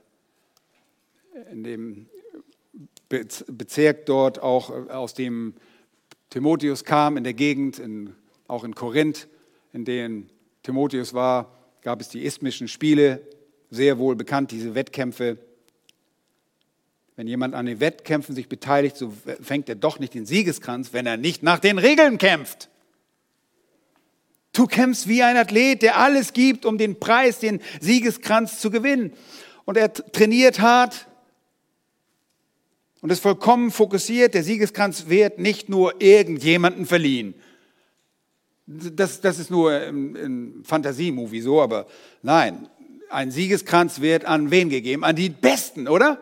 in 1.50 1.64
dem 1.64 2.08
Bezirk 3.08 4.06
dort, 4.06 4.40
auch 4.40 4.70
äh, 4.70 4.90
aus 4.90 5.12
dem 5.12 5.54
Timotheus 6.30 6.84
kam, 6.84 7.16
in 7.16 7.24
der 7.24 7.34
Gegend, 7.34 7.78
in, 7.78 8.14
auch 8.46 8.64
in 8.64 8.74
Korinth, 8.74 9.28
in 9.72 9.84
denen 9.84 10.30
Timotheus 10.62 11.12
war, 11.12 11.52
gab 11.82 12.00
es 12.00 12.08
die 12.08 12.24
isthmischen 12.24 12.68
Spiele, 12.68 13.22
sehr 13.70 13.98
wohl 13.98 14.16
bekannt, 14.16 14.50
diese 14.50 14.74
Wettkämpfe. 14.74 15.38
Wenn 17.16 17.26
jemand 17.26 17.54
an 17.54 17.66
den 17.66 17.80
Wettkämpfen 17.80 18.34
sich 18.34 18.48
beteiligt, 18.48 18.96
so 18.96 19.12
fängt 19.40 19.68
er 19.68 19.74
doch 19.74 19.98
nicht 19.98 20.14
den 20.14 20.26
Siegeskranz, 20.26 20.92
wenn 20.92 21.06
er 21.06 21.16
nicht 21.16 21.42
nach 21.42 21.58
den 21.58 21.78
Regeln 21.78 22.18
kämpft. 22.18 22.68
Du 24.52 24.66
kämpfst 24.66 25.08
wie 25.08 25.22
ein 25.22 25.36
Athlet, 25.36 25.82
der 25.82 25.98
alles 25.98 26.32
gibt, 26.32 26.64
um 26.64 26.78
den 26.78 26.98
Preis, 26.98 27.38
den 27.38 27.60
Siegeskranz 27.80 28.60
zu 28.60 28.70
gewinnen. 28.70 29.12
Und 29.64 29.76
er 29.76 29.92
trainiert 29.92 30.60
hart 30.60 31.06
und 33.00 33.10
ist 33.10 33.22
vollkommen 33.22 33.70
fokussiert. 33.70 34.34
Der 34.34 34.42
Siegeskranz 34.42 35.08
wird 35.08 35.38
nicht 35.38 35.68
nur 35.68 36.00
irgendjemanden 36.00 36.86
verliehen. 36.86 37.34
Das, 38.66 39.20
das 39.20 39.38
ist 39.38 39.50
nur 39.50 39.82
im 39.82 40.62
Fantasiemovie 40.64 41.40
so, 41.40 41.62
aber 41.62 41.86
nein, 42.22 42.68
ein 43.10 43.30
Siegeskranz 43.30 44.00
wird 44.00 44.24
an 44.24 44.50
wen 44.50 44.68
gegeben? 44.68 45.04
An 45.04 45.16
die 45.16 45.30
Besten, 45.30 45.88
oder? 45.88 46.20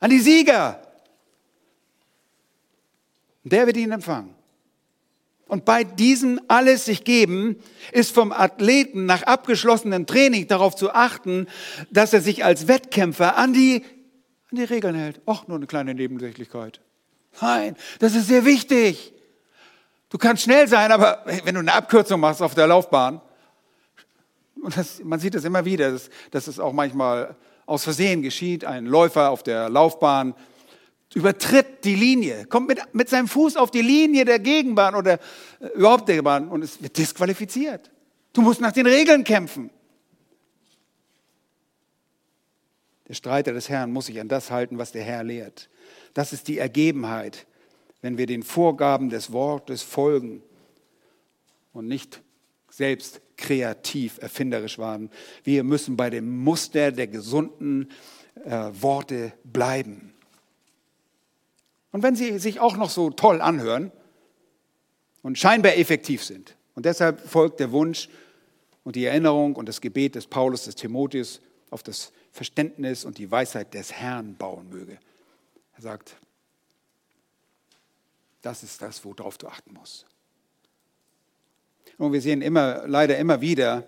An 0.00 0.10
die 0.10 0.20
Sieger. 0.20 0.82
Der 3.44 3.66
wird 3.66 3.76
ihn 3.76 3.92
empfangen. 3.92 4.34
Und 5.46 5.66
bei 5.66 5.84
diesem 5.84 6.40
alles 6.48 6.86
sich 6.86 7.04
geben, 7.04 7.56
ist 7.92 8.14
vom 8.14 8.32
Athleten 8.32 9.04
nach 9.04 9.24
abgeschlossenem 9.24 10.06
Training 10.06 10.46
darauf 10.48 10.74
zu 10.74 10.94
achten, 10.94 11.46
dass 11.90 12.14
er 12.14 12.22
sich 12.22 12.44
als 12.44 12.68
Wettkämpfer 12.68 13.36
an 13.36 13.52
die, 13.52 13.84
an 14.50 14.56
die 14.56 14.64
Regeln 14.64 14.94
hält. 14.94 15.20
Och, 15.26 15.46
nur 15.48 15.58
eine 15.58 15.66
kleine 15.66 15.94
Nebensächlichkeit. 15.94 16.80
Nein, 17.40 17.76
das 17.98 18.14
ist 18.14 18.28
sehr 18.28 18.44
wichtig. 18.44 19.12
Du 20.08 20.18
kannst 20.18 20.42
schnell 20.42 20.68
sein, 20.68 20.90
aber 20.90 21.22
wenn 21.44 21.54
du 21.54 21.60
eine 21.60 21.74
Abkürzung 21.74 22.20
machst 22.20 22.40
auf 22.40 22.54
der 22.54 22.66
Laufbahn, 22.66 23.20
und 24.60 24.76
das, 24.76 25.02
man 25.02 25.18
sieht 25.18 25.34
das 25.34 25.44
immer 25.44 25.64
wieder, 25.64 25.90
dass, 25.92 26.10
dass 26.30 26.46
es 26.46 26.58
auch 26.58 26.72
manchmal 26.72 27.36
aus 27.66 27.84
Versehen 27.84 28.22
geschieht, 28.22 28.64
ein 28.64 28.86
Läufer 28.86 29.30
auf 29.30 29.42
der 29.42 29.68
Laufbahn 29.68 30.34
übertritt 31.14 31.84
die 31.84 31.94
Linie, 31.94 32.46
kommt 32.46 32.68
mit, 32.68 32.80
mit 32.94 33.08
seinem 33.08 33.28
Fuß 33.28 33.56
auf 33.56 33.70
die 33.70 33.82
Linie 33.82 34.24
der 34.24 34.38
Gegenbahn 34.38 34.94
oder 34.94 35.18
äh, 35.60 35.66
überhaupt 35.74 36.08
der 36.08 36.22
Bahn 36.22 36.48
und 36.48 36.62
es 36.62 36.82
wird 36.82 36.96
disqualifiziert. 36.96 37.90
Du 38.32 38.40
musst 38.40 38.60
nach 38.60 38.72
den 38.72 38.86
Regeln 38.86 39.24
kämpfen. 39.24 39.70
Der 43.08 43.14
Streiter 43.14 43.52
des 43.52 43.68
Herrn 43.68 43.92
muss 43.92 44.06
sich 44.06 44.20
an 44.20 44.28
das 44.28 44.50
halten, 44.50 44.78
was 44.78 44.92
der 44.92 45.02
Herr 45.02 45.22
lehrt. 45.22 45.68
Das 46.14 46.32
ist 46.32 46.48
die 46.48 46.58
Ergebenheit, 46.58 47.46
wenn 48.00 48.16
wir 48.16 48.26
den 48.26 48.42
Vorgaben 48.42 49.10
des 49.10 49.32
Wortes 49.32 49.82
folgen 49.82 50.42
und 51.72 51.88
nicht 51.88 52.22
selbst 52.70 53.20
kreativ, 53.42 54.18
erfinderisch 54.22 54.78
waren. 54.78 55.10
Wir 55.42 55.64
müssen 55.64 55.96
bei 55.96 56.08
dem 56.08 56.38
Muster 56.44 56.92
der 56.92 57.08
gesunden 57.08 57.90
äh, 58.44 58.70
Worte 58.72 59.32
bleiben. 59.44 60.14
Und 61.90 62.02
wenn 62.02 62.16
sie 62.16 62.38
sich 62.38 62.60
auch 62.60 62.76
noch 62.76 62.88
so 62.88 63.10
toll 63.10 63.42
anhören 63.42 63.90
und 65.22 65.38
scheinbar 65.38 65.76
effektiv 65.76 66.24
sind. 66.24 66.56
Und 66.74 66.86
deshalb 66.86 67.20
folgt 67.20 67.60
der 67.60 67.72
Wunsch 67.72 68.08
und 68.84 68.96
die 68.96 69.04
Erinnerung 69.04 69.56
und 69.56 69.68
das 69.68 69.80
Gebet 69.80 70.14
des 70.14 70.26
Paulus, 70.26 70.64
des 70.64 70.76
Timotheus 70.76 71.40
auf 71.70 71.82
das 71.82 72.12
Verständnis 72.30 73.04
und 73.04 73.18
die 73.18 73.30
Weisheit 73.30 73.74
des 73.74 73.92
Herrn 73.92 74.36
bauen 74.36 74.70
möge. 74.70 74.98
Er 75.74 75.82
sagt, 75.82 76.16
das 78.40 78.62
ist 78.62 78.80
das, 78.80 79.04
worauf 79.04 79.36
du 79.36 79.48
achten 79.48 79.74
musst. 79.74 80.06
Und 81.98 82.12
wir 82.12 82.20
sehen 82.20 82.42
immer, 82.42 82.82
leider 82.86 83.18
immer 83.18 83.40
wieder, 83.40 83.84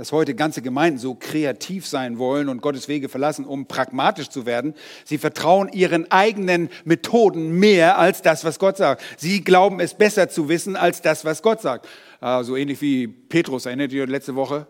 dass 0.00 0.12
heute 0.12 0.34
ganze 0.34 0.62
Gemeinden 0.62 0.98
so 0.98 1.14
kreativ 1.14 1.86
sein 1.86 2.18
wollen 2.18 2.48
und 2.48 2.62
Gottes 2.62 2.88
Wege 2.88 3.10
verlassen, 3.10 3.44
um 3.44 3.66
pragmatisch 3.66 4.30
zu 4.30 4.46
werden. 4.46 4.74
Sie 5.04 5.18
vertrauen 5.18 5.68
ihren 5.74 6.10
eigenen 6.10 6.70
Methoden 6.84 7.52
mehr 7.58 7.98
als 7.98 8.22
das, 8.22 8.42
was 8.42 8.58
Gott 8.58 8.78
sagt. 8.78 9.02
Sie 9.18 9.44
glauben 9.44 9.78
es 9.78 9.92
besser 9.92 10.30
zu 10.30 10.48
wissen 10.48 10.74
als 10.74 11.02
das, 11.02 11.26
was 11.26 11.42
Gott 11.42 11.60
sagt. 11.60 11.86
Ah, 12.20 12.42
so 12.44 12.56
ähnlich 12.56 12.80
wie 12.80 13.08
Petrus, 13.08 13.66
erinnert 13.66 13.92
ihr 13.92 14.06
letzte 14.06 14.34
Woche? 14.36 14.66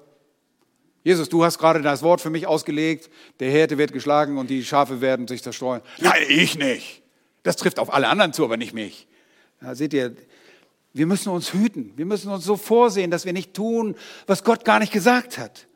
Jesus, 1.05 1.28
du 1.28 1.44
hast 1.44 1.59
gerade 1.59 1.80
das 1.80 2.03
Wort 2.03 2.20
für 2.20 2.30
mich 2.30 2.48
ausgelegt, 2.48 3.09
der 3.38 3.51
Härte 3.51 3.78
wird 3.78 3.92
geschlagen 3.92 4.36
und 4.36 4.51
die 4.51 4.64
Schafe 4.64 5.01
werden 5.01 5.28
sich 5.28 5.44
zerstreuen. 5.44 5.80
Nein, 5.98 6.22
ich 6.28 6.59
nicht. 6.59 7.03
Das 7.44 7.55
trifft 7.57 7.78
auf 7.78 7.94
alle 7.94 8.09
anderen 8.09 8.32
zu, 8.32 8.44
aber 8.44 8.57
nicht 8.57 8.74
mich. 8.74 9.07
Ja, 9.62 9.74
seht 9.74 9.94
ihr, 9.94 10.16
wir 10.93 11.07
müssen 11.07 11.30
uns 11.30 11.53
hüten. 11.53 11.93
Wir 11.97 12.07
müssen 12.07 12.30
uns 12.30 12.45
so 12.45 12.57
vorsehen, 12.57 13.11
dass 13.11 13.24
wir 13.24 13.32
nicht 13.32 13.55
tun, 13.55 13.95
was 14.26 14.45
Gott 14.45 14.64
gar 14.64 14.80
nicht 14.80 14.93
gesagt 14.93 15.38
hat. 15.38 15.66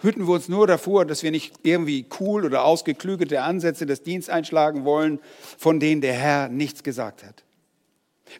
Hüten 0.00 0.28
wir 0.28 0.34
uns 0.34 0.48
nur 0.48 0.68
davor, 0.68 1.04
dass 1.04 1.24
wir 1.24 1.32
nicht 1.32 1.56
irgendwie 1.64 2.06
cool 2.20 2.44
oder 2.44 2.64
ausgeklügelte 2.64 3.42
Ansätze 3.42 3.84
des 3.84 4.04
Dienstes 4.04 4.32
einschlagen 4.32 4.84
wollen, 4.84 5.18
von 5.58 5.80
denen 5.80 6.00
der 6.00 6.14
Herr 6.14 6.48
nichts 6.48 6.84
gesagt 6.84 7.24
hat. 7.24 7.42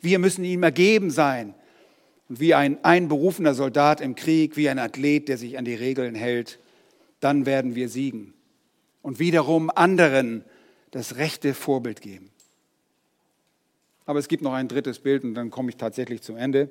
Wir 0.01 0.21
müssen 0.21 0.45
ihm 0.45 0.63
ergeben 0.63 1.11
sein. 1.11 1.55
Und 2.29 2.39
wie 2.41 2.55
ein 2.55 2.85
einberufener 2.85 3.55
Soldat 3.55 4.01
im 4.01 4.15
Krieg, 4.15 4.57
wie 4.57 4.69
ein 4.69 4.79
Athlet, 4.79 5.29
der 5.29 5.39
sich 5.39 5.59
an 5.59 5.65
die 5.65 5.75
Regeln 5.75 6.15
hält, 6.15 6.61
dann 7.21 7.47
werden 7.47 7.75
wir 7.75 7.89
siegen. 7.89 8.35
Und 9.03 9.19
wiederum 9.19 9.71
anderen 9.75 10.45
das 10.91 11.17
rechte 11.17 11.55
Vorbild 11.55 12.03
geben. 12.03 12.31
Aber 14.09 14.21
es 14.21 14.29
gibt 14.29 14.43
noch 14.43 14.55
ein 14.55 14.69
drittes 14.69 15.01
Bild 15.01 15.23
und 15.23 15.35
dann 15.35 15.51
komme 15.51 15.69
ich 15.69 15.77
tatsächlich 15.77 16.23
zum 16.23 16.39
Ende 16.39 16.71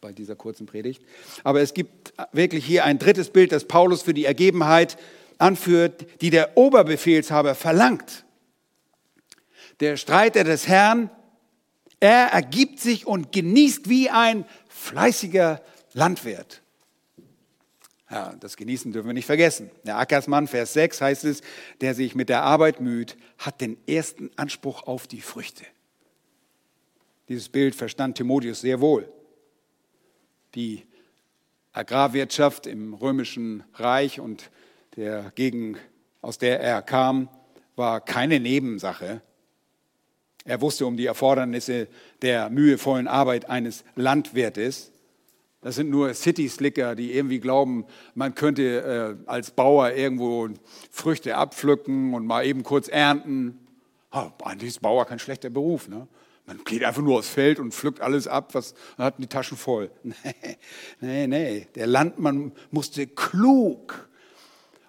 bei 0.00 0.14
dieser 0.14 0.34
kurzen 0.34 0.64
Predigt. 0.64 1.04
Aber 1.44 1.60
es 1.60 1.74
gibt 1.74 2.14
wirklich 2.32 2.64
hier 2.64 2.86
ein 2.86 2.98
drittes 2.98 3.28
Bild, 3.28 3.52
das 3.52 3.66
Paulus 3.66 4.00
für 4.00 4.14
die 4.14 4.24
Ergebenheit 4.24 4.96
anführt, 5.36 6.06
die 6.22 6.30
der 6.30 6.56
Oberbefehlshaber 6.56 7.54
verlangt. 7.54 8.24
Der 9.80 9.98
Streiter 9.98 10.42
des 10.42 10.66
Herrn, 10.66 11.10
er 12.00 12.28
ergibt 12.28 12.80
sich 12.80 13.06
und 13.06 13.30
genießt 13.30 13.90
wie 13.90 14.08
ein 14.08 14.46
fleißiger 14.70 15.60
Landwirt. 15.92 16.62
Ja, 18.10 18.34
das 18.40 18.56
Genießen 18.56 18.90
dürfen 18.90 19.08
wir 19.08 19.12
nicht 19.12 19.26
vergessen. 19.26 19.70
Der 19.84 19.98
Ackersmann, 19.98 20.46
Vers 20.46 20.72
6 20.72 21.02
heißt 21.02 21.24
es, 21.24 21.42
der 21.82 21.94
sich 21.94 22.14
mit 22.14 22.30
der 22.30 22.40
Arbeit 22.40 22.80
müht, 22.80 23.18
hat 23.36 23.60
den 23.60 23.76
ersten 23.86 24.30
Anspruch 24.36 24.84
auf 24.84 25.06
die 25.06 25.20
Früchte. 25.20 25.66
Dieses 27.30 27.48
Bild 27.48 27.76
verstand 27.76 28.16
Timotheus 28.16 28.60
sehr 28.60 28.80
wohl. 28.80 29.08
Die 30.56 30.82
Agrarwirtschaft 31.72 32.66
im 32.66 32.92
römischen 32.92 33.62
Reich 33.74 34.18
und 34.18 34.50
der 34.96 35.30
Gegend, 35.36 35.78
aus 36.22 36.38
der 36.38 36.58
er 36.58 36.82
kam, 36.82 37.28
war 37.76 38.00
keine 38.00 38.40
Nebensache. 38.40 39.22
Er 40.44 40.60
wusste 40.60 40.86
um 40.86 40.96
die 40.96 41.06
Erfordernisse 41.06 41.86
der 42.20 42.50
mühevollen 42.50 43.06
Arbeit 43.06 43.48
eines 43.48 43.84
Landwirtes. 43.94 44.90
Das 45.60 45.76
sind 45.76 45.88
nur 45.88 46.12
City-Slicker, 46.14 46.96
die 46.96 47.12
irgendwie 47.12 47.38
glauben, 47.38 47.86
man 48.16 48.34
könnte 48.34 49.18
äh, 49.24 49.30
als 49.30 49.52
Bauer 49.52 49.92
irgendwo 49.92 50.48
Früchte 50.90 51.36
abpflücken 51.36 52.12
und 52.12 52.26
mal 52.26 52.44
eben 52.44 52.64
kurz 52.64 52.88
ernten. 52.88 53.56
Oh, 54.10 54.30
eigentlich 54.42 54.70
ist 54.70 54.82
Bauer 54.82 55.06
kein 55.06 55.20
schlechter 55.20 55.50
Beruf. 55.50 55.86
Ne? 55.86 56.08
Man 56.50 56.64
geht 56.64 56.82
einfach 56.82 57.00
nur 57.00 57.20
aufs 57.20 57.28
Feld 57.28 57.60
und 57.60 57.72
pflückt 57.72 58.00
alles 58.00 58.26
ab, 58.26 58.54
was 58.54 58.74
man 58.96 59.06
hat 59.06 59.14
die 59.18 59.28
Taschen 59.28 59.56
voll. 59.56 59.88
Nee, 60.02 60.56
nee, 61.00 61.26
nee. 61.28 61.66
Der 61.76 61.86
Landmann 61.86 62.50
musste 62.72 63.06
klug 63.06 64.08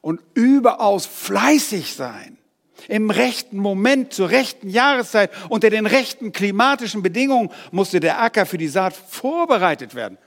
und 0.02 0.22
überaus 0.34 1.06
fleißig 1.06 1.94
sein. 1.94 2.40
Im 2.88 3.12
rechten 3.12 3.58
Moment, 3.58 4.12
zur 4.12 4.32
rechten 4.32 4.70
Jahreszeit, 4.70 5.30
unter 5.50 5.70
den 5.70 5.86
rechten 5.86 6.32
klimatischen 6.32 7.04
Bedingungen 7.04 7.52
musste 7.70 8.00
der 8.00 8.20
Acker 8.20 8.48
für 8.48 8.58
die 8.58 8.68
Saat 8.68 8.96
vorbereitet 8.96 9.94
werden. 9.94 10.18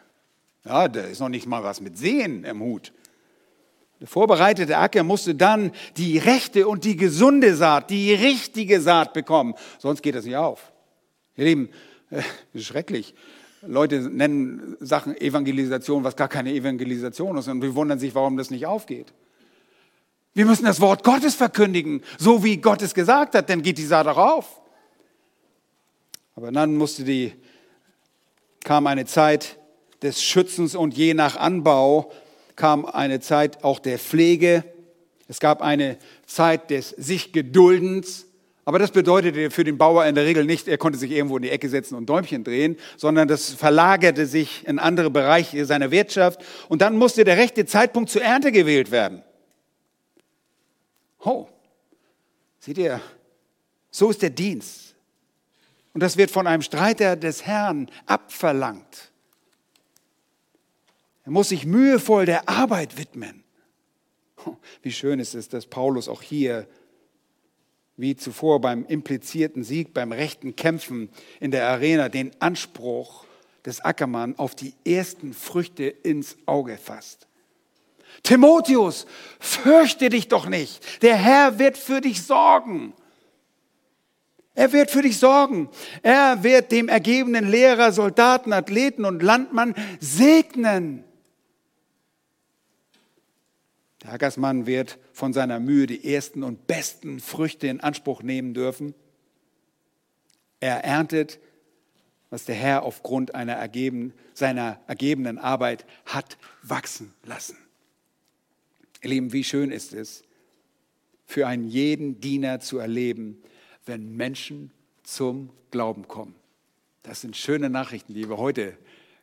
Ja, 0.65 0.87
da 0.87 1.01
ist 1.01 1.19
noch 1.19 1.29
nicht 1.29 1.49
mal 1.49 1.65
was 1.65 1.81
mit 1.81 1.99
Sehen 1.99 2.45
im 2.45 2.61
Hut. 2.61 2.93
Der 4.01 4.07
vorbereitete 4.07 4.79
Acker 4.79 5.03
musste 5.03 5.35
dann 5.35 5.73
die 5.97 6.17
rechte 6.17 6.69
und 6.69 6.85
die 6.85 6.95
gesunde 6.95 7.57
Saat, 7.57 7.91
die 7.91 8.15
richtige 8.15 8.81
Saat 8.81 9.13
bekommen. 9.15 9.55
Sonst 9.81 10.01
geht 10.01 10.15
das 10.15 10.27
nicht 10.27 10.37
auf. 10.37 10.71
Ihr 11.37 11.45
Lieben, 11.45 11.69
äh, 12.11 12.23
schrecklich. 12.59 13.15
Leute 13.63 14.01
nennen 14.01 14.77
Sachen 14.81 15.17
Evangelisation, 15.17 16.05
was 16.05 16.17
gar 16.17 16.29
keine 16.29 16.53
Evangelisation 16.53 17.37
ist 17.39 17.49
und 17.49 17.63
wir 17.63 17.75
wundern 17.75 17.99
sich, 17.99 18.15
warum 18.15 18.37
das 18.37 18.51
nicht 18.51 18.67
aufgeht. 18.67 19.13
Wir 20.35 20.47
müssen 20.47 20.65
das 20.65 20.81
Wort 20.81 21.05
Gottes 21.05 21.35
verkündigen, 21.35 22.03
so 22.19 22.43
wie 22.45 22.59
Gott 22.59 22.83
es 22.83 22.93
gesagt 22.93 23.35
hat, 23.35 23.49
dann 23.49 23.63
geht 23.63 23.79
die 23.79 23.87
Saat 23.87 24.07
auch 24.07 24.19
auf. 24.19 24.61
Aber 26.35 26.51
dann 26.51 26.77
musste 26.77 27.05
die, 27.05 27.33
kam 28.65 28.87
eine 28.87 29.07
Zeit 29.07 29.59
des 30.03 30.23
Schützens 30.23 30.75
und 30.75 30.97
je 30.97 31.15
nach 31.15 31.37
Anbau 31.37 32.11
kam 32.57 32.85
eine 32.85 33.21
Zeit 33.21 33.63
auch 33.63 33.79
der 33.79 33.99
Pflege. 33.99 34.65
Es 35.29 35.41
gab 35.41 35.63
eine 35.63 35.99
Zeit 36.27 36.71
des 36.71 36.91
sich 36.91 37.33
Geduldens. 37.33 38.27
Aber 38.65 38.79
das 38.79 38.93
bedeutete 38.93 39.51
für 39.51 39.65
den 39.65 39.77
Bauer 39.77 40.07
in 40.07 40.15
der 40.15 40.25
Regel 40.25 40.45
nicht, 40.45 40.69
er 40.69 40.79
konnte 40.79 40.99
sich 40.99 41.11
irgendwo 41.11 41.37
in 41.37 41.43
die 41.43 41.51
Ecke 41.51 41.69
setzen 41.69 41.97
und 41.97 42.07
Däumchen 42.07 42.45
drehen, 42.45 42.79
sondern 42.97 43.29
das 43.29 43.51
verlagerte 43.51 44.27
sich 44.27 44.67
in 44.67 44.79
andere 44.79 45.11
Bereiche 45.11 45.67
seiner 45.67 45.91
Wirtschaft. 45.91 46.43
Und 46.69 46.81
dann 46.81 46.97
musste 46.97 47.25
der 47.25 47.37
rechte 47.37 47.67
Zeitpunkt 47.67 48.09
zur 48.11 48.23
Ernte 48.23 48.53
gewählt 48.53 48.91
werden. 48.91 49.23
Oh, 51.21 51.49
seht 52.59 52.79
ihr, 52.79 53.01
so 53.91 54.11
ist 54.11 54.23
der 54.23 54.31
Dienst. 54.31 54.95
Und 55.93 56.03
das 56.03 56.17
wird 56.17 56.31
von 56.31 56.47
einem 56.47 56.63
Streiter 56.63 57.17
des 57.17 57.47
Herrn 57.47 57.91
abverlangt. 58.07 59.13
Er 61.25 61.31
muss 61.31 61.51
sich 61.51 61.65
mühevoll 61.67 62.27
der 62.27 62.49
Arbeit 62.49 62.99
widmen. 62.99 63.45
Wie 64.83 64.93
schön 64.93 65.21
ist 65.21 65.35
es, 65.35 65.49
dass 65.49 65.67
Paulus 65.67 66.09
auch 66.09 66.21
hier, 66.21 66.67
wie 67.97 68.17
zuvor 68.17 68.61
beim 68.61 68.85
implizierten 68.87 69.65
Sieg, 69.65 69.95
beim 69.95 70.13
rechten 70.13 70.57
Kämpfen 70.57 71.09
in 71.41 71.51
der 71.51 71.69
Arena, 71.69 72.09
den 72.09 72.33
Anspruch 72.41 73.25
des 73.65 73.81
Ackermann 73.81 74.35
auf 74.37 74.55
die 74.55 74.75
ersten 74.85 75.33
Früchte 75.33 75.85
ins 75.85 76.37
Auge 76.47 76.77
fasst. 76.77 77.27
Timotheus, 78.23 79.07
fürchte 79.39 80.09
dich 80.09 80.29
doch 80.29 80.49
nicht. 80.49 81.03
Der 81.03 81.17
Herr 81.17 81.59
wird 81.59 81.77
für 81.77 82.01
dich 82.01 82.23
sorgen. 82.23 82.95
Er 84.55 84.73
wird 84.73 84.91
für 84.91 85.03
dich 85.03 85.19
sorgen. 85.19 85.69
Er 86.03 86.43
wird 86.45 86.71
dem 86.71 86.89
ergebenen 86.89 87.49
Lehrer, 87.49 87.93
Soldaten, 87.93 88.53
Athleten 88.53 89.05
und 89.05 89.23
Landmann 89.23 89.75
segnen. 90.01 91.04
Der 94.05 94.13
Ackersmann 94.13 94.67
wird 94.67 94.99
von 95.13 95.33
seiner 95.33 95.59
Mühe 95.59 95.87
die 95.87 96.15
ersten 96.15 96.43
und 96.43 96.67
besten 96.67 97.21
Früchte 97.21 97.67
in 97.67 97.81
Anspruch 97.81 98.23
nehmen 98.23 98.53
dürfen. 98.53 98.95
Er 100.61 100.85
erntet, 100.85 101.41
was 102.29 102.45
der 102.45 102.55
Herr 102.55 102.83
aufgrund 102.83 103.35
einer 103.35 103.55
ergeben, 103.55 104.13
seiner 104.35 104.79
ergebenen 104.87 105.39
Arbeit 105.39 105.87
hat 106.05 106.37
wachsen 106.63 107.15
lassen. 107.25 107.57
Ihr 109.03 109.11
Lieben, 109.11 109.33
wie 109.33 109.45
schön 109.45 109.71
ist 109.71 109.95
es, 109.95 110.23
für 111.25 111.47
einen 111.47 111.65
jeden 111.65 112.21
Diener 112.21 112.61
zu 112.61 112.79
erleben, 112.79 113.43
wenn 113.87 114.15
Menschen 114.17 114.71
zum 115.03 115.51
Glauben 115.71 116.09
kommen. 116.09 116.35
Das 117.03 117.23
sind 117.23 117.37
schöne 117.37 117.71
Nachrichten, 117.71 118.13
die 118.15 118.29
wir 118.29 118.37
heute 118.37 118.77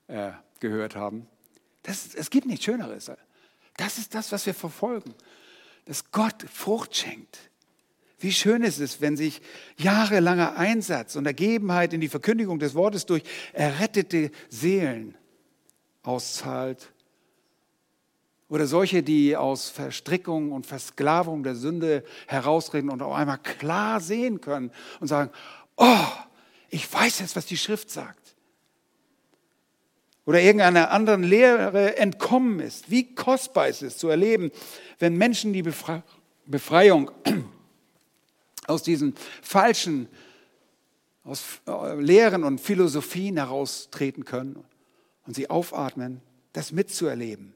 äh, 0.07 0.31
gehört 0.59 0.95
haben. 0.95 1.27
Das, 1.83 2.15
es 2.15 2.29
gibt 2.29 2.47
nichts 2.47 2.65
Schöneres. 2.65 3.11
Das 3.81 3.97
ist 3.97 4.13
das, 4.13 4.31
was 4.31 4.45
wir 4.45 4.53
verfolgen. 4.53 5.15
Dass 5.85 6.11
Gott 6.11 6.45
Frucht 6.53 6.95
schenkt. 6.95 7.39
Wie 8.19 8.31
schön 8.31 8.61
ist 8.61 8.79
es, 8.79 9.01
wenn 9.01 9.17
sich 9.17 9.41
jahrelanger 9.75 10.55
Einsatz 10.55 11.15
und 11.15 11.25
Ergebenheit 11.25 11.91
in 11.91 11.99
die 11.99 12.07
Verkündigung 12.07 12.59
des 12.59 12.75
Wortes 12.75 13.07
durch 13.07 13.23
errettete 13.53 14.29
Seelen 14.49 15.17
auszahlt 16.03 16.91
oder 18.49 18.67
solche, 18.67 19.01
die 19.01 19.35
aus 19.35 19.69
Verstrickung 19.69 20.51
und 20.51 20.67
Versklavung 20.67 21.41
der 21.41 21.55
Sünde 21.55 22.03
herausreden 22.27 22.91
und 22.91 23.01
auf 23.01 23.15
einmal 23.15 23.39
klar 23.39 23.99
sehen 23.99 24.41
können 24.41 24.71
und 24.99 25.07
sagen, 25.07 25.31
oh, 25.77 26.07
ich 26.69 26.93
weiß 26.93 27.17
jetzt, 27.21 27.35
was 27.35 27.47
die 27.47 27.57
Schrift 27.57 27.89
sagt. 27.89 28.20
Oder 30.31 30.43
irgendeiner 30.43 30.91
anderen 30.91 31.23
Lehre 31.23 31.97
entkommen 31.97 32.61
ist. 32.61 32.89
Wie 32.89 33.13
kostbar 33.15 33.67
ist 33.67 33.81
es 33.81 33.97
zu 33.97 34.07
erleben, 34.07 34.49
wenn 34.97 35.17
Menschen 35.17 35.51
die 35.51 35.61
Befreiung 36.45 37.11
aus 38.65 38.81
diesen 38.81 39.13
falschen 39.41 40.07
aus 41.25 41.59
äh, 41.67 41.99
Lehren 41.99 42.45
und 42.45 42.61
Philosophien 42.61 43.35
heraustreten 43.35 44.23
können 44.23 44.63
und 45.27 45.35
sie 45.35 45.49
aufatmen, 45.49 46.21
das 46.53 46.71
mitzuerleben. 46.71 47.53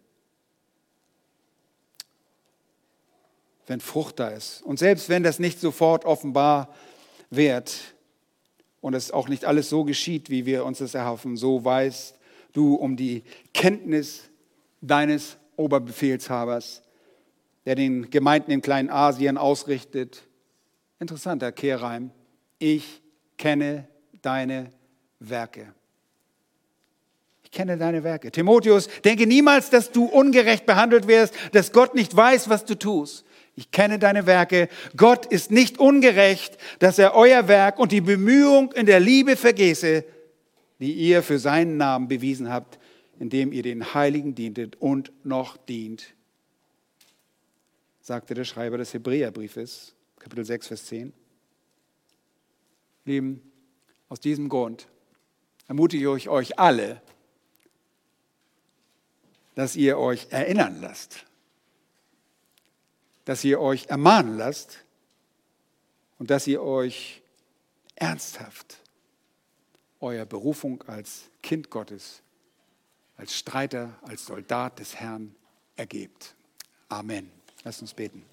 wenn 3.67 3.79
Frucht 3.79 4.19
da 4.19 4.27
ist. 4.27 4.63
Und 4.63 4.79
selbst 4.79 5.07
wenn 5.07 5.23
das 5.23 5.39
nicht 5.39 5.61
sofort 5.61 6.03
offenbar 6.03 6.75
wird 7.29 7.95
und 8.81 8.95
es 8.95 9.11
auch 9.11 9.29
nicht 9.29 9.45
alles 9.45 9.69
so 9.69 9.85
geschieht, 9.85 10.29
wie 10.29 10.45
wir 10.45 10.65
uns 10.65 10.79
das 10.79 10.93
erhoffen, 10.93 11.37
so 11.37 11.63
weißt 11.63 12.19
du 12.55 12.75
um 12.75 12.95
die 12.95 13.23
Kenntnis 13.53 14.29
deines 14.81 15.37
Oberbefehlshabers, 15.57 16.81
der 17.65 17.75
den 17.75 18.09
Gemeinden 18.09 18.51
in 18.51 18.61
Kleinasien 18.61 19.37
ausrichtet. 19.37 20.23
Interessanter 20.99 21.51
Kehrreim. 21.51 22.11
Ich 22.59 23.01
kenne 23.37 23.87
deine 24.21 24.69
Werke. 25.19 25.73
Ich 27.43 27.51
kenne 27.51 27.77
deine 27.77 28.03
Werke. 28.03 28.31
Timotheus, 28.31 28.87
denke 29.03 29.27
niemals, 29.27 29.69
dass 29.69 29.91
du 29.91 30.05
ungerecht 30.05 30.65
behandelt 30.65 31.07
wirst, 31.07 31.33
dass 31.53 31.71
Gott 31.71 31.95
nicht 31.95 32.15
weiß, 32.15 32.49
was 32.49 32.65
du 32.65 32.75
tust. 32.75 33.25
Ich 33.55 33.71
kenne 33.71 33.99
deine 33.99 34.25
Werke. 34.25 34.67
Gott 34.97 35.25
ist 35.25 35.51
nicht 35.51 35.79
ungerecht, 35.79 36.57
dass 36.79 36.99
er 36.99 37.15
euer 37.15 37.47
Werk 37.47 37.79
und 37.79 37.93
die 37.93 38.01
Bemühung 38.01 38.73
in 38.73 38.85
der 38.85 38.99
Liebe 38.99 39.37
vergesse, 39.37 40.03
die 40.79 40.93
ihr 40.93 41.23
für 41.23 41.39
seinen 41.39 41.77
Namen 41.77 42.07
bewiesen 42.07 42.49
habt, 42.49 42.79
indem 43.19 43.51
ihr 43.51 43.63
den 43.63 43.93
Heiligen 43.93 44.35
dientet 44.35 44.75
und 44.77 45.11
noch 45.25 45.57
dient, 45.57 46.13
sagte 48.01 48.33
der 48.33 48.43
Schreiber 48.43 48.77
des 48.77 48.93
Hebräerbriefes, 48.93 49.95
Kapitel 50.19 50.45
6, 50.45 50.67
Vers 50.67 50.85
10. 50.85 51.13
Lieben, 53.05 53.41
aus 54.09 54.19
diesem 54.19 54.49
Grund 54.49 54.87
ermutige 55.67 56.15
ich 56.15 56.29
euch 56.29 56.59
alle, 56.59 57.01
dass 59.55 59.75
ihr 59.75 59.97
euch 59.97 60.27
erinnern 60.31 60.81
lasst 60.81 61.25
dass 63.25 63.43
ihr 63.43 63.59
euch 63.59 63.87
ermahnen 63.87 64.37
lasst 64.37 64.85
und 66.19 66.29
dass 66.29 66.47
ihr 66.47 66.61
euch 66.61 67.21
ernsthaft 67.95 68.77
eurer 70.05 70.25
Berufung 70.25 70.83
als 70.83 71.29
Kind 71.41 71.69
Gottes, 71.69 72.21
als 73.17 73.35
Streiter, 73.35 73.97
als 74.03 74.25
Soldat 74.25 74.79
des 74.79 74.95
Herrn 74.95 75.35
ergebt. 75.75 76.35
Amen. 76.89 77.31
Lasst 77.63 77.81
uns 77.81 77.93
beten. 77.93 78.23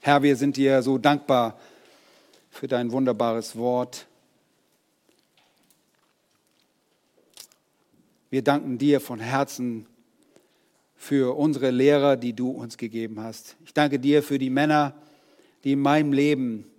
Herr, 0.00 0.22
wir 0.22 0.36
sind 0.36 0.56
dir 0.56 0.82
so 0.82 0.98
dankbar 0.98 1.58
für 2.50 2.68
dein 2.68 2.90
wunderbares 2.90 3.56
Wort. 3.56 4.06
Wir 8.30 8.42
danken 8.42 8.78
dir 8.78 9.00
von 9.00 9.20
Herzen 9.20 9.86
für 10.96 11.36
unsere 11.36 11.70
Lehrer, 11.70 12.16
die 12.16 12.32
du 12.32 12.50
uns 12.50 12.78
gegeben 12.78 13.20
hast. 13.20 13.56
Ich 13.64 13.74
danke 13.74 13.98
dir 13.98 14.22
für 14.22 14.38
die 14.38 14.50
Männer, 14.50 14.94
die 15.64 15.72
in 15.72 15.80
meinem 15.80 16.12
Leben 16.12 16.70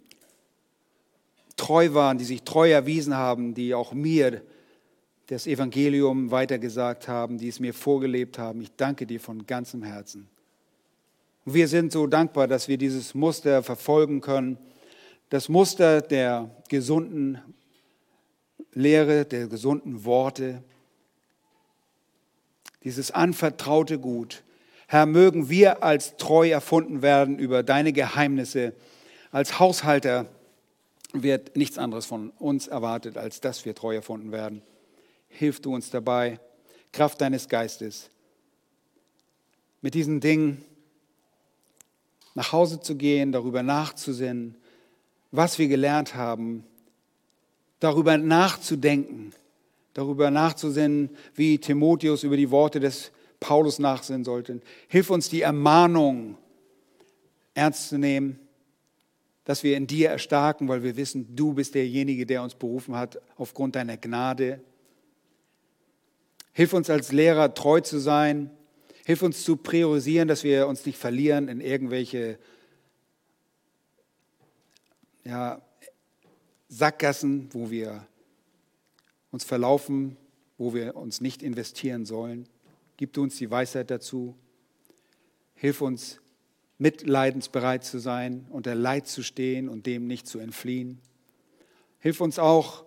treu 1.56 1.93
waren, 1.93 2.18
die 2.18 2.26
sich 2.26 2.43
treu 2.43 2.72
erwiesen 2.72 3.16
haben, 3.16 3.53
die 3.53 3.74
auch 3.74 3.93
mir 3.93 4.41
das 5.28 5.47
Evangelium 5.47 6.32
weitergesagt 6.32 7.08
haben, 7.08 7.38
die 7.38 7.47
es 7.47 7.60
mir 7.60 7.74
vorgelebt 7.74 8.38
haben. 8.38 8.62
Ich 8.62 8.72
danke 8.76 9.08
dir 9.08 9.20
von 9.20 9.45
ganzem 9.47 9.84
Herzen. 9.84 10.28
Und 11.45 11.53
wir 11.53 11.68
sind 11.68 11.91
so 11.91 12.08
dankbar, 12.08 12.47
dass 12.47 12.68
wir 12.68 12.78
dieses 12.78 13.16
Muster 13.16 13.64
verfolgen 13.64 14.22
können, 14.22 14.58
das 15.30 15.49
Muster 15.49 16.01
der 16.01 16.49
gesunden 16.70 17.39
Lehre, 18.74 19.26
der 19.26 19.47
gesunden 19.47 20.06
Worte, 20.06 20.64
dieses 22.84 23.10
anvertraute 23.10 23.97
Gut. 23.97 24.43
Herr, 24.88 25.08
mögen 25.08 25.49
wir 25.49 25.84
als 25.84 26.18
treu 26.18 26.49
erfunden 26.49 27.01
werden 27.01 27.39
über 27.39 27.64
deine 27.64 27.93
Geheimnisse. 27.93 28.74
Als 29.32 29.60
Haushalter 29.60 30.28
wird 31.24 31.55
nichts 31.55 31.78
anderes 31.78 32.05
von 32.05 32.30
uns 32.32 32.68
erwartet, 32.68 33.18
als 33.18 33.41
dass 33.41 33.66
wir 33.66 33.76
treu 33.76 33.95
erfunden 33.95 34.32
werden. 34.32 34.61
Hilf 35.28 35.61
du 35.61 35.74
uns 35.74 35.89
dabei, 35.89 36.39
Kraft 36.91 37.22
deines 37.22 37.49
Geistes, 37.49 38.09
mit 39.82 39.93
diesen 39.93 40.20
Dingen 40.20 40.63
nach 42.34 42.51
Hause 42.51 42.80
zu 42.80 42.95
gehen, 42.95 43.32
darüber 43.32 43.63
nachzusinnen, 43.63 44.55
was 45.32 45.59
wir 45.59 45.68
gelernt 45.68 46.16
haben, 46.16 46.63
darüber 47.80 48.18
nachzudenken, 48.18 49.34
darüber 49.93 50.32
nachzusinnen, 50.32 51.09
wie 51.34 51.57
Timotheus 51.57 52.24
über 52.24 52.38
die 52.38 52.51
Worte 52.51 52.80
des 52.80 53.11
Paulus 53.39 53.80
nachsinnen 53.80 54.24
sollte. 54.24 54.61
Hilf 54.88 55.09
uns, 55.09 55.30
die 55.30 55.41
Ermahnung 55.41 56.38
ernst 57.53 57.89
zu 57.89 57.97
nehmen, 57.97 58.39
dass 59.46 59.64
wir 59.64 59.78
in 59.78 59.88
dir 59.88 60.10
erstarken, 60.10 60.68
weil 60.68 60.84
wir 60.84 60.98
wissen, 60.98 61.36
du 61.36 61.54
bist 61.54 61.76
derjenige, 61.76 62.26
der 62.26 62.41
uns 62.43 62.56
berufen 62.56 62.96
hat 62.96 63.22
aufgrund 63.38 63.76
deiner 63.76 63.96
Gnade. 63.96 64.60
Hilf 66.52 66.74
uns 66.74 66.89
als 66.89 67.12
Lehrer 67.12 67.54
treu 67.54 67.80
zu 67.80 68.00
sein. 68.00 68.50
Hilf 69.06 69.22
uns 69.22 69.43
zu 69.43 69.56
priorisieren, 69.56 70.28
dass 70.28 70.43
wir 70.43 70.68
uns 70.68 70.86
nicht 70.86 70.98
verlieren 70.98 71.48
in 71.48 71.62
irgendwelche 71.62 72.39
ja, 75.24 75.62
Sackgassen, 76.68 77.50
wo 77.52 77.70
wir 77.70 78.08
uns 79.30 79.43
verlaufen, 79.43 80.18
wo 80.58 80.74
wir 80.74 80.96
uns 80.96 81.22
nicht 81.22 81.43
investieren 81.43 82.06
sollen. 82.06 82.48
Gib 82.98 83.14
du 83.14 83.22
uns 83.22 83.38
die 83.38 83.52
Weisheit 83.52 83.91
dazu. 83.91 84.36
Hilf 85.54 85.82
uns, 85.82 86.20
mitleidensbereit 86.78 87.84
zu 87.84 87.99
sein, 87.99 88.45
unter 88.49 88.76
Leid 88.76 89.07
zu 89.07 89.23
stehen 89.23 89.69
und 89.69 89.86
dem 89.86 90.07
nicht 90.07 90.28
zu 90.28 90.39
entfliehen. 90.39 90.99
Hilf 91.99 92.21
uns 92.21 92.38
auch, 92.39 92.86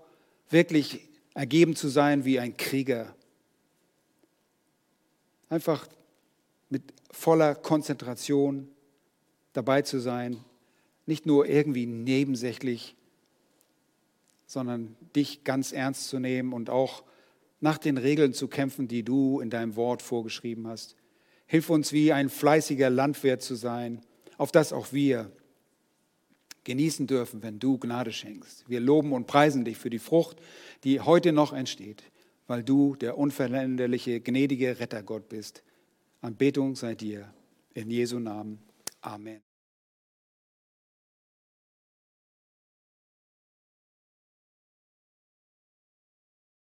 wirklich 0.50 1.08
ergeben 1.34 1.76
zu 1.76 1.88
sein 1.88 2.24
wie 2.24 2.38
ein 2.40 2.56
Krieger. 2.56 3.14
Einfach 5.48 5.86
mit 6.68 6.82
voller 7.10 7.54
Konzentration 7.54 8.68
dabei 9.52 9.82
zu 9.82 9.98
sein, 9.98 10.44
nicht 11.06 11.24
nur 11.24 11.46
irgendwie 11.46 11.86
nebensächlich, 11.86 12.94
sondern 14.46 14.96
dich 15.16 15.44
ganz 15.44 15.72
ernst 15.72 16.08
zu 16.08 16.18
nehmen 16.18 16.52
und 16.52 16.70
auch 16.70 17.02
nach 17.60 17.78
den 17.78 17.98
Regeln 17.98 18.34
zu 18.34 18.48
kämpfen, 18.48 18.88
die 18.88 19.02
du 19.02 19.40
in 19.40 19.50
deinem 19.50 19.76
Wort 19.76 20.02
vorgeschrieben 20.02 20.66
hast. 20.66 20.96
Hilf 21.48 21.70
uns, 21.70 21.92
wie 21.92 22.12
ein 22.12 22.28
fleißiger 22.28 22.90
Landwirt 22.90 23.42
zu 23.42 23.56
sein, 23.56 24.02
auf 24.36 24.52
das 24.52 24.72
auch 24.72 24.92
wir 24.92 25.32
genießen 26.64 27.06
dürfen, 27.06 27.42
wenn 27.42 27.58
du 27.58 27.78
Gnade 27.78 28.12
schenkst. 28.12 28.68
Wir 28.68 28.80
loben 28.80 29.12
und 29.12 29.26
preisen 29.26 29.64
dich 29.64 29.78
für 29.78 29.90
die 29.90 29.98
Frucht, 29.98 30.36
die 30.84 31.00
heute 31.00 31.32
noch 31.32 31.54
entsteht, 31.54 32.04
weil 32.46 32.62
du 32.62 32.94
der 32.94 33.16
unveränderliche, 33.16 34.20
gnädige 34.20 34.78
Rettergott 34.78 35.28
bist. 35.30 35.62
Anbetung 36.20 36.76
sei 36.76 36.94
dir. 36.94 37.32
In 37.72 37.90
Jesu 37.90 38.18
Namen. 38.18 38.58
Amen. 39.00 39.47